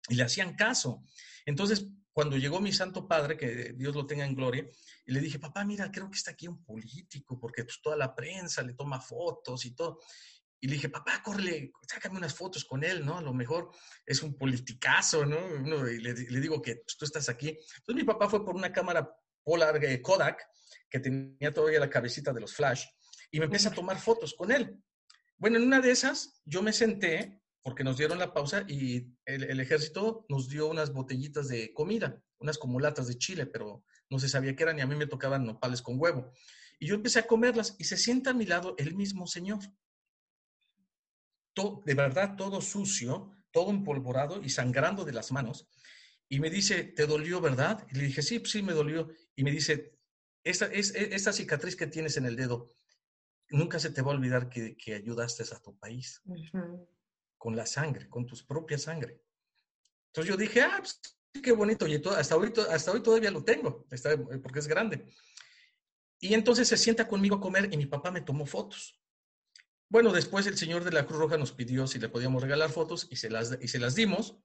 y 0.08 0.16
le 0.16 0.24
hacían 0.24 0.56
caso. 0.56 1.04
Entonces, 1.46 1.88
cuando 2.14 2.38
llegó 2.38 2.60
mi 2.60 2.72
santo 2.72 3.08
padre, 3.08 3.38
que 3.38 3.74
Dios 3.74 3.96
lo 3.96 4.06
tenga 4.06 4.26
en 4.26 4.36
gloria, 4.36 4.68
y 5.06 5.12
le 5.12 5.22
dije, 5.22 5.40
papá, 5.40 5.64
mira, 5.64 5.92
creo 5.92 6.10
que 6.10 6.18
está 6.18 6.32
aquí 6.32 6.48
un 6.48 6.64
político, 6.64 7.40
porque 7.40 7.64
pues, 7.64 7.82
toda 7.82 7.96
la 7.96 8.14
prensa 8.14 8.62
le 8.62 8.74
toma 8.74 9.00
fotos 9.00 9.66
y 9.66 9.74
todo. 9.76 10.00
Y 10.60 10.68
le 10.68 10.74
dije, 10.74 10.90
papá, 10.90 11.24
corre, 11.24 11.72
sácame 11.88 12.18
unas 12.18 12.36
fotos 12.36 12.66
con 12.66 12.84
él, 12.84 13.04
¿no? 13.04 13.18
A 13.18 13.22
lo 13.22 13.34
mejor 13.34 13.72
es 14.06 14.22
un 14.22 14.38
politicazo, 14.38 15.26
¿no? 15.26 15.90
y 15.90 16.00
le, 16.00 16.14
digo 16.14 16.62
que 16.62 16.76
pues, 16.76 16.98
tú 16.98 17.06
estás 17.06 17.30
aquí. 17.30 17.50
Entonces 17.50 17.96
mi 17.96 18.04
papá 18.04 18.30
fue 18.30 18.46
por 18.46 18.56
una 18.56 18.72
cámara 18.72 19.10
Polar 19.44 19.84
eh, 19.84 20.02
Kodak, 20.02 20.46
que 20.88 21.00
tenía 21.00 21.52
todavía 21.52 21.80
la 21.80 21.90
cabecita 21.90 22.32
de 22.32 22.42
los 22.42 22.54
flash, 22.54 22.86
y 23.32 23.40
me 23.40 23.46
empieza 23.46 23.70
a 23.70 23.74
tomar 23.74 24.00
fotos 24.00 24.36
con 24.36 24.52
él. 24.52 24.78
Bueno, 25.38 25.58
en 25.58 25.64
una 25.64 25.82
de 25.82 25.90
esas 25.90 26.42
yo 26.46 26.62
me 26.62 26.74
senté, 26.74 27.41
porque 27.62 27.84
nos 27.84 27.98
dieron 27.98 28.20
la 28.20 28.34
pausa, 28.34 28.66
y 28.68 29.14
el, 29.26 29.60
ejército 29.60 30.26
nos 30.30 30.50
dio 30.50 30.68
unas 30.68 30.94
botellitas 30.94 31.48
de 31.48 31.74
comida, 31.74 32.22
unas 32.40 32.58
como 32.58 32.80
latas 32.80 33.08
de 33.08 33.18
chile, 33.18 33.46
pero 33.46 33.84
no 34.10 34.20
se 34.20 34.30
sabía 34.30 34.56
qué 34.56 34.64
eran, 34.64 34.80
y 34.80 34.82
a 34.82 34.88
mí 34.88 34.96
me 34.96 35.08
tocaban 35.08 35.46
nopales 35.46 35.82
con 35.82 36.00
huevo. 36.00 36.32
Y 36.80 36.88
yo 36.88 36.96
empecé 36.96 37.20
a 37.20 37.28
comerlas, 37.28 37.76
y 37.78 37.84
se 37.84 37.98
sienta 37.98 38.32
a 38.32 38.34
mi 38.34 38.46
lado 38.46 38.76
el 38.78 38.96
mismo 38.96 39.28
señor 39.28 39.60
de 41.86 41.94
verdad 41.94 42.36
todo 42.36 42.62
sucio, 42.62 43.32
todo 43.52 43.72
empolvorado 43.72 44.42
y 44.42 44.50
sangrando 44.50 45.04
de 45.04 45.14
las 45.14 45.32
manos. 45.32 45.68
Y 46.30 46.40
me 46.40 46.50
dice, 46.50 46.84
¿te 46.84 47.06
dolió, 47.06 47.42
verdad? 47.42 47.86
Y 47.92 47.96
le 47.96 48.06
dije, 48.06 48.22
sí, 48.22 48.42
sí, 48.46 48.64
me 48.64 48.74
dolió. 48.74 49.10
Y 49.36 49.44
me 49.44 49.52
dice, 49.52 49.98
esta, 50.44 50.68
es, 50.68 50.96
e, 50.96 51.14
esta 51.14 51.34
cicatriz 51.34 51.76
que 51.76 51.88
tienes 51.88 52.16
en 52.18 52.26
el 52.26 52.38
dedo, 52.38 52.70
nunca 53.50 53.80
se 53.80 53.92
te 53.92 54.02
va 54.02 54.14
a 54.14 54.16
olvidar 54.16 54.50
que, 54.50 54.78
que 54.78 54.96
ayudaste 54.96 55.44
a 55.44 55.60
tu 55.60 55.78
país 55.78 56.22
con 57.42 57.56
la 57.56 57.66
sangre, 57.66 58.08
con 58.08 58.28
tu 58.28 58.38
propia 58.46 58.78
sangre. 58.78 59.20
Entonces 60.10 60.32
yo 60.32 60.38
dije, 60.38 60.62
ah, 60.62 60.78
pues, 60.78 61.02
qué 61.42 61.52
bonito, 61.52 61.88
y 61.88 61.96
hasta 61.96 62.38
hoy, 62.38 62.54
hasta 62.70 62.92
hoy 62.92 63.02
todavía 63.02 63.32
lo 63.32 63.44
tengo, 63.44 63.88
porque 64.44 64.60
es 64.60 64.68
grande. 64.68 65.08
Y 66.20 66.36
entonces 66.36 66.68
se 66.68 66.78
sienta 66.78 67.08
conmigo 67.08 67.38
a 67.38 67.42
comer 67.42 67.68
y 67.74 67.78
mi 67.78 67.88
papá 67.88 68.12
me 68.12 68.22
tomó 68.22 68.46
fotos. 68.46 69.02
Bueno, 69.90 70.14
después 70.14 70.46
el 70.46 70.56
señor 70.56 70.84
de 70.84 70.92
la 70.92 71.08
Cruz 71.08 71.18
Roja 71.18 71.38
nos 71.38 71.52
pidió 71.52 71.88
si 71.88 71.98
le 71.98 72.10
podíamos 72.10 72.44
regalar 72.44 72.70
fotos 72.70 73.08
y 73.10 73.16
se 73.16 73.32
las, 73.32 73.58
y 73.60 73.68
se 73.70 73.80
las 73.80 73.96
dimos 73.96 74.38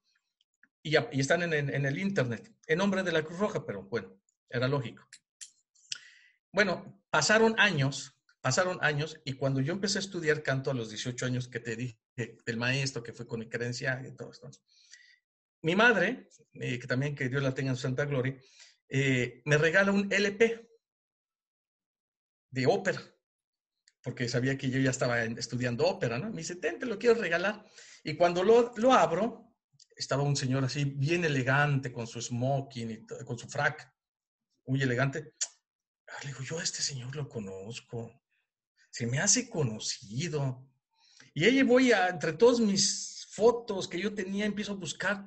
y, 0.83 0.97
están 1.21 1.43
en, 1.43 1.53
el 1.53 1.99
internet, 1.99 2.51
en 2.67 2.79
nombre 2.79 3.03
de 3.03 3.13
la 3.13 3.23
Cruz 3.25 3.39
Roja, 3.39 3.67
pero 3.67 3.83
bueno, 3.83 4.19
era 4.49 4.69
lógico. 4.69 5.07
Bueno, 6.51 7.03
pasaron 7.11 7.61
años, 7.61 8.19
pasaron 8.41 8.79
años 8.81 9.21
y 9.27 9.35
cuando 9.35 9.61
yo 9.61 9.75
empecé 9.75 9.99
a 9.99 10.01
estudiar 10.01 10.43
canto 10.43 10.71
a 10.71 10.75
los 10.75 10.89
18 10.89 11.27
años 11.27 11.47
que 11.47 11.61
te 11.61 11.77
dije 11.77 12.06
del 12.17 12.57
maestro 12.57 13.03
que 13.03 13.13
fue 13.13 13.27
con 13.27 13.41
mi 13.41 13.49
creencia 13.49 14.03
y 14.07 14.15
todo 14.17 14.31
esto, 14.31 14.51
mi 15.63 15.77
madre, 15.77 16.29
eh, 16.55 16.79
que 16.79 16.87
también 16.87 17.15
que 17.15 17.29
Dios 17.29 17.43
la 17.43 17.55
tenga 17.55 17.71
en 17.71 17.77
su 17.77 17.83
santa 17.83 18.05
gloria, 18.05 18.41
eh, 18.89 19.43
me 19.45 19.59
regala 19.59 19.93
un 19.93 20.11
LP 20.13 20.69
de 22.51 22.67
ópera 22.67 23.03
porque 24.07 24.29
sabía 24.29 24.57
que 24.57 24.71
yo 24.71 24.79
ya 24.79 24.91
estaba 24.91 25.21
estudiando 25.25 25.85
ópera, 25.85 26.17
¿no? 26.17 26.31
Me 26.31 26.37
dice, 26.37 26.55
ten, 26.55 26.79
te 26.79 26.87
lo 26.87 26.97
quiero 26.97 27.21
regalar. 27.21 27.67
Y 28.05 28.15
cuando 28.15 28.45
lo, 28.45 28.73
lo 28.77 28.93
abro, 28.93 29.53
estaba 29.97 30.23
un 30.23 30.37
señor 30.37 30.63
así, 30.63 30.85
bien 30.85 31.25
elegante, 31.25 31.93
con 31.93 32.07
su 32.07 32.23
smoking 32.23 32.91
y 32.93 33.05
con 33.25 33.37
su 33.37 33.49
frac, 33.49 33.93
muy 34.67 34.81
elegante. 34.81 35.35
Ah, 36.07 36.21
le 36.23 36.29
digo, 36.29 36.45
yo 36.45 36.61
a 36.61 36.63
este 36.63 36.83
señor 36.83 37.17
lo 37.17 37.29
conozco, 37.29 38.23
se 38.91 39.09
me 39.09 39.19
hace 39.19 39.51
conocido. 39.51 40.71
Y 41.37 41.45
ahí 41.45 41.63
voy 41.63 41.93
a, 41.93 42.09
entre 42.09 42.33
todas 42.33 42.61
mis 42.61 43.29
fotos 43.31 43.87
que 43.87 44.01
yo 44.01 44.15
tenía, 44.15 44.47
empiezo 44.47 44.73
a 44.73 44.77
buscar 44.77 45.27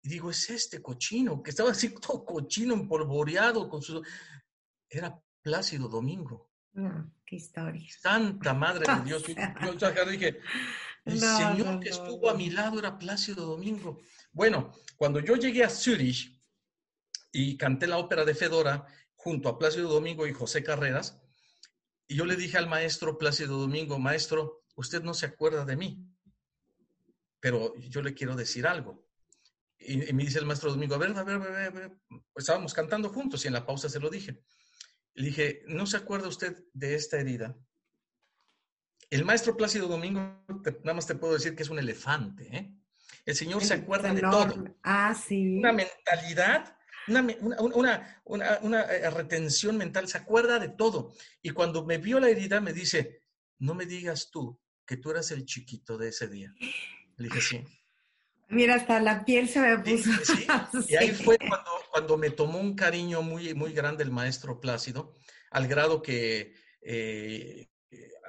y 0.00 0.08
digo, 0.08 0.30
es 0.30 0.48
este 0.48 0.80
cochino, 0.80 1.42
que 1.42 1.50
estaba 1.50 1.72
así 1.72 1.92
todo 2.00 2.24
cochino, 2.24 2.72
empolvoreado 2.72 3.68
con 3.68 3.82
su... 3.82 4.00
Era 4.88 5.20
Plácido 5.42 5.88
Domingo. 5.88 6.52
No, 6.74 7.12
qué 7.26 7.34
historia. 7.34 7.84
Santa 8.00 8.54
Madre 8.54 8.84
de 8.94 9.04
Dios. 9.04 9.24
Yo, 9.26 10.04
dije, 10.10 10.38
el 11.04 11.18
Señor 11.18 11.80
que 11.80 11.88
estuvo 11.88 12.30
a 12.30 12.34
mi 12.34 12.50
lado 12.50 12.78
era 12.78 12.96
Plácido 12.96 13.44
Domingo. 13.44 14.00
Bueno, 14.30 14.72
cuando 14.96 15.18
yo 15.18 15.34
llegué 15.34 15.64
a 15.64 15.68
Zurich 15.68 16.40
y 17.32 17.56
canté 17.56 17.88
la 17.88 17.98
ópera 17.98 18.24
de 18.24 18.36
Fedora 18.36 18.86
junto 19.16 19.48
a 19.48 19.58
Plácido 19.58 19.88
Domingo 19.88 20.28
y 20.28 20.32
José 20.32 20.62
Carreras, 20.62 21.20
y 22.06 22.14
yo 22.14 22.24
le 22.24 22.36
dije 22.36 22.56
al 22.56 22.68
maestro 22.68 23.18
Plácido 23.18 23.58
Domingo, 23.58 23.98
maestro, 23.98 24.59
usted 24.80 25.02
no 25.02 25.14
se 25.14 25.26
acuerda 25.26 25.64
de 25.64 25.76
mí, 25.76 26.02
pero 27.38 27.76
yo 27.76 28.02
le 28.02 28.14
quiero 28.14 28.34
decir 28.34 28.66
algo. 28.66 29.06
Y, 29.78 30.12
me 30.12 30.24
dice 30.24 30.38
el 30.38 30.46
maestro 30.46 30.70
Domingo, 30.70 30.94
a 30.94 30.98
ver, 30.98 31.10
a 31.16 31.22
ver, 31.22 31.36
a 31.36 31.38
ver, 31.38 31.66
a 31.66 31.70
ver. 31.70 31.98
estábamos 32.36 32.74
cantando 32.74 33.10
juntos 33.10 33.44
y 33.44 33.48
en 33.48 33.54
la 33.54 33.64
pausa 33.64 33.88
se 33.88 34.00
lo 34.00 34.10
dije. 34.10 34.42
Le 35.14 35.26
dije, 35.26 35.62
¿no 35.66 35.86
se 35.86 35.98
acuerda 35.98 36.28
usted 36.28 36.64
de 36.72 36.94
esta 36.94 37.18
herida? 37.18 37.56
El 39.10 39.24
maestro 39.24 39.56
Plácido 39.56 39.88
Domingo, 39.88 40.20
nada 40.82 40.94
más 40.94 41.06
te 41.06 41.14
puedo 41.14 41.34
decir 41.34 41.54
que 41.54 41.62
es 41.62 41.70
un 41.70 41.78
elefante. 41.78 42.56
¿eh? 42.56 42.74
El 43.26 43.34
Señor 43.34 43.62
se 43.62 43.74
acuerda 43.74 44.14
de 44.14 44.20
todo. 44.20 44.76
Ah, 44.82 45.14
sí. 45.14 45.58
Una 45.58 45.72
mentalidad, 45.72 46.76
una, 47.08 48.22
una, 48.24 48.82
eh, 48.82 49.10
retención 49.10 49.76
mental, 49.76 50.08
se 50.08 50.18
acuerda 50.18 50.58
de 50.58 50.68
todo. 50.68 51.12
Y 51.42 51.50
cuando 51.50 51.84
me 51.84 51.98
vio 51.98 52.20
la 52.20 52.28
herida, 52.28 52.60
me 52.60 52.72
dice, 52.72 53.24
no 53.58 53.74
me 53.74 53.84
digas 53.84 54.30
tú 54.30 54.60
que 54.90 54.96
tú 54.96 55.12
eras 55.12 55.30
el 55.30 55.44
chiquito 55.44 55.96
de 55.96 56.08
ese 56.08 56.26
día. 56.26 56.52
Le 57.16 57.28
dije, 57.28 57.40
sí. 57.40 57.64
Mira, 58.48 58.74
hasta 58.74 58.98
la 58.98 59.24
piel 59.24 59.48
se 59.48 59.60
me 59.60 59.78
puso. 59.78 60.10
Y 60.88 60.96
ahí 60.96 61.10
fue 61.12 61.38
cuando, 61.92 62.18
me 62.18 62.30
tomó 62.30 62.58
un 62.58 62.74
cariño 62.74 63.22
muy, 63.22 63.54
muy 63.54 63.72
grande 63.72 64.02
el 64.02 64.10
maestro 64.10 64.58
Plácido, 64.58 65.14
al 65.52 65.68
grado 65.68 66.02
que 66.02 66.54
eh, 66.82 67.68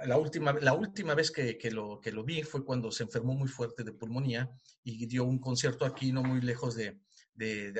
la, 0.06 0.18
última, 0.18 0.54
la 0.54 0.74
última 0.74 1.16
vez 1.16 1.32
que, 1.32 1.58
lo, 1.72 2.00
que 2.00 2.12
lo 2.12 2.24
vi 2.24 2.44
fue 2.44 2.64
cuando 2.64 2.92
se 2.92 3.02
enfermó 3.02 3.34
muy 3.34 3.48
fuerte 3.48 3.84
de 3.84 3.94
pulmonía 3.94 4.48
y 4.84 5.08
dio 5.08 5.24
un 5.24 5.40
concierto 5.40 5.84
aquí, 5.84 6.12
no 6.12 6.22
muy 6.22 6.42
lejos 6.42 6.76
de, 6.76 7.00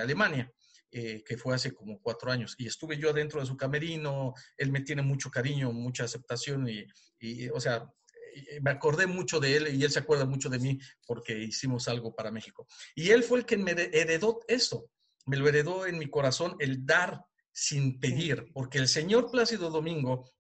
Alemania. 0.02 0.52
Eh, 0.94 1.24
que 1.24 1.38
fue 1.38 1.56
hace 1.56 1.72
como 1.72 2.02
cuatro 2.02 2.32
años. 2.34 2.54
Y 2.58 2.68
estuve 2.68 2.98
yo 2.98 3.14
dentro 3.14 3.40
de 3.40 3.46
su 3.46 3.56
camerino, 3.56 4.34
él 4.58 4.74
me 4.74 4.82
tiene 4.82 5.02
mucho 5.02 5.32
cariño, 5.32 5.72
mucha 5.72 6.04
aceptación 6.04 6.68
y, 6.68 6.86
y 7.18 7.48
o 7.48 7.62
sea, 7.62 7.88
me 8.62 8.72
acordé 8.72 9.08
mucho 9.08 9.40
de 9.40 9.58
él 9.58 9.76
y 9.76 9.84
él 9.84 9.92
se 9.92 10.00
acuerda 10.00 10.26
mucho 10.26 10.50
de 10.50 10.60
mí 10.60 10.80
porque 11.06 11.38
hicimos 11.38 11.88
algo 11.88 12.16
para 12.16 12.32
México. 12.32 12.68
Y 12.96 13.10
él 13.10 13.24
fue 13.24 13.40
el 13.40 13.46
que 13.46 13.58
me 13.58 13.72
heredó 13.72 14.40
eso, 14.48 14.90
me 15.26 15.38
lo 15.38 15.48
heredó 15.48 15.86
en 15.86 15.98
mi 15.98 16.10
corazón 16.10 16.56
el 16.60 16.86
dar 16.86 17.24
sin 17.52 18.00
pedir, 18.00 18.52
porque 18.54 18.78
el 18.78 18.88
señor 18.88 19.30
Plácido 19.30 19.70
Domingo, 19.70 20.32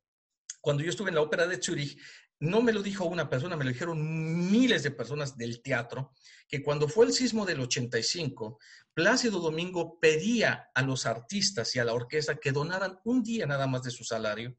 cuando 0.62 0.84
yo 0.84 0.90
estuve 0.90 1.10
en 1.10 1.16
la 1.16 1.22
ópera 1.22 1.48
de 1.48 1.62
Zurich, 1.62 2.00
no 2.40 2.62
me 2.62 2.74
lo 2.74 2.82
dijo 2.82 3.06
una 3.06 3.30
persona, 3.30 3.56
me 3.56 3.64
lo 3.64 3.72
dijeron 3.72 4.50
miles 4.52 4.82
de 4.82 4.92
personas 4.92 5.38
del 5.38 5.62
teatro, 5.62 6.12
que 6.48 6.64
cuando 6.64 6.88
fue 6.88 7.06
el 7.06 7.14
sismo 7.14 7.46
del 7.46 7.60
85, 7.60 8.60
Plácido 8.94 9.40
Domingo 9.40 10.00
pedía 10.00 10.70
a 10.74 10.82
los 10.82 11.06
artistas 11.06 11.76
y 11.76 11.80
a 11.80 11.86
la 11.86 11.94
orquesta 11.94 12.40
que 12.40 12.52
donaran 12.52 13.00
un 13.04 13.22
día 13.22 13.46
nada 13.46 13.68
más 13.68 13.84
de 13.84 13.92
su 13.92 14.04
salario 14.04 14.58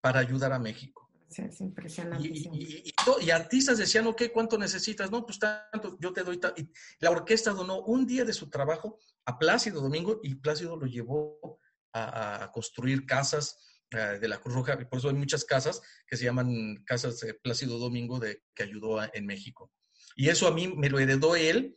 para 0.00 0.20
ayudar 0.20 0.52
a 0.52 0.58
México. 0.58 0.99
Es 1.30 1.60
impresionante. 1.60 2.28
Y, 2.28 3.30
artistas 3.30 3.78
decían, 3.78 4.06
ok, 4.06 4.22
¿cuánto 4.32 4.58
necesitas? 4.58 5.10
No, 5.10 5.24
pues 5.24 5.38
tanto, 5.38 5.96
yo 6.00 6.12
te 6.12 6.24
doy. 6.24 6.40
Y 6.56 6.68
la 6.98 7.10
orquesta 7.10 7.52
donó 7.52 7.82
un 7.82 8.06
día 8.06 8.24
de 8.24 8.32
su 8.32 8.50
trabajo 8.50 8.98
a 9.24 9.38
Plácido 9.38 9.80
Domingo 9.80 10.20
y 10.22 10.34
Plácido 10.34 10.76
lo 10.76 10.86
llevó 10.86 11.60
a, 11.92 12.50
construir 12.52 13.06
casas 13.06 13.58
eh, 13.92 14.18
de 14.20 14.28
la 14.28 14.40
Cruz 14.40 14.54
Roja. 14.54 14.78
Y 14.80 14.86
por 14.86 14.98
eso 14.98 15.08
hay 15.08 15.14
muchas 15.14 15.44
casas 15.44 15.80
que 16.06 16.16
se 16.16 16.24
llaman 16.24 16.82
casas 16.84 17.20
de 17.20 17.34
Plácido 17.34 17.78
Domingo 17.78 18.18
de, 18.18 18.42
que 18.54 18.64
ayudó 18.64 18.98
en 19.12 19.24
México. 19.24 19.72
Y 20.16 20.28
eso 20.28 20.48
a 20.48 20.52
mí 20.52 20.66
me 20.66 20.90
lo 20.90 20.98
heredó 20.98 21.36
él 21.36 21.76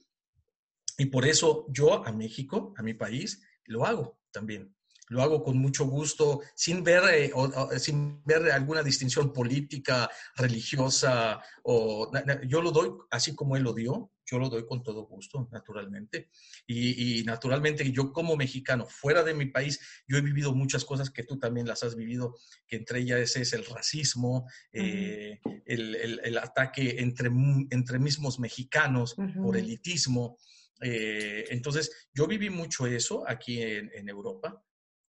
y 0.98 1.06
por 1.08 1.28
eso 1.28 1.68
yo 1.70 2.06
a 2.06 2.12
México, 2.12 2.74
a 2.78 2.82
mi 2.82 2.94
país, 2.94 3.44
lo 3.66 3.86
hago 3.86 4.20
también 4.32 4.76
lo 5.10 5.22
hago 5.22 5.44
con 5.44 5.58
mucho 5.58 5.86
gusto, 5.86 6.42
sin 6.56 6.84
ver, 6.84 7.04
eh, 7.14 7.32
sin 7.80 8.24
ver 8.24 8.52
alguna 8.52 8.84
distinción 8.84 9.34
política, 9.34 10.10
religiosa, 10.36 11.42
o 11.64 12.12
yo 12.48 12.62
lo 12.62 12.72
doy 12.72 12.92
así 13.12 13.36
como 13.36 13.56
él 13.56 13.64
lo 13.64 13.74
dio, 13.74 14.12
yo 14.26 14.40
lo 14.40 14.50
doy 14.50 14.66
con 14.66 14.82
todo 14.82 15.06
gusto, 15.06 15.48
naturalmente. 15.52 16.30
Y, 16.66 17.24
naturalmente 17.26 17.92
yo 17.92 18.12
como 18.12 18.36
mexicano, 18.36 18.86
fuera 18.86 19.24
de 19.24 19.34
mi 19.34 19.48
país, 19.48 19.80
yo 20.08 20.18
he 20.18 20.22
vivido 20.22 20.54
muchas 20.54 20.86
cosas 20.86 21.10
que 21.10 21.24
tú 21.24 21.38
también 21.38 21.68
las 21.68 21.84
has 21.84 21.96
vivido, 21.96 22.36
que 22.68 22.78
entre 22.78 23.00
ellas 23.00 23.36
es 23.36 23.54
el 23.54 23.66
racismo, 23.66 24.48
eh, 24.72 25.40
el, 25.66 26.38
ataque 26.38 26.96
entre, 27.00 27.30
entre 27.70 28.00
mismos 28.00 28.40
mexicanos 28.40 29.16
por 29.42 29.58
elitismo. 29.58 30.38
Eh, 30.82 31.46
entonces, 31.50 32.10
yo 32.14 32.28
viví 32.28 32.50
mucho 32.50 32.86
eso 32.88 33.24
aquí 33.28 33.62
en, 33.62 34.10
Europa. 34.10 34.64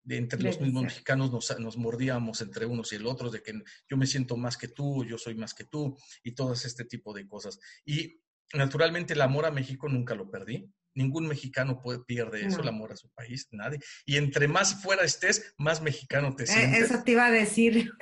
De 0.07 0.17
entre 0.17 0.41
los 0.41 0.61
mismos 0.61 0.85
mexicanos 0.85 1.33
nos, 1.33 1.59
nos, 1.59 1.77
mordíamos 1.77 2.41
entre 2.41 2.65
unos 2.65 2.93
y 2.93 2.97
el 2.97 3.07
otro, 3.07 3.29
de 3.29 3.43
que 3.43 3.53
yo 3.91 3.97
me 3.97 4.07
siento 4.07 4.37
más 4.37 4.57
que 4.57 4.69
tú, 4.69 5.05
yo 5.05 5.19
soy 5.19 5.35
más 5.35 5.53
que 5.53 5.65
tú, 5.65 5.99
y 6.23 6.33
todo 6.33 6.53
este 6.53 6.85
tipo 6.85 7.13
de 7.13 7.27
cosas. 7.27 7.59
Y 7.85 8.21
naturalmente 8.55 9.15
el 9.15 9.21
amor 9.21 9.47
a 9.47 9.51
México 9.51 9.89
nunca 9.89 10.15
lo 10.15 10.31
perdí. 10.31 10.73
Ningún 10.97 11.29
mexicano 11.29 11.81
puede, 11.83 12.01
pierde 12.01 12.47
eso, 12.47 12.63
el 12.63 12.69
amor 12.69 12.91
a 12.91 12.97
su 12.97 13.11
país, 13.11 13.47
nadie. 13.51 13.79
Y 14.07 14.17
entre 14.17 14.49
más 14.49 14.83
fuera 14.83 15.05
estés, 15.05 15.55
más 15.59 15.83
mexicano 15.83 16.35
te 16.35 16.45
eh, 16.45 16.47
sientes. 16.47 16.91
Eso 16.91 17.03
te 17.05 17.13
iba 17.13 17.27
a 17.27 17.31
decir. 17.31 17.93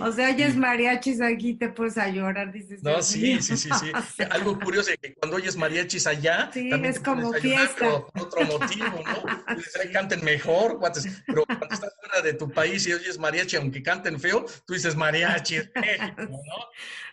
O 0.00 0.12
sea, 0.12 0.28
oyes 0.30 0.56
mariachis 0.56 1.20
aquí, 1.20 1.54
te 1.54 1.68
puedes 1.68 1.98
a 1.98 2.08
llorar, 2.08 2.52
dices. 2.52 2.80
No, 2.82 3.02
sí, 3.02 3.42
sí, 3.42 3.56
sí, 3.56 3.68
sí. 3.80 4.22
Algo 4.30 4.58
curioso 4.60 4.90
es 4.90 4.98
que 4.98 5.14
cuando 5.14 5.36
oyes 5.36 5.56
mariachis 5.56 6.06
allá, 6.06 6.48
sí, 6.52 6.70
es 6.72 7.00
como 7.00 7.32
fiesta. 7.32 8.04
Por 8.06 8.22
otro 8.22 8.44
motivo, 8.44 9.02
¿no? 9.04 9.56
Dices, 9.56 9.90
canten 9.92 10.24
mejor, 10.24 10.78
Pero 11.26 11.44
cuando 11.44 11.74
estás 11.74 11.92
fuera 12.00 12.22
de 12.22 12.34
tu 12.34 12.48
país 12.50 12.86
y 12.86 12.92
oyes 12.92 13.18
mariachi, 13.18 13.56
aunque 13.56 13.82
canten 13.82 14.20
feo, 14.20 14.44
tú 14.64 14.74
dices 14.74 14.94
mariachi, 14.94 15.56
¿no? 15.56 16.40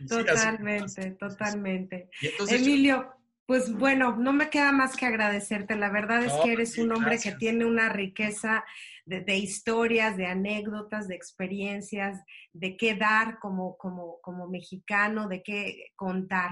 totalmente, 0.08 1.12
totalmente. 1.12 2.10
Emilio, 2.48 3.22
pues 3.46 3.74
bueno, 3.74 4.16
no 4.16 4.32
me 4.32 4.50
queda 4.50 4.72
más 4.72 4.96
que 4.96 5.06
agradecerte. 5.06 5.76
La 5.76 5.89
verdad 5.89 6.24
es 6.24 6.32
que 6.34 6.39
pues 6.39 6.54
eres 6.54 6.78
un 6.78 6.91
hombre 6.94 7.20
que 7.20 7.34
tiene 7.34 7.66
una 7.66 7.89
riqueza 7.89 8.64
de, 9.06 9.36
historias, 9.36 10.16
de 10.16 10.28
anécdotas, 10.28 11.08
de 11.08 11.16
experiencias, 11.16 12.24
de 12.54 12.78
qué 12.78 12.96
dar 12.96 13.39
como, 13.39 13.78
como, 13.78 14.20
como 14.22 14.48
mexicano, 14.48 15.28
de 15.28 15.44
qué 15.44 15.91
contar. 15.96 16.52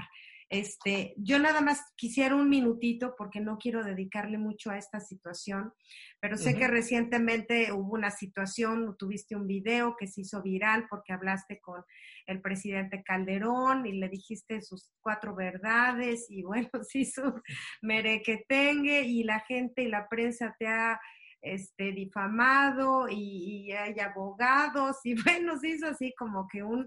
Este, 0.52 1.14
yo 1.16 1.38
nada 1.38 1.62
más 1.62 1.80
quisiera 1.96 2.34
un 2.34 2.50
minutito 2.50 3.14
porque 3.16 3.40
no 3.40 3.56
quiero 3.56 3.82
dedicarle 3.82 4.36
mucho 4.36 4.70
a 4.70 4.76
esta 4.76 5.00
situación, 5.00 5.72
pero 6.20 6.36
sé 6.36 6.58
que 6.58 6.68
recientemente 6.68 7.72
hubo 7.72 7.94
una 7.94 8.10
situación, 8.10 8.94
tuviste 8.98 9.34
un 9.34 9.46
video 9.46 9.96
que 9.98 10.06
se 10.06 10.20
hizo 10.20 10.42
viral 10.42 10.88
porque 10.90 11.14
hablaste 11.14 11.58
con 11.58 11.82
el 12.26 12.42
presidente 12.42 13.02
Calderón 13.02 13.86
y 13.86 13.92
le 13.92 14.10
dijiste 14.10 14.60
sus 14.60 14.90
cuatro 15.00 15.34
verdades 15.34 16.26
y 16.28 16.42
bueno, 16.42 16.68
se 16.86 16.98
hizo 16.98 17.40
merequetengue 17.80 19.04
y 19.04 19.24
la 19.24 19.40
gente 19.40 19.84
y 19.84 19.88
la 19.88 20.06
prensa 20.06 20.54
te 20.58 20.66
ha 20.66 21.00
este, 21.40 21.92
difamado 21.92 23.08
y, 23.08 23.68
y 23.68 23.72
hay 23.72 23.98
abogados 24.00 24.98
y 25.04 25.14
bueno, 25.24 25.58
se 25.58 25.70
hizo 25.70 25.86
así 25.86 26.12
como 26.18 26.46
que 26.46 26.62
un 26.62 26.86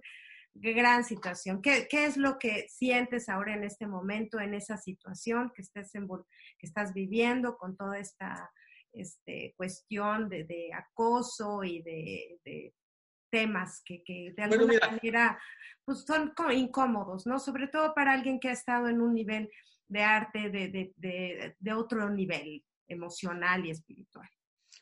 gran 0.56 1.04
situación. 1.04 1.62
¿Qué, 1.62 1.88
es 1.92 2.18
lo 2.18 2.40
que 2.40 2.68
sientes 2.70 3.30
ahora 3.30 3.54
en 3.54 3.64
este 3.64 3.88
momento, 3.88 4.40
en 4.40 4.54
esa 4.54 4.78
situación 4.78 5.52
que, 5.54 5.62
estés 5.62 5.92
que 5.92 6.66
estás 6.66 6.94
viviendo 6.94 7.58
con 7.58 7.76
toda 7.76 8.00
esta 8.00 8.52
este, 8.94 9.54
cuestión 9.58 10.30
de, 10.30 10.70
acoso 10.74 11.64
y 11.64 11.82
de, 11.82 12.74
temas 13.30 13.82
que, 13.84 14.34
de 14.36 14.44
alguna 14.44 14.80
manera 14.92 15.40
pues 15.84 16.06
son 16.06 16.34
incómodos, 16.52 17.28
¿no? 17.28 17.38
Sobre 17.38 17.68
todo 17.68 17.94
para 17.94 18.14
alguien 18.14 18.40
que 18.40 18.50
ha 18.50 18.54
estado 18.54 18.88
en 18.88 19.02
un 19.02 19.14
nivel 19.14 19.52
de 19.88 20.02
arte 20.02 20.50
de 20.50 21.74
otro 21.74 22.10
nivel 22.10 22.64
emocional 22.88 23.66
y 23.66 23.72
espiritual. 23.72 24.30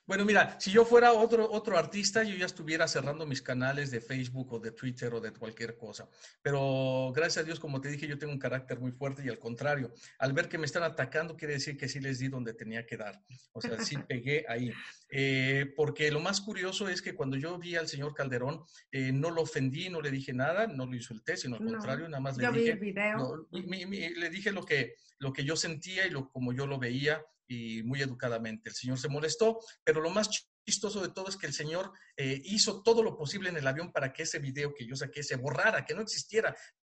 Bueno, 0.06 0.26
mira, 0.26 0.60
si 0.60 0.70
yo 0.70 0.84
fuera 0.84 1.14
otro, 1.14 1.49
otro 1.49 1.78
artista, 1.78 2.24
yo 2.24 2.36
ya 2.36 2.45
estuviera 2.45 2.89
cerrando 2.89 3.26
mis 3.26 3.41
canales 3.41 3.89
de 3.89 4.01
Facebook 4.01 4.51
o 4.51 4.60
de 4.60 4.72
Twitter 4.72 5.14
o 5.14 5.22
de 5.22 5.32
cualquier 5.32 5.78
cosa. 5.78 6.10
Pero 6.41 7.14
gracias 7.16 7.43
a 7.43 7.45
Dios, 7.45 7.58
como 7.58 7.80
te 7.80 7.88
dije, 7.88 8.06
yo 8.06 8.18
tengo 8.18 8.34
un 8.34 8.39
carácter 8.39 8.80
muy 8.82 8.91
fuerte 8.91 9.24
y 9.26 9.30
al 9.30 9.39
contrario, 9.39 9.93
al 10.20 10.34
ver 10.34 10.49
que 10.49 10.58
me 10.58 10.66
están 10.66 10.84
atacando, 10.84 11.38
quiere 11.38 11.54
decir 11.54 11.78
que 11.78 11.88
sí 11.88 12.01
les 12.01 12.20
di 12.20 12.28
donde 12.28 12.54
tenía 12.54 12.86
que 12.86 12.97
dar. 12.97 13.24
O 13.54 13.62
sea, 13.62 13.80
sí 13.80 13.95
pegué 14.10 14.45
ahí. 14.49 14.74
Eh, 15.10 15.72
porque 15.78 16.12
lo 16.12 16.20
más 16.20 16.41
curioso 16.41 16.89
es 16.89 17.01
que 17.01 17.16
cuando 17.16 17.38
yo 17.38 17.58
vi 17.58 17.78
al 17.78 17.88
señor 17.88 18.14
Calderón, 18.14 18.66
eh, 18.91 19.14
no 19.14 19.32
lo 19.32 19.43
ofendí, 19.43 19.89
no 19.89 20.01
le 20.01 20.12
dije 20.12 20.34
nada, 20.34 20.68
no 20.68 20.86
lo 20.86 20.95
insulté, 20.95 21.38
sino 21.38 21.56
al 21.56 21.64
contrario, 21.64 22.10
nada 22.10 22.20
más 22.20 22.36
le 22.36 22.51
dije, 22.51 22.76
le 22.76 24.30
dije 24.30 24.51
lo 24.51 24.66
que, 24.66 24.95
lo 25.20 25.32
que 25.32 25.45
yo 25.45 25.56
sentía 25.56 26.06
y 26.06 26.10
lo, 26.10 26.30
como 26.30 26.51
yo 26.51 26.68
lo 26.68 26.78
veía 26.78 27.24
y 27.48 27.84
muy 27.84 28.02
educadamente. 28.02 28.70
El 28.70 28.76
señor 28.76 29.00
se 29.00 29.10
molestó, 29.10 29.60
pero 29.84 30.02
lo 30.02 30.10
más 30.10 30.30
chistoso 30.66 31.02
de 31.02 31.10
todo 31.10 31.30
es 31.30 31.38
que 31.38 31.48
el 31.48 31.54
señor 31.54 31.91
eh, 32.18 32.41
hizo 32.46 32.82
todo 32.84 33.04
lo 33.04 33.18
posible 33.18 33.50
en 33.50 33.58
el 33.58 33.68
avión 33.68 33.91
para 33.91 34.14
que 34.14 34.24
ese 34.24 34.39
video 34.39 34.74
que 34.74 34.86
yo 34.86 34.96
saqué 34.96 35.24
se 35.24 35.36
borrara, 35.36 35.86
que 35.86 35.94
no 35.94 36.02
existiera, 36.02 36.56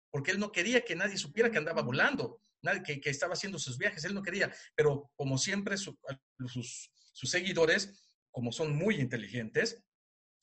porque 0.09 0.31
él 0.31 0.39
no 0.39 0.51
quería 0.51 0.83
que 0.83 0.95
nadie 0.95 1.17
supiera 1.17 1.51
que 1.51 1.57
andaba 1.57 1.81
volando, 1.81 2.39
nadie, 2.61 2.81
que, 2.83 2.99
que 2.99 3.09
estaba 3.09 3.33
haciendo 3.33 3.59
sus 3.59 3.77
viajes, 3.77 4.03
él 4.05 4.13
no 4.13 4.23
quería, 4.23 4.53
pero 4.75 5.11
como 5.15 5.37
siempre 5.37 5.77
sus, 5.77 5.97
sus, 6.47 7.29
seguidores, 7.29 8.15
como 8.31 8.51
son 8.51 8.75
muy 8.75 8.95
inteligentes, 8.95 9.83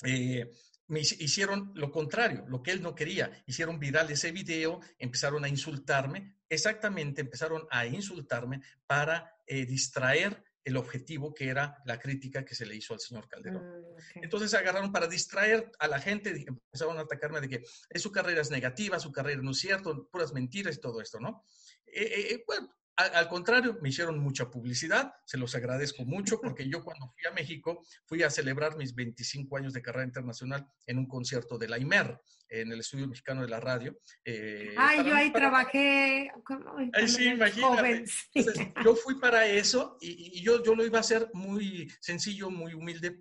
eh, 0.05 0.51
me 0.87 1.01
hicieron 1.01 1.73
lo 1.75 1.91
contrario, 1.91 2.45
lo 2.49 2.63
que 2.63 2.73
él 2.73 2.83
no 2.83 2.95
quería. 2.95 3.43
Hicieron 3.47 3.79
viral 3.79 4.11
ese 4.11 4.33
video, 4.33 4.81
empezaron 4.99 5.45
a 5.45 5.49
insultarme, 5.49 6.37
exactamente 6.49 7.23
empezaron 7.23 7.67
a 7.71 7.87
insultarme 7.87 8.61
para 8.87 9.37
eh, 9.47 9.65
distraer 9.67 10.43
el 10.65 10.77
objetivo 10.79 11.35
que 11.35 11.49
era 11.49 11.77
la 11.85 11.99
crítica 11.99 12.45
que 12.45 12.55
se 12.55 12.65
le 12.65 12.75
hizo 12.75 12.95
al 12.95 13.01
señor 13.01 13.29
Calderón. 13.29 13.63
Mm, 13.63 14.23
Entonces 14.25 14.55
agarraron 14.55 14.93
para 14.93 15.07
distraer 15.07 15.71
a 15.79 15.89
la 15.89 16.01
gente, 16.01 16.31
empezaron 16.31 16.99
a 16.99 17.03
atacarme 17.03 17.41
de 17.41 17.49
que 17.49 17.99
su 17.99 18.11
carrera 18.11 18.41
es 18.41 18.51
negativa, 18.51 18.99
su 18.99 19.13
carrera 19.13 19.43
no 19.43 19.51
es 19.51 19.59
cierto, 19.59 20.09
puras 20.11 20.33
mentiras 20.33 20.77
y 20.77 20.81
todo 20.81 21.01
esto, 21.01 21.21
¿no? 21.21 21.45
Eh, 21.87 22.33
eh, 22.33 22.45
bueno, 22.47 22.75
al, 22.97 23.29
contrario, 23.29 23.79
me 23.83 23.89
hicieron 23.89 24.19
mucha 24.19 24.51
publicidad, 24.51 25.13
se 25.25 25.39
los 25.39 25.55
agradezco 25.55 26.05
mucho, 26.05 26.41
porque 26.43 26.69
yo 26.69 26.83
cuando 26.83 27.09
fui 27.09 27.31
a 27.31 27.35
México 27.35 27.83
fui 28.07 28.23
a 28.23 28.31
celebrar 28.31 28.77
mis 28.77 28.95
25 28.95 29.57
años 29.57 29.73
de 29.73 29.83
carrera 29.83 30.07
internacional 30.07 30.67
en 30.87 30.99
un 30.99 31.07
concierto 31.07 31.59
de 31.59 31.69
la 31.69 31.79
IMER, 31.79 32.19
en 32.49 32.71
el 32.71 32.81
Estudio 32.81 33.09
Mexicano 33.09 33.43
de 33.43 33.49
la 33.49 33.61
Radio. 33.61 33.99
Eh, 34.25 34.75
Ay, 34.77 35.05
yo 35.05 35.15
ahí 35.15 35.33
trabajé. 35.33 36.31
Ay, 36.93 37.09
sí, 37.09 37.29
imagínate. 37.29 38.05
yo 38.85 38.95
fui 38.95 39.19
para 39.19 39.47
eso 39.47 39.99
y, 40.01 40.39
y, 40.39 40.43
yo, 40.43 40.63
yo 40.63 40.75
lo 40.75 40.85
iba 40.85 40.99
a 40.99 41.01
hacer 41.01 41.29
muy 41.33 41.91
sencillo, 42.01 42.51
muy 42.51 42.75
humilde, 42.75 43.19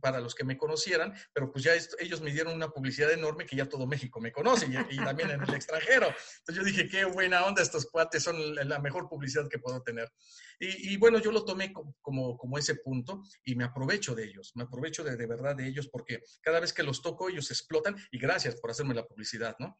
para 0.00 0.20
los 0.20 0.34
que 0.34 0.44
me 0.44 0.56
conocieran, 0.56 1.14
pero 1.32 1.50
pues 1.52 1.64
ya 1.64 1.72
ellos 1.98 2.20
me 2.20 2.32
dieron 2.32 2.54
una 2.54 2.70
publicidad 2.70 3.10
enorme 3.12 3.46
que 3.46 3.56
ya 3.56 3.68
todo 3.68 3.86
México 3.86 4.20
me 4.20 4.32
conoce 4.32 4.66
y, 4.66 4.96
también 4.96 5.30
en 5.30 5.42
el 5.42 5.54
extranjero. 5.54 6.06
Entonces 6.38 6.56
yo 6.56 6.64
dije, 6.64 6.88
qué 6.88 7.04
buena 7.04 7.44
onda, 7.44 7.62
estos 7.62 7.86
cuates 7.86 8.22
son 8.22 8.54
la 8.54 8.78
mejor 8.78 9.08
publicidad 9.08 9.48
que 9.48 9.58
puedo 9.58 9.82
tener. 9.82 10.10
Y, 10.58 10.96
bueno, 10.98 11.18
yo 11.18 11.32
lo 11.32 11.44
tomé 11.44 11.72
como, 11.72 12.36
como, 12.36 12.58
ese 12.58 12.74
punto 12.74 13.22
y 13.44 13.54
me 13.54 13.64
aprovecho 13.64 14.14
de 14.14 14.24
ellos, 14.24 14.52
me 14.54 14.64
aprovecho 14.64 15.02
de, 15.02 15.16
de 15.16 15.26
verdad 15.26 15.56
de 15.56 15.66
ellos 15.66 15.88
porque 15.88 16.22
cada 16.42 16.60
vez 16.60 16.74
que 16.74 16.82
los 16.82 17.00
toco 17.00 17.30
ellos 17.30 17.50
explotan 17.50 17.96
y 18.10 18.18
gracias 18.18 18.60
por 18.60 18.70
hacerme 18.70 18.94
la 18.94 19.06
publicidad, 19.06 19.56
¿no? 19.58 19.78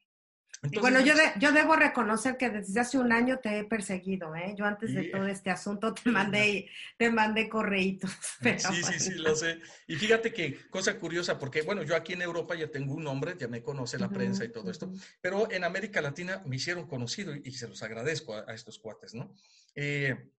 Bueno, 0.62 1.00
yo, 1.00 1.14
yo 1.38 1.52
debo 1.52 1.74
reconocer 1.74 2.36
que 2.36 2.50
desde 2.50 2.80
hace 2.80 2.98
un 2.98 3.12
año 3.12 3.38
te 3.38 3.58
he 3.58 3.64
perseguido, 3.64 4.34
¿eh? 4.36 4.54
Yo 4.58 4.66
antes 4.66 4.92
de 4.92 5.04
todo 5.04 5.26
este 5.26 5.48
asunto 5.48 5.94
te 5.94 6.11
mandé, 6.11 6.68
te 6.98 7.11
mandé 7.11 7.48
correitos. 7.48 8.11
sí, 8.42 8.82
sí, 8.82 9.00
sí, 9.00 9.14
lo 9.14 9.34
sé. 9.34 9.58
Y 9.86 9.96
fíjate 9.96 10.32
que 10.34 10.68
cosa 10.68 10.98
curiosa, 10.98 11.38
porque 11.38 11.62
bueno, 11.62 11.82
yo 11.82 11.96
aquí 11.96 12.12
en 12.12 12.22
Europa 12.22 12.54
ya 12.54 12.70
tengo 12.70 12.94
un 12.94 13.04
nombre, 13.04 13.36
ya 13.38 13.48
me 13.48 13.62
conoce 13.62 13.98
la 13.98 14.11
prensa 14.11 14.44
y 14.44 14.52
todo 14.52 14.70
esto, 14.70 14.92
pero 15.22 15.50
en 15.50 15.64
América 15.64 16.02
Latina 16.02 16.42
me 16.44 16.56
hicieron 16.56 16.86
conocido 16.86 17.34
y, 17.34 17.50
se 17.52 17.68
los 17.68 17.82
agradezco 17.82 18.34
a, 18.34 18.54
estos 18.54 18.78
cuates, 18.78 19.14
¿no? 19.14 19.34
Eh, 19.74 20.30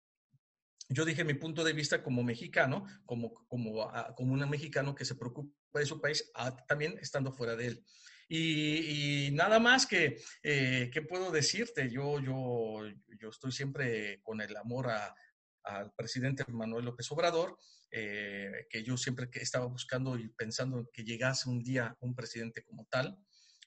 yo 0.89 1.05
dije 1.05 1.23
mi 1.23 1.33
punto 1.33 1.63
de 1.63 1.73
vista 1.73 2.03
como 2.03 2.21
mexicano, 2.21 2.85
como, 3.05 3.33
como, 3.47 3.83
ah, 3.83 4.13
como 4.15 4.33
un 4.33 4.49
mexicano 4.49 4.93
que 4.93 5.05
se 5.05 5.15
preocupa 5.15 5.79
de 5.79 5.85
su 5.85 5.99
país, 5.99 6.29
ah, 6.35 6.55
también 6.67 6.97
estando 7.01 7.31
fuera 7.31 7.55
de 7.55 7.67
él. 7.67 7.85
Y, 8.33 9.29
nada 9.33 9.59
más 9.59 9.85
que, 9.85 10.21
eh, 10.41 10.89
¿qué 10.93 11.01
puedo 11.01 11.31
decirte? 11.31 11.89
Yo, 11.89 12.17
yo, 12.21 12.79
yo 13.19 13.29
estoy 13.29 13.51
siempre 13.51 14.21
con 14.23 14.39
el 14.39 14.55
amor 14.55 14.89
al 15.63 15.91
presidente 15.97 16.45
Manuel 16.47 16.85
López 16.85 17.11
Obrador, 17.11 17.57
eh, 17.91 18.67
que 18.69 18.83
yo 18.83 18.95
siempre 18.95 19.29
estaba 19.33 19.65
buscando 19.65 20.17
y 20.17 20.29
pensando 20.29 20.89
que 20.93 21.03
llegase 21.03 21.49
un 21.49 21.61
día 21.61 21.97
un 21.99 22.15
presidente 22.15 22.63
como 22.63 22.85
tal. 22.85 23.17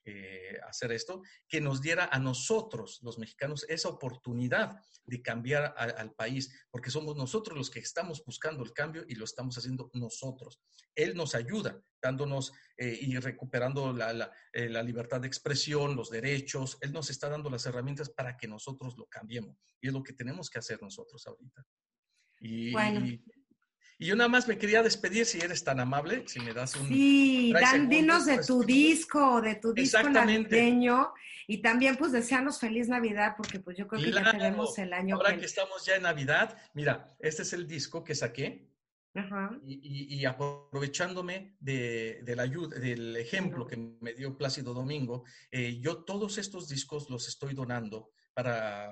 Eh, 0.06 0.58
hacer 0.68 0.92
esto, 0.92 1.22
que 1.48 1.60
nos 1.60 1.80
diera 1.80 2.08
a 2.12 2.18
nosotros, 2.18 3.00
los 3.02 3.18
mexicanos, 3.18 3.64
esa 3.68 3.88
oportunidad 3.88 4.76
de 5.04 5.22
cambiar 5.22 5.74
al 5.76 6.12
país, 6.12 6.66
porque 6.70 6.90
somos 6.90 7.16
nosotros 7.16 7.56
los 7.56 7.70
que 7.70 7.80
estamos 7.80 8.22
buscando 8.24 8.62
el 8.62 8.72
cambio 8.72 9.04
y 9.08 9.14
lo 9.14 9.24
estamos 9.24 9.56
haciendo 9.56 9.90
nosotros. 9.94 10.60
Él 10.94 11.14
nos 11.14 11.34
ayuda, 11.34 11.80
dándonos 12.02 12.52
eh, 12.76 12.98
y 13.00 13.18
recuperando 13.18 13.92
la, 13.92 14.30
eh, 14.52 14.68
la, 14.68 14.82
libertad 14.82 15.20
de 15.20 15.26
expresión, 15.26 15.96
los 15.96 16.10
derechos. 16.10 16.76
Él 16.80 16.92
nos 16.92 17.10
está 17.10 17.28
dando 17.28 17.50
las 17.50 17.66
herramientas 17.66 18.10
para 18.10 18.36
que 18.36 18.46
nosotros 18.46 18.96
lo 18.98 19.06
cambiemos. 19.06 19.56
Y 19.80 19.88
es 19.88 19.92
lo 19.92 20.02
que 20.02 20.12
tenemos 20.12 20.50
que 20.50 20.58
hacer 20.58 20.80
nosotros 20.82 21.26
ahorita. 21.26 21.66
Y, 22.40 22.72
bueno. 22.72 23.06
Y 23.06 23.22
yo 23.98 24.16
nada 24.16 24.28
más 24.28 24.48
me 24.48 24.58
quería 24.58 24.82
despedir, 24.82 25.26
si 25.26 25.38
eres 25.38 25.62
tan 25.62 25.80
amable, 25.80 26.24
si 26.26 26.40
me 26.40 26.52
das 26.52 26.74
un... 26.76 26.88
Sí, 26.88 27.52
Dan, 27.52 27.88
dinos 27.88 28.26
de 28.26 28.38
tu 28.38 28.62
disco, 28.62 29.40
de 29.40 29.54
tu 29.56 29.72
disco 29.72 30.08
navideño. 30.08 31.12
Y 31.46 31.58
también, 31.58 31.96
pues, 31.96 32.12
deseanos 32.12 32.58
feliz 32.58 32.88
Navidad, 32.88 33.34
porque 33.36 33.60
pues 33.60 33.76
yo 33.76 33.86
creo 33.86 34.02
que 34.02 34.12
ya 34.12 34.30
tenemos 34.30 34.78
el 34.78 34.92
año. 34.92 35.16
Ahora 35.16 35.36
que... 35.36 35.44
estamos 35.44 35.84
ya 35.84 35.96
en 35.96 36.02
Navidad, 36.02 36.56
mira, 36.72 37.14
este 37.18 37.42
es 37.42 37.52
el 37.52 37.66
disco 37.66 38.02
que 38.02 38.14
saqué. 38.14 38.66
Ajá. 39.14 39.56
Y, 39.64 40.16
y, 40.16 40.24
aprovechándome 40.24 41.54
de, 41.60 42.20
de, 42.24 42.34
la 42.34 42.42
ayuda, 42.42 42.78
del 42.80 43.14
ejemplo 43.16 43.64
que 43.64 43.76
me 43.76 44.12
dio 44.12 44.36
Plácido 44.36 44.74
Domingo, 44.74 45.24
eh, 45.52 45.78
yo 45.80 46.02
todos 46.02 46.36
estos 46.38 46.68
discos 46.68 47.08
los 47.10 47.28
estoy 47.28 47.54
donando 47.54 48.10
para 48.34 48.90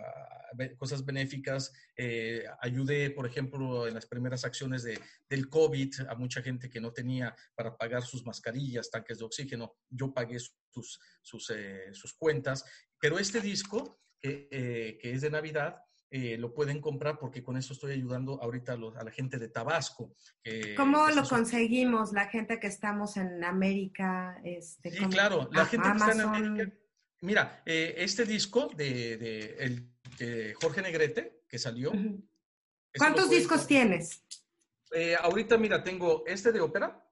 cosas 0.77 1.05
benéficas. 1.05 1.73
Eh, 1.97 2.45
ayudé, 2.61 3.11
por 3.11 3.27
ejemplo, 3.27 3.87
en 3.87 3.95
las 3.95 4.07
primeras 4.07 4.45
acciones 4.45 4.83
de, 4.83 4.99
del 5.29 5.49
COVID 5.49 5.93
a 6.09 6.15
mucha 6.15 6.43
gente 6.43 6.69
que 6.69 6.81
no 6.81 6.93
tenía 6.93 7.35
para 7.55 7.77
pagar 7.77 8.03
sus 8.03 8.25
mascarillas, 8.25 8.91
tanques 8.91 9.19
de 9.19 9.25
oxígeno. 9.25 9.75
Yo 9.91 10.13
pagué 10.13 10.39
sus, 10.39 11.01
sus, 11.21 11.51
eh, 11.51 11.93
sus 11.93 12.15
cuentas. 12.15 12.65
Pero 12.99 13.19
este 13.19 13.41
disco, 13.41 14.01
eh, 14.23 14.99
que 15.01 15.13
es 15.13 15.21
de 15.21 15.31
Navidad, 15.31 15.79
lo 16.15 16.53
pueden 16.53 16.79
comprar 16.79 17.19
porque 17.19 17.43
con 17.43 17.57
eso 17.57 17.73
estoy 17.73 17.93
ayudando 17.93 18.39
ahorita 18.43 18.75
a, 18.75 19.03
la 19.03 19.11
gente 19.11 19.39
de 19.39 19.49
Tabasco. 19.49 20.15
¿Cómo 20.77 21.09
lo 21.09 21.27
conseguimos, 21.27 22.13
la 22.13 22.27
gente 22.27 22.61
que 22.61 22.67
estamos 22.67 23.17
en 23.17 23.43
América? 23.43 24.39
Este, 24.45 24.91
sí, 24.91 25.07
claro, 25.07 25.49
la 25.53 25.65
gente 25.65 25.89
que 25.91 25.97
está 25.97 26.13
en 26.13 26.21
América 26.21 26.73
Mira, 27.23 27.63
eh, 27.65 27.95
este 27.99 28.25
disco 28.27 28.69
de, 28.77 29.57
el, 29.59 30.55
Jorge 30.61 30.83
Negrete, 30.83 31.45
que 31.49 31.59
salió. 31.59 31.93
¿Cuántos 32.99 33.31
discos 33.31 33.67
tienes? 33.67 34.25
Eh, 34.93 35.17
ahorita, 35.19 35.57
mira, 35.57 35.83
tengo 35.83 36.25
este 36.27 36.53
de 36.53 36.61
ópera, 36.61 37.09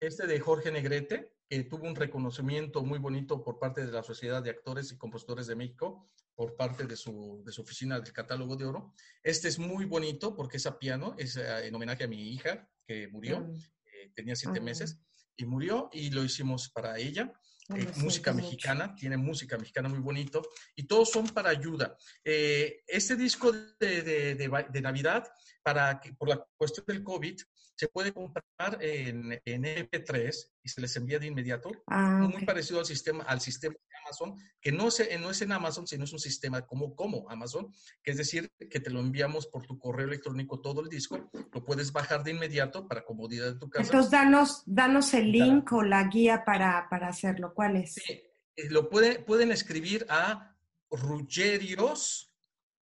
este 0.00 0.26
de 0.26 0.40
Jorge 0.40 0.70
Negrete, 0.70 1.34
que 1.48 1.64
tuvo 1.64 1.86
un 1.86 1.96
reconocimiento 1.96 2.82
muy 2.82 2.98
bonito 2.98 3.42
por 3.42 3.58
parte 3.58 3.84
de 3.84 3.92
la 3.92 4.02
Sociedad 4.02 4.42
de 4.42 4.50
Actores 4.50 4.92
y 4.92 4.96
Compositores 4.96 5.48
de 5.48 5.56
México, 5.56 6.08
por 6.36 6.54
parte 6.54 6.86
de 6.86 6.96
su, 6.96 7.42
de 7.44 7.50
su 7.50 7.62
oficina 7.62 7.98
del 7.98 8.12
Catálogo 8.12 8.56
de 8.56 8.66
Oro. 8.66 8.94
Este 9.24 9.48
es 9.48 9.58
muy 9.58 9.84
bonito 9.84 10.36
porque 10.36 10.58
es 10.58 10.66
a 10.66 10.78
piano, 10.78 11.16
es 11.18 11.36
eh, 11.36 11.66
en 11.66 11.74
homenaje 11.74 12.04
a 12.04 12.08
mi 12.08 12.32
hija 12.32 12.68
que 12.86 13.08
murió, 13.08 13.40
mm. 13.40 14.14
tenía 14.14 14.36
siete 14.36 14.60
meses, 14.60 15.00
y 15.36 15.44
murió 15.44 15.88
y 15.92 16.10
lo 16.10 16.22
hicimos 16.22 16.68
para 16.68 16.98
ella. 16.98 17.32
Eh, 17.74 17.86
música 17.96 18.32
mexicana, 18.32 18.94
tiene 18.94 19.18
música 19.18 19.58
mexicana 19.58 19.90
muy 19.90 19.98
bonito 19.98 20.40
y 20.74 20.84
todos 20.84 21.10
son 21.10 21.26
para 21.28 21.50
ayuda. 21.50 21.96
Eh, 22.24 22.82
este 22.86 23.14
disco 23.14 23.52
de, 23.52 24.02
de, 24.02 24.34
de, 24.34 24.80
Navidad, 24.80 25.28
para 25.62 26.00
que, 26.00 26.14
por 26.14 26.30
la 26.30 26.42
cuestión 26.56 26.86
del 26.86 27.04
COVID, 27.04 27.38
se 27.74 27.88
puede 27.88 28.12
comprar 28.12 28.78
en, 28.80 29.38
en 29.44 29.62
MP3 29.62 30.50
y 30.62 30.68
se 30.68 30.80
les 30.80 30.96
envía 30.96 31.18
de 31.18 31.26
inmediato, 31.26 31.70
ah, 31.88 32.26
muy 32.32 32.44
parecido 32.46 32.80
al 32.80 32.86
sistema, 32.86 33.24
al 33.24 33.40
sistema 33.40 33.74
de 33.74 33.87
Amazon, 34.08 34.36
que 34.60 34.72
no, 34.72 34.88
es 34.88 35.42
en 35.42 35.52
Amazon, 35.52 35.86
sino 35.86 36.04
es 36.04 36.12
un 36.12 36.18
sistema 36.18 36.66
como, 36.66 36.94
como 36.94 37.28
Amazon, 37.28 37.72
que 38.02 38.12
es 38.12 38.16
decir, 38.16 38.50
que 38.70 38.80
te 38.80 38.90
lo 38.90 39.00
enviamos 39.00 39.46
por 39.46 39.66
tu 39.66 39.78
correo 39.78 40.06
electrónico 40.06 40.60
todo 40.60 40.80
el 40.80 40.88
disco, 40.88 41.30
lo 41.52 41.64
puedes 41.64 41.92
bajar 41.92 42.24
de 42.24 42.32
inmediato 42.32 42.88
para 42.88 43.04
comodidad 43.04 43.52
de 43.52 43.58
tu 43.58 43.68
casa. 43.68 43.84
Entonces, 43.84 44.10
danos, 44.10 44.62
danos 44.66 45.12
el 45.14 45.30
link 45.30 45.72
o 45.72 45.82
la 45.82 46.04
guía 46.04 46.44
para, 46.44 46.88
para 46.88 47.08
hacerlo, 47.08 47.52
¿cuál 47.54 47.76
es? 47.76 47.94
Sí, 47.94 48.22
eh, 48.56 48.70
lo 48.70 48.88
puede, 48.88 49.18
pueden 49.20 49.52
escribir 49.52 50.06
a 50.08 50.56
Ruggerios, 50.90 52.32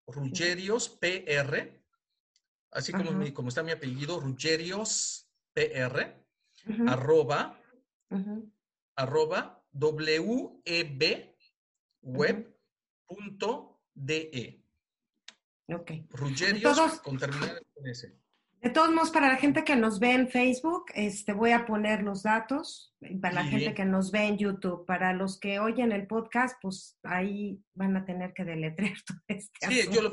Ruggerios 0.07 0.89
PR, 0.89 1.83
así 2.71 2.93
como, 2.93 3.11
mi, 3.13 3.33
como 3.33 3.49
está 3.49 3.63
mi 3.63 3.73
apellido, 3.73 4.21
Ruggerios 4.21 5.29
PR, 5.53 6.25
arroba, 6.87 7.61
arroba 8.95 9.56
webweb.de. 12.03 12.63
Ok. 15.69 15.91
Ruggerios 16.11 17.01
con 17.01 17.19
terminal 17.19 17.61
con 17.75 17.87
S. 17.89 18.13
De 18.61 18.71
todos 18.71 18.91
modos, 18.91 19.11
para 19.11 19.29
la 19.29 19.37
gente 19.37 19.63
que 19.65 19.77
nos 19.77 20.01
ve 20.01 20.13
en 20.13 20.29
Facebook, 20.29 20.87
este, 20.95 21.33
voy 21.33 21.53
a 21.53 21.67
poner 21.67 22.03
los 22.03 22.23
datos. 22.25 22.95
Para 23.21 23.35
la 23.35 23.45
gente 23.45 23.75
que 23.75 23.85
nos 23.85 24.11
ve 24.11 24.25
en 24.25 24.39
YouTube, 24.39 24.85
para 24.87 25.13
los 25.13 25.39
que 25.39 25.61
oyen 25.61 25.93
el 25.93 26.07
podcast, 26.07 26.59
pues 26.61 26.99
ahí 27.05 27.63
van 27.75 27.97
a 27.97 28.05
tener 28.05 28.33
que 28.33 28.45
deletrear 28.45 28.97
todo 29.07 29.19
este 29.29 29.69
Sí, 29.69 29.83
yo 29.93 30.03
lo, 30.03 30.11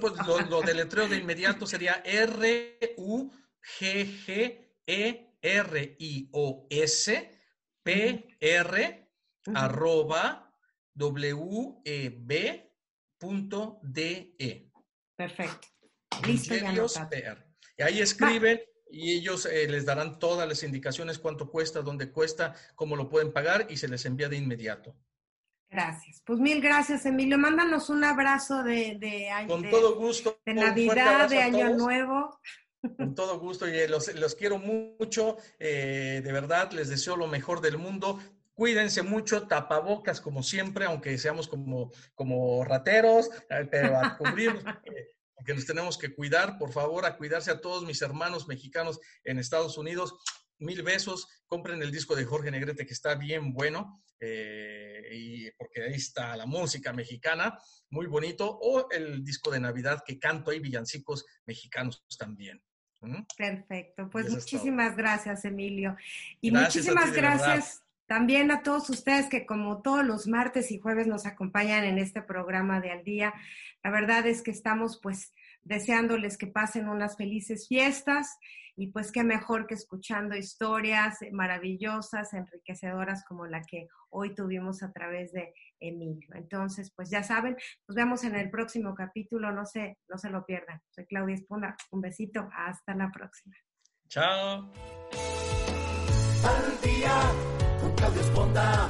lo, 0.49 0.61
deletreo 0.61 1.07
de 1.07 1.17
inmediato, 1.17 1.65
sería 1.65 2.03
R-U-G-G-E-R-I-O-S 2.05 3.43
P-R 7.83 9.02
arroba 9.53 10.53
W-E-B 10.93 12.71
punto 13.17 13.79
D-E. 13.83 14.71
Perfecto. 15.15 15.67
Listo, 16.25 16.55
ya 16.55 16.71
y 17.77 17.81
ahí 17.81 17.99
escriben 18.01 18.61
y 18.89 19.13
ellos 19.13 19.47
eh, 19.47 19.67
les 19.67 19.85
darán 19.85 20.19
todas 20.19 20.47
las 20.47 20.61
indicaciones, 20.63 21.17
cuánto 21.17 21.49
cuesta, 21.49 21.81
dónde 21.81 22.11
cuesta, 22.11 22.53
cómo 22.75 22.95
lo 22.95 23.09
pueden 23.09 23.33
pagar 23.33 23.65
y 23.69 23.77
se 23.77 23.87
les 23.87 24.05
envía 24.05 24.29
de 24.29 24.37
inmediato. 24.37 24.95
Gracias. 25.69 26.21
Pues 26.23 26.39
mil 26.39 26.61
gracias, 26.61 27.05
Emilio. 27.07 27.39
Mándanos 27.39 27.89
un 27.89 28.03
abrazo 28.03 28.61
de, 28.61 28.97
de, 28.99 29.29
Con 29.47 29.67
todo 29.71 29.95
gusto. 29.95 30.39
De 30.45 30.53
Navidad, 30.53 31.27
de 31.27 31.41
Año 31.41 31.75
Nuevo. 31.75 32.39
Con 32.97 33.15
todo 33.15 33.39
gusto 33.39 33.67
y 33.67 33.71
eh, 33.71 33.87
los, 33.87 34.13
los 34.13 34.35
quiero 34.35 34.59
mucho. 34.59 35.37
Eh, 35.57 36.21
de 36.23 36.31
verdad, 36.31 36.71
les 36.73 36.89
deseo 36.89 37.17
lo 37.17 37.25
mejor 37.25 37.61
del 37.61 37.79
mundo. 37.79 38.19
Cuídense 38.53 39.01
mucho, 39.01 39.47
tapabocas 39.47 40.21
como 40.21 40.43
siempre, 40.43 40.85
aunque 40.85 41.17
seamos 41.17 41.47
como, 41.47 41.91
como 42.13 42.63
rateros, 42.63 43.29
pero 43.71 43.97
a 43.97 44.15
cubrir 44.17 44.53
que 45.45 45.53
nos 45.53 45.65
tenemos 45.65 45.97
que 45.97 46.13
cuidar, 46.13 46.57
por 46.57 46.71
favor, 46.71 47.05
a 47.05 47.17
cuidarse 47.17 47.51
a 47.51 47.61
todos 47.61 47.83
mis 47.83 48.01
hermanos 48.01 48.47
mexicanos 48.47 48.99
en 49.23 49.39
Estados 49.39 49.77
Unidos. 49.77 50.15
Mil 50.59 50.83
besos, 50.83 51.27
compren 51.47 51.81
el 51.81 51.91
disco 51.91 52.15
de 52.15 52.25
Jorge 52.25 52.51
Negrete 52.51 52.85
que 52.85 52.93
está 52.93 53.15
bien 53.15 53.53
bueno, 53.53 54.01
eh, 54.19 55.01
y 55.11 55.51
porque 55.51 55.83
ahí 55.83 55.95
está 55.95 56.37
la 56.37 56.45
música 56.45 56.93
mexicana, 56.93 57.57
muy 57.89 58.05
bonito, 58.05 58.57
o 58.61 58.89
el 58.91 59.23
disco 59.23 59.51
de 59.51 59.59
Navidad 59.59 60.03
que 60.05 60.19
canto 60.19 60.51
ahí 60.51 60.59
villancicos 60.59 61.25
mexicanos 61.45 62.05
también. 62.17 62.63
Perfecto, 63.35 64.09
pues 64.09 64.29
muchísimas 64.29 64.95
gracias, 64.95 65.43
Emilio. 65.43 65.97
Y 66.39 66.51
muchísimas 66.51 67.11
gracias 67.11 67.82
también 68.05 68.51
a 68.51 68.63
todos 68.63 68.89
ustedes 68.89 69.29
que 69.29 69.45
como 69.45 69.81
todos 69.81 70.05
los 70.05 70.27
martes 70.27 70.71
y 70.71 70.79
jueves 70.79 71.07
nos 71.07 71.25
acompañan 71.25 71.83
en 71.83 71.97
este 71.97 72.21
programa 72.21 72.81
de 72.81 72.91
Al 72.91 73.03
Día. 73.03 73.33
La 73.83 73.91
verdad 73.91 74.25
es 74.27 74.41
que 74.41 74.51
estamos 74.51 74.99
pues 75.01 75.31
deseándoles 75.61 76.37
que 76.37 76.47
pasen 76.47 76.89
unas 76.89 77.15
felices 77.17 77.67
fiestas 77.67 78.37
y 78.75 78.87
pues 78.87 79.11
qué 79.11 79.23
mejor 79.23 79.67
que 79.67 79.75
escuchando 79.75 80.35
historias 80.35 81.19
maravillosas, 81.31 82.33
enriquecedoras 82.33 83.23
como 83.25 83.45
la 83.45 83.61
que 83.61 83.87
hoy 84.09 84.33
tuvimos 84.33 84.81
a 84.83 84.91
través 84.91 85.31
de 85.31 85.53
Emilio. 85.79 86.29
Entonces, 86.33 86.91
pues 86.95 87.09
ya 87.09 87.23
saben, 87.23 87.55
nos 87.87 87.95
vemos 87.95 88.23
en 88.23 88.35
el 88.35 88.49
próximo 88.49 88.95
capítulo, 88.95 89.51
no 89.51 89.65
se, 89.65 89.99
no 90.07 90.17
se 90.17 90.29
lo 90.29 90.45
pierdan. 90.45 90.81
Soy 90.89 91.05
Claudia 91.05 91.35
Espuna, 91.35 91.75
un 91.91 92.01
besito, 92.01 92.49
hasta 92.55 92.95
la 92.95 93.11
próxima. 93.11 93.55
Chao. 94.07 94.71
Al 98.03 98.13
día 98.13 98.21
con 98.21 98.21
Claudia 98.21 98.21
Esponda. 98.21 98.89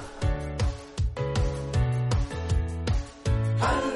Al 3.61 3.92